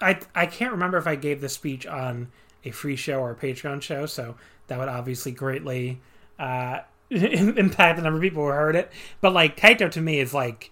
[0.00, 2.30] I I can't remember if I gave this speech on
[2.64, 4.36] a free show or a Patreon show, so
[4.66, 6.00] that would obviously greatly
[6.38, 8.90] uh, impact the number of people who heard it.
[9.20, 10.70] But like, Kaito to me is like,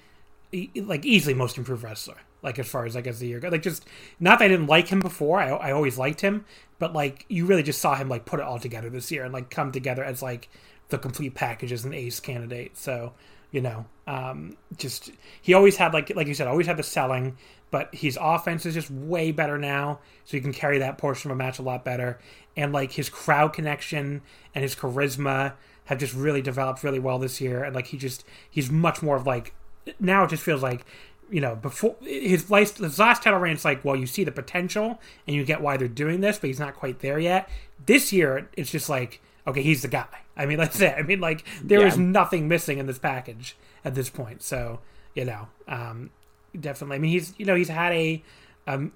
[0.76, 2.16] like easily most improved wrestler.
[2.42, 3.86] Like as far as like as the year goes, like just
[4.20, 5.40] not that I didn't like him before.
[5.40, 6.44] I I always liked him,
[6.78, 9.32] but like you really just saw him like put it all together this year and
[9.32, 10.50] like come together as like
[10.90, 12.76] the complete package as an ace candidate.
[12.76, 13.14] So
[13.50, 15.10] you know, um, just
[15.40, 17.38] he always had like like you said, always had the selling,
[17.74, 21.34] but his offense is just way better now, so he can carry that portion of
[21.34, 22.20] a match a lot better.
[22.56, 24.22] And like his crowd connection
[24.54, 25.54] and his charisma
[25.86, 27.64] have just really developed really well this year.
[27.64, 29.54] And like he just he's much more of like
[29.98, 30.86] now it just feels like
[31.28, 34.30] you know before his last his last title reign it's like well you see the
[34.30, 37.48] potential and you get why they're doing this but he's not quite there yet
[37.86, 40.06] this year it's just like okay he's the guy
[40.36, 42.04] i mean that's it i mean like there is Yeah.
[42.04, 44.80] nothing missing in this package at this point so
[45.14, 46.10] you know um
[46.60, 48.22] definitely i mean he's you know he's had a
[48.66, 48.92] um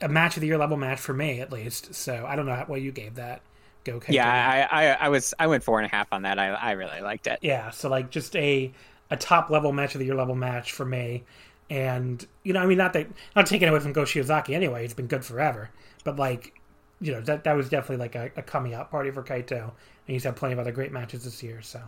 [0.00, 2.64] a match of the year level match for me at least so i don't know
[2.66, 3.42] what you gave that
[3.84, 4.28] go Yeah,
[4.70, 6.38] I, I I was I went four and a half on that.
[6.38, 7.38] I I really liked it.
[7.42, 8.72] Yeah, so like just a
[9.10, 11.24] a top level match of the year level match for me.
[11.70, 14.94] And you know, I mean not that not taking away from Go Shiozaki anyway, It's
[14.94, 15.70] been good forever.
[16.04, 16.60] But like,
[17.00, 19.62] you know, that that was definitely like a, a coming out party for Kaito.
[19.62, 21.82] And he's had plenty of other great matches this year, so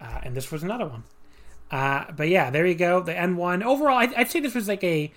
[0.00, 1.04] uh, and this was another one.
[1.70, 3.00] Uh, but yeah, there you go.
[3.00, 3.62] The N one.
[3.62, 5.12] Overall, I'd, I'd say this was like a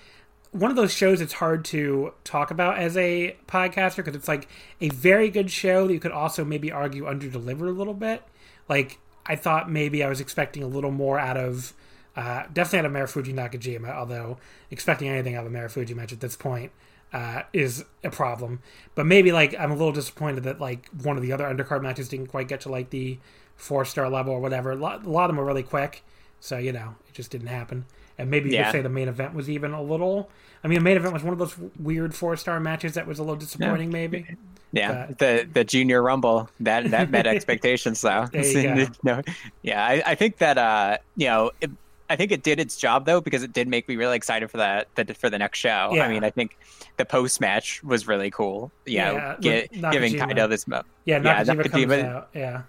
[0.51, 4.47] one of those shows it's hard to talk about as a podcaster because it's like
[4.81, 8.21] a very good show that you could also maybe argue under delivered a little bit.
[8.69, 11.73] Like I thought maybe I was expecting a little more out of
[12.15, 14.37] uh, definitely out of Marufuji Nakajima, although
[14.69, 16.71] expecting anything out of a Marufuji match at this point
[17.11, 18.59] uh, is a problem.
[18.95, 22.09] But maybe like I'm a little disappointed that like one of the other undercard matches
[22.09, 23.17] didn't quite get to like the
[23.55, 24.71] four star level or whatever.
[24.71, 26.03] A lot, a lot of them were really quick,
[26.43, 27.85] so you know it just didn't happen.
[28.17, 28.65] And maybe you Yeah.
[28.65, 30.29] could say the main event was even a little.
[30.63, 33.17] I mean, the main event was one of those weird four star matches that was
[33.17, 33.89] a little disappointing.
[33.91, 34.35] Maybe.
[34.71, 38.27] Yeah, But- the the junior rumble that that met expectations though.
[38.31, 38.91] There you go.
[39.03, 39.21] no,
[39.61, 41.71] yeah, I, I think that uh you know it,
[42.09, 44.57] I think it did its job though because it did make me really excited for
[44.57, 45.91] that the, for the next show.
[45.93, 46.05] Yeah.
[46.05, 46.57] I mean, I think
[46.97, 48.71] the post match was really cool.
[48.85, 50.33] You know, Yeah, get, giving Nakajima.
[50.33, 52.29] Kaito this mo- Yeah, Yeah, Nakajima comes out.
[52.35, 52.61] Yeah.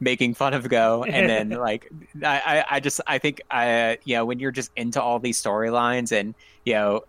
[0.00, 1.90] Making fun of Go, and then like
[2.24, 6.12] I, I, just I think I you know when you're just into all these storylines
[6.12, 7.04] and you know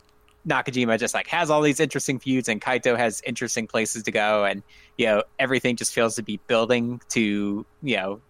[0.47, 4.43] Nakajima just like has all these interesting feuds and Kaito has interesting places to go
[4.43, 4.63] and
[4.97, 8.21] you know everything just feels to be building to you know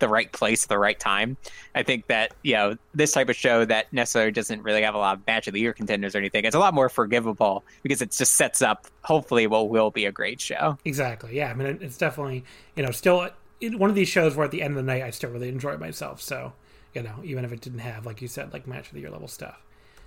[0.00, 1.36] the right place at the right time.
[1.74, 4.98] I think that you know this type of show that necessarily doesn't really have a
[4.98, 6.44] lot of match of the year contenders or anything.
[6.44, 10.12] It's a lot more forgivable because it just sets up hopefully what will be a
[10.12, 10.76] great show.
[10.84, 11.36] Exactly.
[11.36, 11.50] Yeah.
[11.50, 12.44] I mean, it's definitely
[12.74, 13.28] you know still
[13.60, 15.48] it, one of these shows where at the end of the night I still really
[15.48, 16.20] enjoy myself.
[16.20, 16.52] So,
[16.94, 19.10] you know, even if it didn't have, like you said, like match of the year
[19.10, 19.62] level stuff.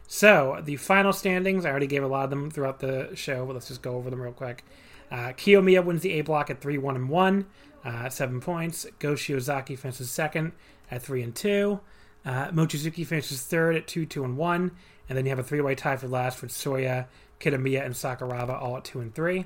[0.07, 3.53] So, the final standings, I already gave a lot of them throughout the show, but
[3.53, 4.65] let's just go over them real quick.
[5.09, 7.45] Uh, Kiyomiya wins the A block at 3 1 and 1,
[7.85, 8.85] uh, 7 points.
[8.99, 10.51] Go Shiozaki finishes second
[10.91, 11.79] at 3 and 2.
[12.25, 14.71] Uh, Mochizuki finishes third at 2 2 and 1.
[15.09, 17.07] And then you have a three way tie for last with Soya,
[17.39, 19.45] Kitamiya, and Sakuraba all at 2 and 3.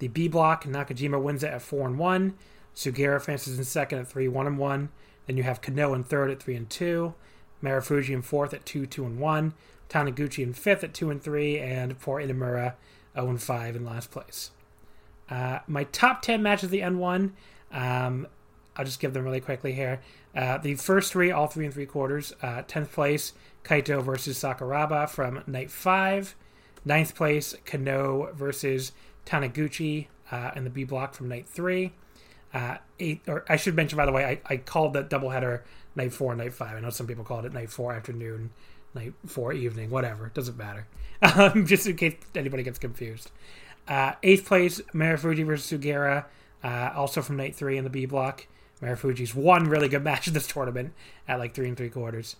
[0.00, 2.34] The B block, Nakajima wins it at 4 and 1.
[2.78, 4.90] Sugiura finishes in second at three one and one.
[5.26, 7.14] Then you have Kenoh in third at three and two,
[7.60, 9.54] Marufuji in fourth at two two and one,
[9.88, 12.74] Taniguchi in fifth at two and three, and poor Inamura
[13.16, 14.52] zero and five in last place.
[15.28, 17.34] Uh, my top ten matches of the N one.
[17.72, 18.28] Um,
[18.76, 20.00] I'll just give them really quickly here.
[20.36, 22.32] Uh, the first three, all three and three quarters.
[22.40, 23.32] Uh, tenth place,
[23.64, 26.36] Kaito versus Sakuraba from night five.
[26.84, 28.92] Ninth place, Kenoh versus
[29.26, 31.92] Taniguchi uh, in the B block from night three.
[32.52, 35.62] Uh, eight, or I should mention by the way, I, I called that doubleheader
[35.94, 36.76] night four, night five.
[36.76, 38.50] I know some people called it night four afternoon,
[38.94, 40.30] night four evening, whatever.
[40.34, 40.86] Doesn't matter.
[41.20, 43.32] Um, just in case anybody gets confused.
[43.88, 46.26] Uh, eighth place, Marufuji versus Sugiura,
[46.62, 48.46] uh, also from night three in the B block.
[48.80, 50.92] Marufuji's one really good match of this tournament
[51.26, 52.36] at like three and three quarters.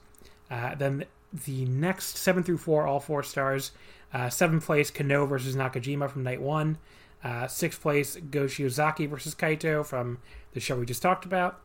[0.48, 1.06] Uh, then
[1.44, 3.72] the next seven through four, all four stars.
[4.12, 6.78] Uh, seventh place, Kenoh versus Nakajima from night one.
[7.22, 10.18] Uh, sixth place, Go Shiozaki versus Kaito from
[10.52, 11.60] the show we just talked about.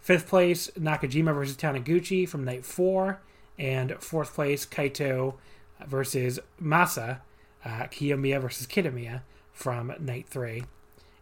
[0.00, 3.20] Fifth place, Nakajima versus Taniguchi from night four.
[3.58, 5.34] And fourth place, Kaito
[5.86, 7.20] versus Masa,
[7.64, 9.22] uh, Kiyomiya versus Kitamiya
[9.52, 10.64] from night three.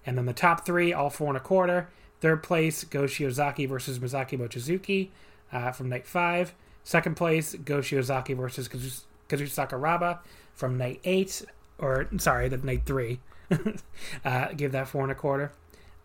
[0.04, 1.88] And then the top three, all four and a quarter.
[2.20, 5.10] Third place, Go Shiozaki versus Masaki Mochizuki
[5.52, 6.54] uh, from night five.
[6.82, 10.18] Second place, Go Shiozaki versus Kazushi Sakuraba
[10.54, 11.44] from night eight,
[11.78, 13.20] or sorry, the night three.
[14.24, 15.52] uh, give that four and a quarter.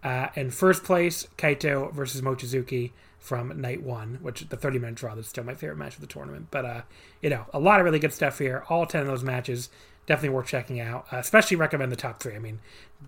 [0.03, 5.13] Uh, and first place, Kaito versus Mochizuki from night one, which the 30 minute draw.
[5.13, 6.47] That's still my favorite match of the tournament.
[6.51, 6.81] But, uh,
[7.21, 8.63] you know, a lot of really good stuff here.
[8.69, 9.69] All 10 of those matches
[10.05, 11.05] definitely worth checking out.
[11.11, 12.35] Uh, especially recommend the top three.
[12.35, 12.59] I mean,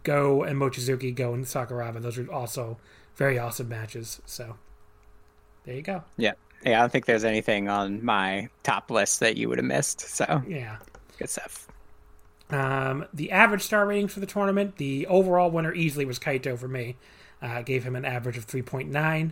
[0.03, 2.01] Go and Mochizuki, Go and Sakuraba.
[2.01, 2.77] Those are also
[3.15, 4.21] very awesome matches.
[4.25, 4.57] So
[5.63, 6.03] there you go.
[6.17, 6.33] Yeah.
[6.65, 10.01] Yeah, I don't think there's anything on my top list that you would have missed.
[10.01, 10.77] So Yeah.
[11.17, 11.67] good stuff.
[12.51, 16.67] Um, the average star ratings for the tournament, the overall winner easily was Kaito for
[16.67, 16.97] me.
[17.41, 19.31] Uh, gave him an average of 3.9.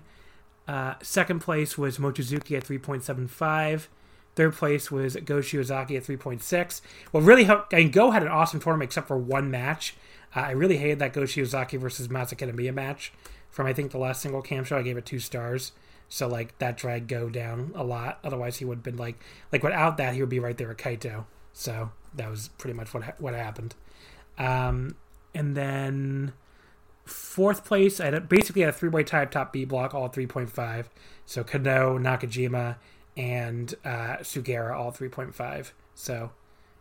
[0.67, 3.87] Uh, second place was Mochizuki at 3.75.
[4.35, 6.81] Third place was Go Shiozaki at 3.6.
[7.11, 9.95] Well, really, I mean, Go had an awesome tournament except for one match.
[10.35, 13.11] Uh, I really hated that Go Shiozaki versus Masa Kitamiya match
[13.49, 14.77] from, I think, the last single cam show.
[14.77, 15.73] I gave it two stars.
[16.07, 18.19] So, like, that dragged Go down a lot.
[18.23, 19.21] Otherwise, he would have been like,
[19.51, 21.25] like, without that, he would be right there with Kaito.
[21.53, 23.75] So, that was pretty much what, ha- what happened.
[24.37, 24.95] Um,
[25.33, 26.33] and then
[27.05, 30.09] fourth place, I had a, basically had a three way tie top B block, all
[30.09, 30.85] 3.5.
[31.25, 32.77] So Kenoh, Nakajima,
[33.17, 35.71] and uh, Sugiura, all 3.5.
[35.93, 36.31] So,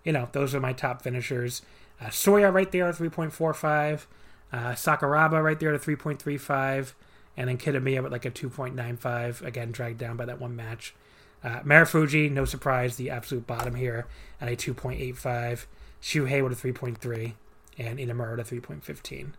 [0.04, 1.62] you know, those are my top finishers.
[2.00, 4.06] Uh, Soya right there at 3.45.
[4.50, 6.92] Uh, Sakuraba right there at 3.35.
[7.36, 9.42] And then Kitamiya with like a 2.95.
[9.42, 10.94] Again, dragged down by that one match.
[11.44, 14.06] Uh, Marufuji, no surprise, the absolute bottom here
[14.40, 15.66] at a 2.85.
[16.02, 17.34] Shuhei with a 3.3.
[17.78, 19.32] And Inamura with a 3.15.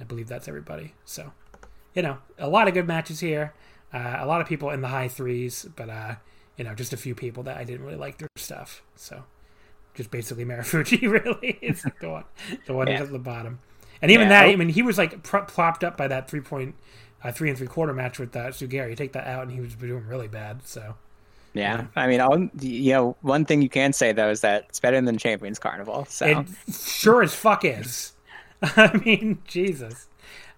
[0.00, 0.94] I believe that's everybody.
[1.04, 1.32] So,
[1.94, 3.52] you know, a lot of good matches here.
[3.92, 6.16] Uh, a lot of people in the high threes, but uh,
[6.56, 8.82] you know, just a few people that I didn't really like their stuff.
[8.96, 9.22] So,
[9.94, 12.24] just basically Marufuji really is the one,
[12.66, 13.02] the one Yeah.
[13.02, 13.60] at the bottom.
[14.02, 16.74] And even Yeah, that, I- mean, he was like plopped up by that three point,
[17.22, 18.90] uh, three and three quarter match with uh, Sugiura.
[18.90, 20.66] You take that out, and he was doing really bad.
[20.66, 20.96] So,
[21.54, 24.80] Yeah, I mean, I'll, you know, one thing you can say though is that it's
[24.80, 26.04] better than Champions Carnival.
[26.08, 28.12] So It sure as fuck is.
[28.62, 30.08] I mean, Jesus.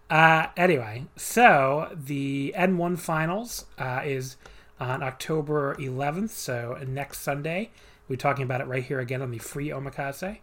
[0.08, 4.36] Uh, anyway, so the N1 finals uh, is
[4.78, 7.70] on October 11th, so next Sunday.
[8.08, 10.38] We're talking about it right here again on the free Omakase.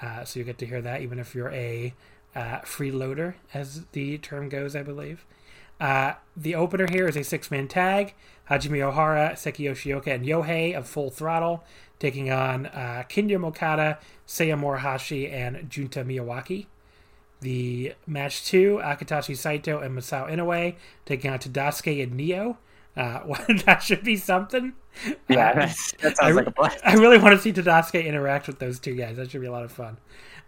[0.00, 1.94] Uh, so you get to hear that even if you're a
[2.34, 5.24] uh, freeloader, as the term goes, I believe.
[5.78, 8.14] Uh, the opener here is a six man tag.
[8.52, 11.64] Hajime Ohara, Seiki Yoshioka, and Yohei of Full Throttle
[11.98, 16.66] taking on uh, Kinya Okada, Seiya Morihashi, and Junta Miyawaki.
[17.40, 20.74] The match two, Akitoshi Saito and Masao Inoue
[21.06, 22.56] taking on Tadasuke and Nio.
[22.96, 24.74] Uh, well, that should be something.
[25.28, 25.68] yeah, Uh, that
[26.04, 26.78] I, sounds like a blast.
[26.84, 29.16] I really want to see Tadasuke interact with those two guys.
[29.16, 29.96] That should be a lot of fun.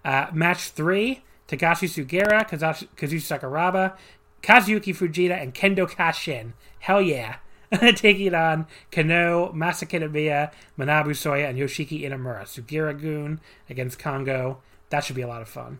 [0.05, 3.97] Uh, match three: Takashi Sugiura, Kazushi Sakuraba,
[4.43, 6.52] Kazuyuki Fujita, and Kendo Kashin.
[6.81, 7.36] Hell yeah!
[7.96, 12.42] Taking on Kenoh, Masa Kitamiya, Manabu Soya, and Yoshiki Inamura.
[12.42, 14.59] Sugiura Gun against Kongo.
[14.90, 15.78] That should be a lot of fun.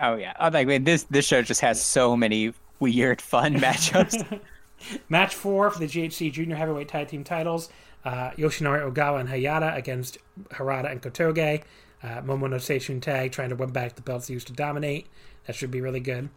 [0.00, 4.40] Oh yeah, I like this this show just has so many weird, fun matchups.
[5.08, 7.70] Match four for the GHC Junior Heavyweight Tag Team titles:
[8.04, 10.18] uh, Yoshinari Ogawa and Hayata against
[10.50, 11.62] Harada and Kotoge.
[12.02, 15.06] Uh, Momo no Seishun tag trying to win back the belts they used to dominate.
[15.46, 16.28] That should be really good.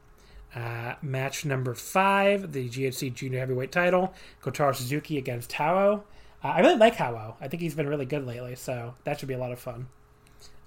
[0.56, 6.04] Uh, match number five: the GHC Junior Heavyweight title: Kotaro Suzuki against Hao.
[6.44, 7.36] Uh, I really like Hao.
[7.40, 9.88] I think he's been really good lately, so that should be a lot of fun.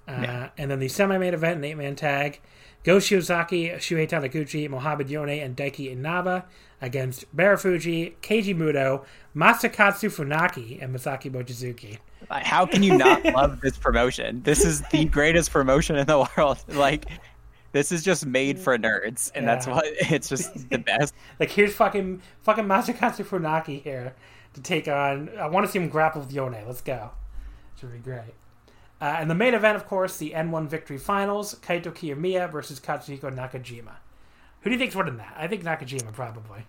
[0.07, 0.49] Uh, yeah.
[0.57, 2.41] And then the semi-main event, an eight-man tag,
[2.83, 6.45] Go Shiozaki, Shuhei Taniguchi, Mohamed Yone, and Daiki Inaba
[6.81, 9.05] against Marufuji, Keiji Muto,
[9.35, 11.99] Masakatsu Funaki, and Masaki Mochizuki.
[12.29, 14.41] How can you not love this promotion?
[14.43, 16.57] This is the greatest promotion in the world.
[16.67, 17.05] Like,
[17.73, 19.53] this is just made for nerds, and yeah.
[19.53, 21.13] that's why it's just the best.
[21.39, 24.15] like, here's fucking fucking Masakatsu Funaki here
[24.53, 25.29] to take on.
[25.37, 26.63] I want to see him grapple with Yone.
[26.65, 27.11] Let's go.
[27.79, 28.33] Should be great.
[29.01, 33.35] Uh, and the main event, of course, the N1 Victory Finals: Kaito Kiyomiya versus Katsuhiko
[33.35, 33.95] Nakajima.
[34.61, 35.33] Who do you think's winning that?
[35.35, 36.65] I think Nakajima probably.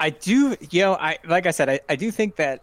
[0.00, 2.62] I do, you know, I like I said, I, I do think that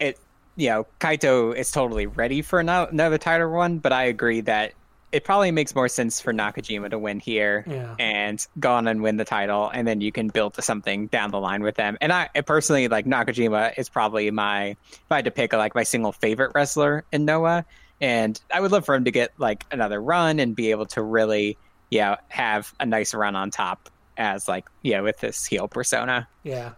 [0.00, 0.18] it,
[0.56, 4.72] you know, Kaito is totally ready for another title run, but I agree that
[5.12, 7.94] it probably makes more sense for Nakajima to win here yeah.
[7.98, 11.30] and go on and win the title, and then you can build to something down
[11.30, 11.98] the line with them.
[12.00, 15.82] And I personally like Nakajima is probably my if I had to pick like my
[15.82, 17.64] single favorite wrestler in Noah,
[18.00, 21.02] and I would love for him to get like another run and be able to
[21.02, 21.58] really,
[21.90, 26.26] yeah, have a nice run on top as like yeah with this heel persona.
[26.42, 26.72] Yeah.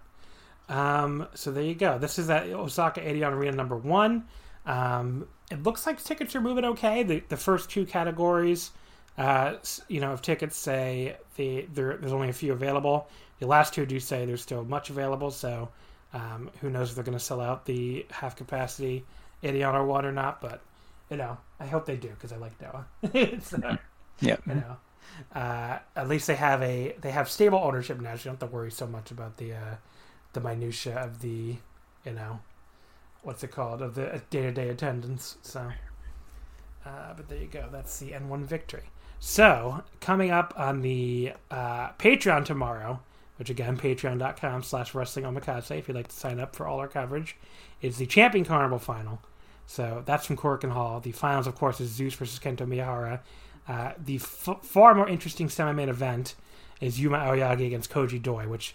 [0.69, 1.99] Um, so there you go.
[1.99, 4.25] This is at Osaka Edion Arena number one.
[4.67, 7.03] Um, it looks like tickets are moving okay.
[7.03, 8.71] The the first two categories,
[9.19, 9.55] uh,
[9.89, 13.09] you know, if tickets say the there, there's only a few available.
[13.41, 15.31] The last two do say there's still much available.
[15.31, 15.69] So
[16.13, 19.05] um, who knows if they're going to sell out the half capacity
[19.43, 20.41] Edion one or not?
[20.41, 20.63] But
[21.11, 22.87] you know, I hope they do because I like Noah.
[23.05, 23.77] uh,
[24.21, 24.77] yeah, you know
[25.35, 28.51] uh, at least they have a they have stable ownership now, so you don't have
[28.51, 29.77] to worry so much about the uh,
[30.33, 31.57] the minutia of the
[32.05, 32.41] you know
[33.25, 35.37] what's it called of the day to day attendance.
[35.43, 35.71] So,
[36.87, 37.69] uh, but there you go.
[37.71, 38.85] That's the N one victory.
[39.19, 43.01] So coming up on the uh, Patreon tomorrow,
[43.37, 46.89] which again patreon.com slash wrestling omakase if you'd like to sign up for all our
[46.89, 47.37] coverage,
[47.81, 49.21] is the Champion Carnival final.
[49.67, 51.01] So that's from Korakuen Hall.
[51.01, 53.21] The finals, of course, is Zeus versus Kento Miyahara
[53.67, 56.35] uh, the f- far more interesting semi-main event
[56.81, 58.75] is Yuma Aoyagi against Koji Doi, which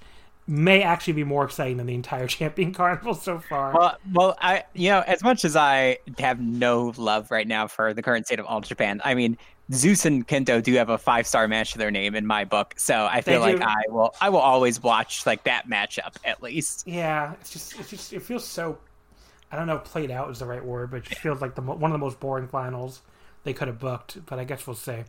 [0.49, 3.73] may actually be more exciting than the entire Champion Carnival so far.
[3.73, 7.93] Well, well, I you know as much as I have no love right now for
[7.93, 9.37] the current state of All Japan, I mean
[9.71, 12.73] Zeus and Kento do have a five star match to their name in my book,
[12.77, 16.87] so I feel like I will I will always watch like that matchup at least.
[16.87, 18.79] Yeah, it's just it's just it feels so
[19.51, 21.61] I don't know played out is the right word, but it just feels like the
[21.61, 23.01] one of the most boring finals
[23.43, 25.03] they could have booked, but I guess we'll see.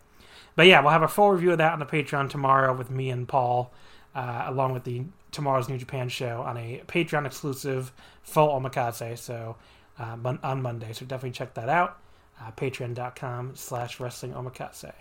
[0.55, 3.11] But yeah, we'll have a full review of that on the Patreon tomorrow with me
[3.11, 3.73] and Paul,
[4.15, 7.93] uh, along with the tomorrow's New Japan show on a Patreon exclusive
[8.23, 9.19] full omakase.
[9.19, 9.57] So
[9.99, 11.99] uh, on Monday, so definitely check that out.
[12.41, 14.93] Uh, Patreon.com slash Wrestling Omakase.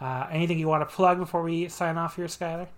[0.00, 2.68] Uh, anything you want to plug before we sign off here, Skyler?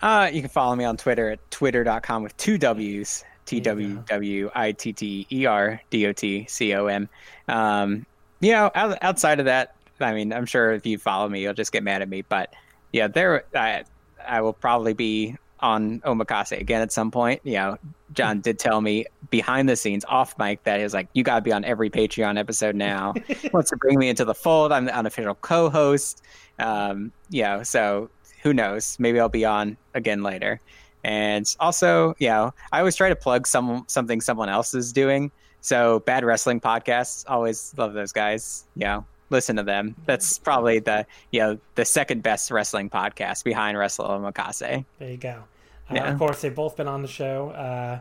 [0.00, 3.24] Uh, you can follow me on Twitter at twitter.com with two W's.
[3.44, 7.08] T W W I T T E R D O T C O M.
[7.48, 8.06] Um,
[8.40, 11.72] you know, outside of that, I mean, I'm sure if you follow me, you'll just
[11.72, 12.22] get mad at me.
[12.22, 12.54] But
[12.92, 13.84] yeah, there, I,
[14.26, 17.40] I will probably be on Omakase again at some point.
[17.44, 17.78] You know,
[18.12, 21.40] John did tell me behind the scenes, off mic, that he's like, you got to
[21.40, 23.14] be on every Patreon episode now.
[23.52, 24.72] wants to bring me into the fold.
[24.72, 26.22] I'm the unofficial co-host.
[26.58, 28.10] Um, you know, so
[28.42, 28.96] who knows?
[28.98, 30.60] Maybe I'll be on again later.
[31.04, 35.30] And also, you know, I always try to plug some something someone else is doing.
[35.60, 38.66] So bad wrestling podcasts, always love those guys.
[38.76, 39.96] You know, listen to them.
[40.06, 44.84] That's probably the you know the second best wrestling podcast behind Wrestle Omakase.
[44.98, 45.44] There you go.
[45.90, 46.12] Uh, yeah.
[46.12, 47.50] Of course, they've both been on the show.
[47.50, 48.00] Uh,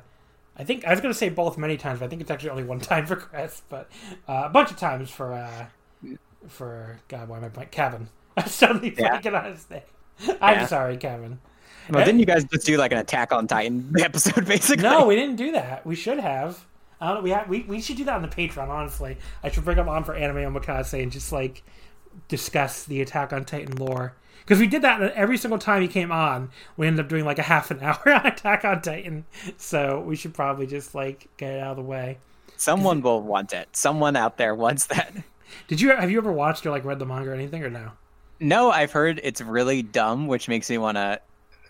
[0.57, 2.51] I think I was going to say both many times, but I think it's actually
[2.51, 3.89] only one time for Chris, but
[4.27, 5.65] uh, a bunch of times for uh,
[6.47, 7.71] for God, why am I blank?
[7.71, 8.09] Kevin.
[8.37, 9.19] I'm suddenly yeah.
[9.19, 9.81] blanking on his name.
[10.41, 10.65] I'm yeah.
[10.65, 11.39] sorry, Kevin.
[11.89, 14.83] Well, didn't you guys just do like an Attack on Titan episode, basically?
[14.83, 15.85] No, we didn't do that.
[15.85, 16.63] We should have.
[17.01, 17.21] I don't know.
[17.23, 18.69] We have, we we should do that on the Patreon.
[18.69, 21.63] Honestly, I should bring him on for Anime Omakase and just like
[22.27, 26.11] discuss the Attack on Titan lore because we did that every single time he came
[26.11, 26.51] on.
[26.77, 29.25] We ended up doing like a half an hour on Attack on Titan.
[29.57, 32.19] So we should probably just like get it out of the way.
[32.57, 33.75] Someone will want it.
[33.75, 35.13] Someone out there wants that.
[35.67, 37.91] Did you have you ever watched or like read the manga or anything or no?
[38.39, 41.21] No, I've heard it's really dumb, which makes me want to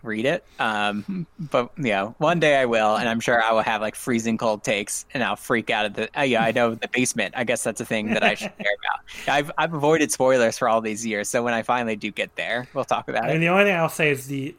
[0.04, 0.44] read it.
[0.60, 3.96] Um, but you know, one day I will, and I'm sure I will have like
[3.96, 6.20] freezing cold takes, and I'll freak out at the.
[6.20, 7.34] Uh, yeah, I know the basement.
[7.38, 9.28] I guess that's a thing that I should care about.
[9.34, 12.68] I've I've avoided spoilers for all these years, so when I finally do get there,
[12.74, 13.34] we'll talk about and it.
[13.36, 14.56] And the only thing I'll say is the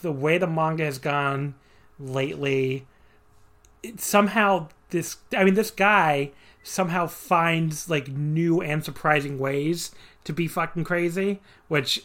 [0.00, 1.54] the way the manga has gone
[1.98, 2.86] lately.
[3.82, 6.30] It, somehow this, I mean, this guy
[6.62, 9.90] somehow finds like new and surprising ways
[10.24, 12.04] to be fucking crazy, which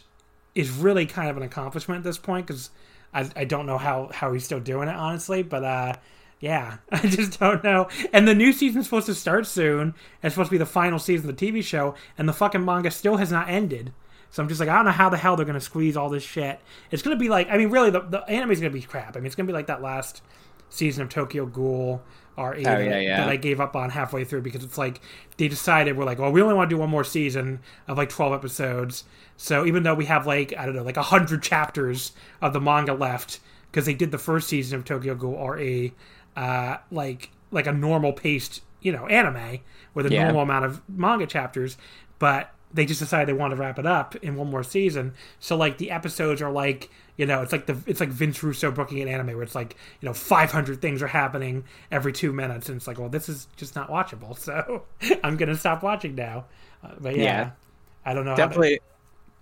[0.58, 2.70] is really kind of an accomplishment at this point because
[3.14, 5.94] I, I don't know how how he's still doing it honestly, but uh,
[6.40, 7.88] Yeah, I just don't know.
[8.12, 9.94] And the new season's supposed to start soon.
[10.22, 12.90] It's supposed to be the final season of the TV show, and the fucking manga
[12.90, 13.92] still has not ended.
[14.30, 16.24] So I'm just like, I don't know how the hell they're gonna squeeze all this
[16.24, 16.60] shit.
[16.90, 19.16] It's gonna be like, I mean, really, the, the anime's gonna be crap.
[19.16, 20.22] I mean, it's gonna be like that last
[20.70, 22.02] season of Tokyo Ghoul
[22.38, 23.16] or Oh, yeah, yeah.
[23.18, 25.00] that I gave up on halfway through because it's like
[25.36, 28.08] they decided we're like, well, we only want to do one more season of like
[28.08, 29.04] 12 episodes.
[29.36, 32.94] So even though we have like I don't know, like hundred chapters of the manga
[32.94, 33.40] left
[33.70, 35.92] because they did the first season of Tokyo Ghoul or a
[36.36, 39.58] uh, like like a normal paced you know anime
[39.94, 40.24] with a Yeah.
[40.24, 41.76] normal amount of manga chapters,
[42.18, 45.14] but they just decided they want to wrap it up in one more season.
[45.40, 48.70] So like the episodes are like you know it's like the it's like Vince Russo
[48.70, 52.70] booking an anime where it's like you know 500 things are happening every two minutes
[52.70, 54.84] and it's like well this is just not watchable so
[55.22, 56.46] I'm gonna stop watching now.
[56.82, 57.50] Uh, but yeah, Yeah.
[58.06, 58.30] I don't know.
[58.30, 58.80] how to- definitely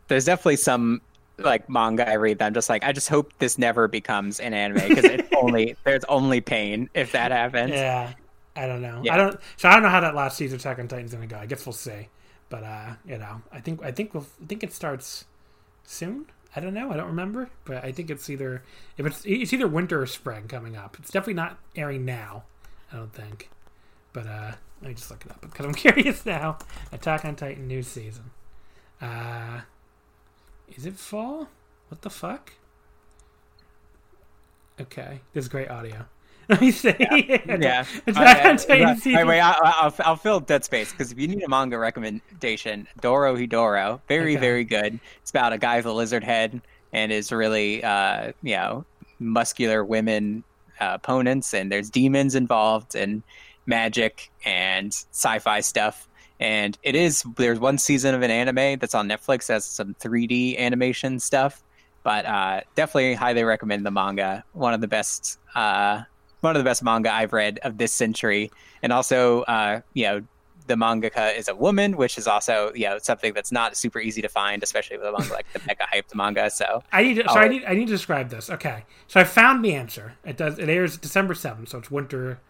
[0.09, 1.01] there's definitely some
[1.39, 4.55] like manga I read that I'm just like I just hope this never becomes an
[4.55, 7.73] anime because it's only there's only pain if that happens.
[7.73, 8.13] Yeah,
[8.57, 9.03] I don't know.
[9.05, 9.15] Yeah.
[9.15, 9.39] I don't.
[9.59, 11.37] So I don't know how that last season of Attack on Titan's gonna go.
[11.37, 12.09] I guess we'll see.
[12.49, 15.27] But uh, you know, I think I think we'll, I think it starts
[15.85, 16.27] soon.
[16.57, 16.91] I don't know.
[16.91, 18.63] I don't remember, but I think it's either
[18.97, 20.97] if it's it's either winter or spring coming up.
[20.99, 22.45] It's definitely not airing now.
[22.91, 23.51] I don't think.
[24.15, 26.59] But uh, let me just look it up because I'm curious now.
[26.93, 28.31] Attack on Titan new season.
[29.03, 29.61] Uh,
[30.75, 31.49] is it fall?
[31.89, 32.55] What the fuck?
[34.81, 36.07] Okay, this is great audio.
[36.49, 36.95] Let me see.
[36.99, 37.85] Yeah.
[38.07, 39.27] Attack Uh, on Titan wait, season.
[39.27, 44.01] wait, I'll, I'll, I'll fill dead space because if you need a manga recommendation, Dorohedoro,
[44.09, 44.41] very, Okay.
[44.41, 45.01] very good.
[45.23, 46.61] It's about a guy with a lizard head
[46.93, 48.85] and is really, uh, you know,
[49.19, 50.45] muscular women
[50.81, 53.23] uh, opponents, and there's demons involved and
[53.67, 56.07] magic and sci-fi stuff.
[56.39, 60.59] And it is there's one season of an anime that's on Netflix that's some 3D
[60.59, 61.63] animation stuff,
[62.05, 64.45] but uh, definitely highly recommend the manga.
[64.53, 66.03] One of the best, uh,
[66.41, 68.51] one of the best manga I've read of this century,
[68.83, 70.23] and also uh, you know
[70.67, 74.23] the mangaka is a woman, which is also you know something that's not super easy
[74.23, 76.51] to find, especially with a manga like the mega hyped manga.
[76.51, 78.51] So I need to, so I need I need to describe this.
[78.51, 80.15] Okay, so I found the answer.
[80.25, 82.41] It does it airs December seventh, so it's winter,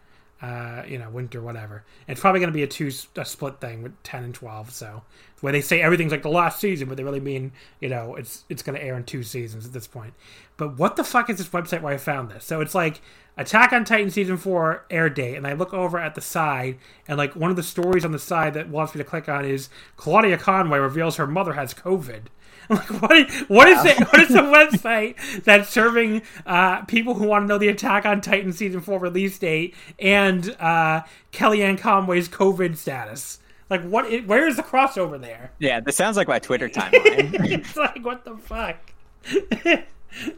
[0.41, 1.83] uh, you know, winter whatever.
[2.07, 4.71] It's probably going to be a two a split thing with ten and twelve.
[4.71, 5.03] So
[5.41, 8.45] where they say everything's like the last season, but they really mean you know it's
[8.49, 10.13] it's going to air in two seasons at this point.
[10.57, 12.45] But what the fuck is this website where I found this?
[12.45, 13.01] So it's like
[13.37, 16.77] Attack on Titan season four air date, and I look over at the side,
[17.07, 19.45] and like one of the stories on the side that wants me to click on
[19.45, 22.23] is Claudia Conway reveals her mother has COVID.
[22.69, 23.17] I'm like, what?
[23.17, 23.99] Is, what is it?
[23.99, 28.21] What is the website that's serving uh, people who want to know the Attack on
[28.21, 33.39] Titan season four release date and uh, Kellyanne Conway's COVID status?
[33.69, 34.11] Like, what?
[34.25, 35.51] Where is the crossover there?
[35.59, 37.51] yeah, this sounds like my Twitter timeline.
[37.51, 38.77] it's like, what the fuck?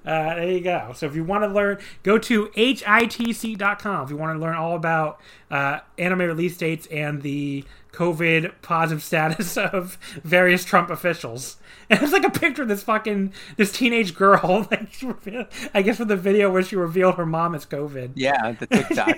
[0.05, 0.91] uh, there you go.
[0.95, 4.03] So if you want to learn, go to hitc.com.
[4.05, 5.19] If you want to learn all about
[5.51, 7.63] uh, anime release dates and the
[7.93, 11.57] COVID positive status of various Trump officials.
[11.89, 14.67] And it's like a picture of this fucking this teenage girl.
[14.71, 18.11] Like revealed, I guess with the video where she revealed her mom is COVID.
[18.15, 19.17] yeah, the TikTok.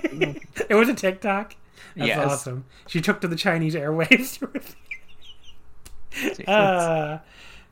[0.70, 1.56] It was a TikTok.
[1.96, 2.32] That's Yes.
[2.32, 2.66] awesome.
[2.88, 4.72] She took to the Chinese airwaves to reveal
[6.48, 7.20] uh,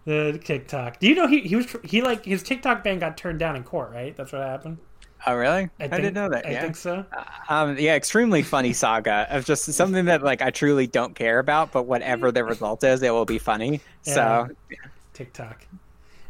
[0.09, 0.99] the TikTok.
[0.99, 3.63] Do you know he he was he like his TikTok ban got turned down in
[3.63, 4.17] court, right?
[4.17, 4.79] That's what happened.
[5.27, 5.69] oh, really?
[5.79, 6.47] I, think, didn't know that.
[6.47, 6.61] I yeah.
[6.61, 7.05] think so.
[7.47, 11.71] Um, yeah, extremely funny saga of just something that like I truly don't care about,
[11.71, 13.81] but whatever the result is, it will be funny.
[14.01, 14.47] So
[15.13, 15.67] TikTok.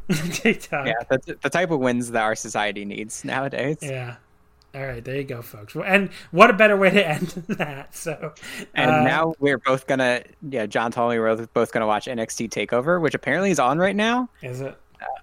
[0.33, 0.87] TikTok.
[0.87, 3.77] yeah, that's the type of wins that our society needs nowadays.
[3.81, 4.15] Yeah.
[4.75, 5.75] All right, there you go, folks.
[5.75, 7.95] And what a better way to end that.
[7.95, 8.33] So,
[8.75, 12.49] And uh, now we're both gonna, yeah, John told me we're both gonna watch NXT
[12.49, 14.29] Takeover, which apparently is on right now.
[14.41, 14.77] is it?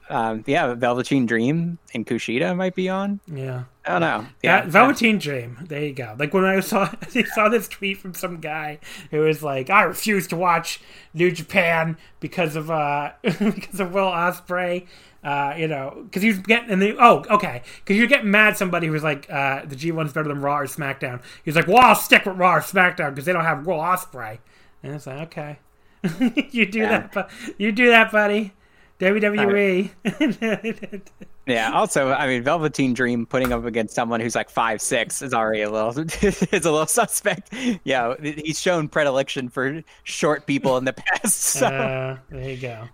[0.08, 3.20] Um, yeah, Velveteen Dream and Kushida might be on.
[3.26, 3.64] Yeah.
[3.84, 4.26] I don't know.
[4.42, 5.58] Yeah, Yeah, Velveteen Dream.
[5.68, 6.14] There you go.
[6.18, 8.78] Like when I saw I saw this tweet from some guy
[9.10, 10.80] who was like, "I refuse to watch
[11.12, 14.86] New Japan because of uh because of Will Ospreay."
[15.26, 18.56] Uh, you know, because was getting and the oh okay, because you're getting mad at
[18.56, 21.20] somebody who's like uh, the G1's better than Raw or SmackDown.
[21.44, 24.38] He's like, well, I'll stick with Raw or SmackDown because they don't have Will Ospreay.
[24.84, 25.58] And it's like, okay,
[26.52, 27.08] you do Yeah.
[27.08, 28.52] that, bu- you do that, buddy.
[29.00, 29.90] WWE.
[31.48, 31.70] Yeah.
[31.72, 35.62] Also, I mean, Velveteen Dream putting up against someone who's like five six is already
[35.62, 35.90] a little,
[36.22, 37.52] it's a little suspect.
[37.84, 41.40] Yeah, he's shown predilection for short people in the past.
[41.40, 42.88] So uh, there you go.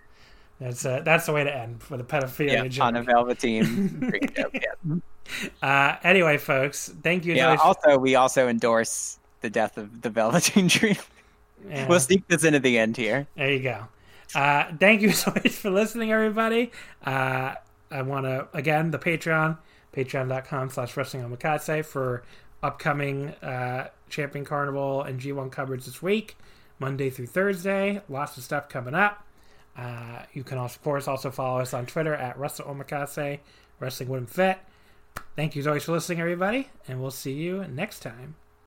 [0.62, 2.84] That's uh, that's the way to end with a pedophilia yeah, joke.
[2.84, 4.54] on a Velveteen joke.
[4.54, 4.96] Yeah.
[5.60, 7.34] Uh, anyway, folks, thank you.
[7.34, 7.56] yeah.
[7.56, 10.96] Also, we also endorse the death of the Velveteen Dream.
[11.68, 13.26] Yeah, We'll sneak this into the end here.
[13.36, 13.86] there you go.
[14.36, 16.70] Uh, thank you so much for listening, everybody.
[17.04, 17.54] Uh,
[17.90, 19.58] I want to again the Patreon,
[19.92, 22.22] patreon.com slash wrestling omakase for
[22.62, 26.36] upcoming uh, Champion Carnival and G1 coverage this week,
[26.78, 28.00] Monday through Thursday.
[28.08, 29.26] Lots of stuff coming up.
[29.76, 33.38] Uh, you can, of course, also follow us on Twitter at Wrestle Omakase,
[33.80, 34.58] Wrestling Wouldn't Fit.
[35.36, 38.34] Thank you as always for listening, everybody, and we'll see you next time.